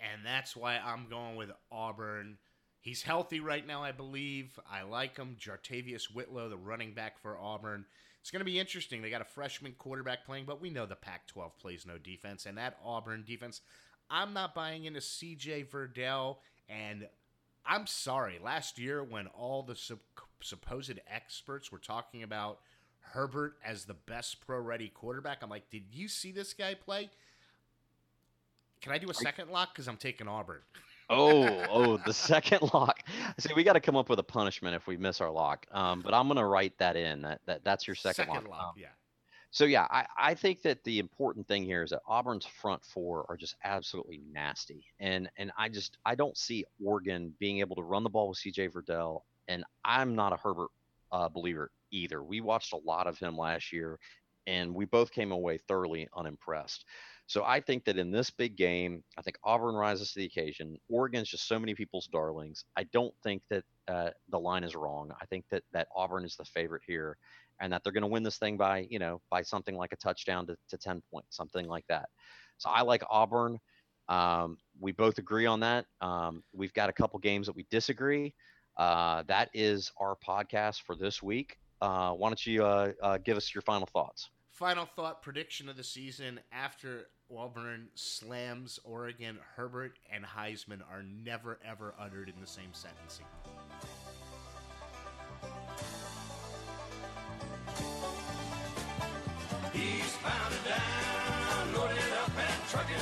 and 0.02 0.26
that's 0.26 0.56
why 0.56 0.78
I'm 0.84 1.06
going 1.08 1.36
with 1.36 1.50
Auburn. 1.70 2.36
He's 2.82 3.02
healthy 3.02 3.38
right 3.38 3.64
now, 3.64 3.84
I 3.84 3.92
believe. 3.92 4.58
I 4.68 4.82
like 4.82 5.16
him. 5.16 5.36
JaTarvious 5.40 6.12
Whitlow, 6.12 6.48
the 6.48 6.56
running 6.56 6.94
back 6.94 7.16
for 7.20 7.38
Auburn. 7.38 7.84
It's 8.20 8.32
going 8.32 8.40
to 8.40 8.44
be 8.44 8.58
interesting. 8.58 9.00
They 9.00 9.08
got 9.08 9.20
a 9.20 9.24
freshman 9.24 9.72
quarterback 9.78 10.26
playing, 10.26 10.46
but 10.46 10.60
we 10.60 10.68
know 10.68 10.84
the 10.84 10.96
Pac 10.96 11.28
12 11.28 11.56
plays 11.58 11.86
no 11.86 11.96
defense. 11.96 12.44
And 12.44 12.58
that 12.58 12.78
Auburn 12.84 13.22
defense, 13.24 13.60
I'm 14.10 14.32
not 14.32 14.52
buying 14.52 14.84
into 14.84 14.98
CJ 14.98 15.68
Verdell. 15.68 16.38
And 16.68 17.06
I'm 17.64 17.86
sorry, 17.86 18.40
last 18.42 18.80
year 18.80 19.04
when 19.04 19.28
all 19.28 19.62
the 19.62 19.76
sup- 19.76 20.00
supposed 20.40 20.98
experts 21.06 21.70
were 21.70 21.78
talking 21.78 22.24
about 22.24 22.58
Herbert 22.98 23.58
as 23.64 23.84
the 23.84 23.94
best 23.94 24.44
pro 24.44 24.58
ready 24.58 24.88
quarterback, 24.88 25.38
I'm 25.44 25.50
like, 25.50 25.70
did 25.70 25.84
you 25.92 26.08
see 26.08 26.32
this 26.32 26.52
guy 26.52 26.74
play? 26.74 27.10
Can 28.80 28.90
I 28.90 28.98
do 28.98 29.08
a 29.08 29.14
second 29.14 29.50
lock? 29.50 29.72
Because 29.72 29.86
I'm 29.86 29.96
taking 29.96 30.26
Auburn. 30.26 30.62
Oh, 31.12 31.64
oh, 31.70 31.96
the 31.98 32.12
second 32.12 32.70
lock. 32.72 33.00
See, 33.38 33.50
we 33.54 33.64
got 33.64 33.74
to 33.74 33.80
come 33.80 33.96
up 33.96 34.08
with 34.08 34.18
a 34.18 34.24
punishment 34.24 34.74
if 34.74 34.86
we 34.86 34.96
miss 34.96 35.20
our 35.20 35.30
lock. 35.30 35.66
Um, 35.72 36.00
but 36.02 36.14
I'm 36.14 36.26
gonna 36.28 36.46
write 36.46 36.76
that 36.78 36.96
in. 36.96 37.22
That, 37.22 37.40
that 37.46 37.64
that's 37.64 37.86
your 37.86 37.94
second, 37.96 38.28
lock. 38.28 38.44
Um, 38.46 38.72
yeah. 38.76 38.88
So 39.50 39.66
yeah, 39.66 39.86
I, 39.90 40.06
I 40.16 40.34
think 40.34 40.62
that 40.62 40.82
the 40.84 40.98
important 40.98 41.46
thing 41.46 41.64
here 41.64 41.82
is 41.82 41.90
that 41.90 42.00
Auburn's 42.08 42.46
front 42.46 42.82
four 42.82 43.26
are 43.28 43.36
just 43.36 43.54
absolutely 43.62 44.22
nasty, 44.32 44.86
and 44.98 45.28
and 45.36 45.52
I 45.58 45.68
just 45.68 45.98
I 46.06 46.14
don't 46.14 46.36
see 46.36 46.64
Oregon 46.82 47.34
being 47.38 47.60
able 47.60 47.76
to 47.76 47.82
run 47.82 48.02
the 48.02 48.10
ball 48.10 48.30
with 48.30 48.38
C.J. 48.38 48.68
Verdell, 48.68 49.20
and 49.48 49.64
I'm 49.84 50.14
not 50.14 50.32
a 50.32 50.36
Herbert 50.36 50.70
uh, 51.12 51.28
believer 51.28 51.70
either. 51.90 52.22
We 52.22 52.40
watched 52.40 52.72
a 52.72 52.78
lot 52.78 53.06
of 53.06 53.18
him 53.18 53.36
last 53.36 53.74
year, 53.74 53.98
and 54.46 54.74
we 54.74 54.86
both 54.86 55.12
came 55.12 55.32
away 55.32 55.58
thoroughly 55.58 56.08
unimpressed. 56.16 56.86
So 57.26 57.44
I 57.44 57.60
think 57.60 57.84
that 57.84 57.98
in 57.98 58.10
this 58.10 58.30
big 58.30 58.56
game, 58.56 59.02
I 59.16 59.22
think 59.22 59.38
Auburn 59.44 59.74
rises 59.74 60.12
to 60.12 60.18
the 60.18 60.26
occasion. 60.26 60.76
Oregon's 60.88 61.28
just 61.28 61.48
so 61.48 61.58
many 61.58 61.74
people's 61.74 62.08
darlings. 62.08 62.64
I 62.76 62.84
don't 62.92 63.14
think 63.22 63.42
that 63.48 63.64
uh, 63.88 64.10
the 64.28 64.38
line 64.38 64.64
is 64.64 64.74
wrong. 64.74 65.12
I 65.20 65.26
think 65.26 65.44
that 65.50 65.62
that 65.72 65.88
Auburn 65.96 66.24
is 66.24 66.36
the 66.36 66.44
favorite 66.44 66.82
here, 66.86 67.16
and 67.60 67.72
that 67.72 67.82
they're 67.84 67.92
going 67.92 68.02
to 68.02 68.08
win 68.08 68.22
this 68.22 68.38
thing 68.38 68.56
by 68.56 68.86
you 68.90 68.98
know 68.98 69.20
by 69.30 69.42
something 69.42 69.76
like 69.76 69.92
a 69.92 69.96
touchdown 69.96 70.46
to, 70.48 70.56
to 70.68 70.76
ten 70.76 71.02
points, 71.10 71.36
something 71.36 71.68
like 71.68 71.86
that. 71.88 72.08
So 72.58 72.68
I 72.68 72.82
like 72.82 73.02
Auburn. 73.08 73.58
Um, 74.08 74.58
we 74.80 74.92
both 74.92 75.18
agree 75.18 75.46
on 75.46 75.60
that. 75.60 75.86
Um, 76.00 76.42
we've 76.52 76.72
got 76.74 76.90
a 76.90 76.92
couple 76.92 77.18
games 77.20 77.46
that 77.46 77.56
we 77.56 77.66
disagree. 77.70 78.34
Uh, 78.76 79.22
that 79.28 79.48
is 79.54 79.90
our 79.98 80.16
podcast 80.26 80.82
for 80.82 80.96
this 80.96 81.22
week. 81.22 81.58
Uh, 81.80 82.12
why 82.12 82.28
don't 82.28 82.46
you 82.46 82.64
uh, 82.64 82.92
uh, 83.02 83.18
give 83.18 83.36
us 83.36 83.54
your 83.54 83.62
final 83.62 83.86
thoughts? 83.86 84.30
Final 84.52 84.84
thought 84.84 85.22
prediction 85.22 85.70
of 85.70 85.78
the 85.78 85.82
season 85.82 86.38
after 86.52 87.08
Auburn 87.34 87.88
slams 87.94 88.78
Oregon, 88.84 89.38
Herbert 89.56 89.98
and 90.12 90.24
Heisman 90.26 90.82
are 90.92 91.02
never 91.02 91.58
ever 91.66 91.94
uttered 91.98 92.28
in 92.28 92.34
the 92.38 92.46
same 92.46 92.72
sentence. 92.72 93.20
eastbound 99.74 100.52
and 100.52 100.64
down, 100.68 101.74
loaded 101.74 102.12
up 102.22 102.30
and 102.36 102.68
trucking. 102.68 102.96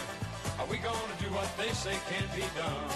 Are 0.60 0.66
we 0.66 0.76
gonna 0.78 1.16
do 1.18 1.26
what 1.34 1.50
they 1.58 1.70
say 1.74 1.96
can't 2.08 2.32
be 2.32 2.46
done? 2.56 2.90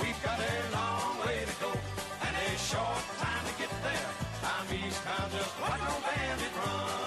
We've 0.00 0.22
got 0.24 0.40
a 0.40 0.74
long 0.74 1.20
way 1.24 1.44
to 1.46 1.54
go 1.62 1.70
and 1.70 2.36
a 2.36 2.58
short 2.58 3.04
time 3.22 3.46
to 3.46 3.54
get 3.56 3.70
there. 3.86 4.10
I'm 4.42 4.66
eastbound, 4.74 5.30
just 5.30 5.60
watch 5.60 5.78
no 5.78 5.94
bandit 6.02 6.56
run. 6.58 7.01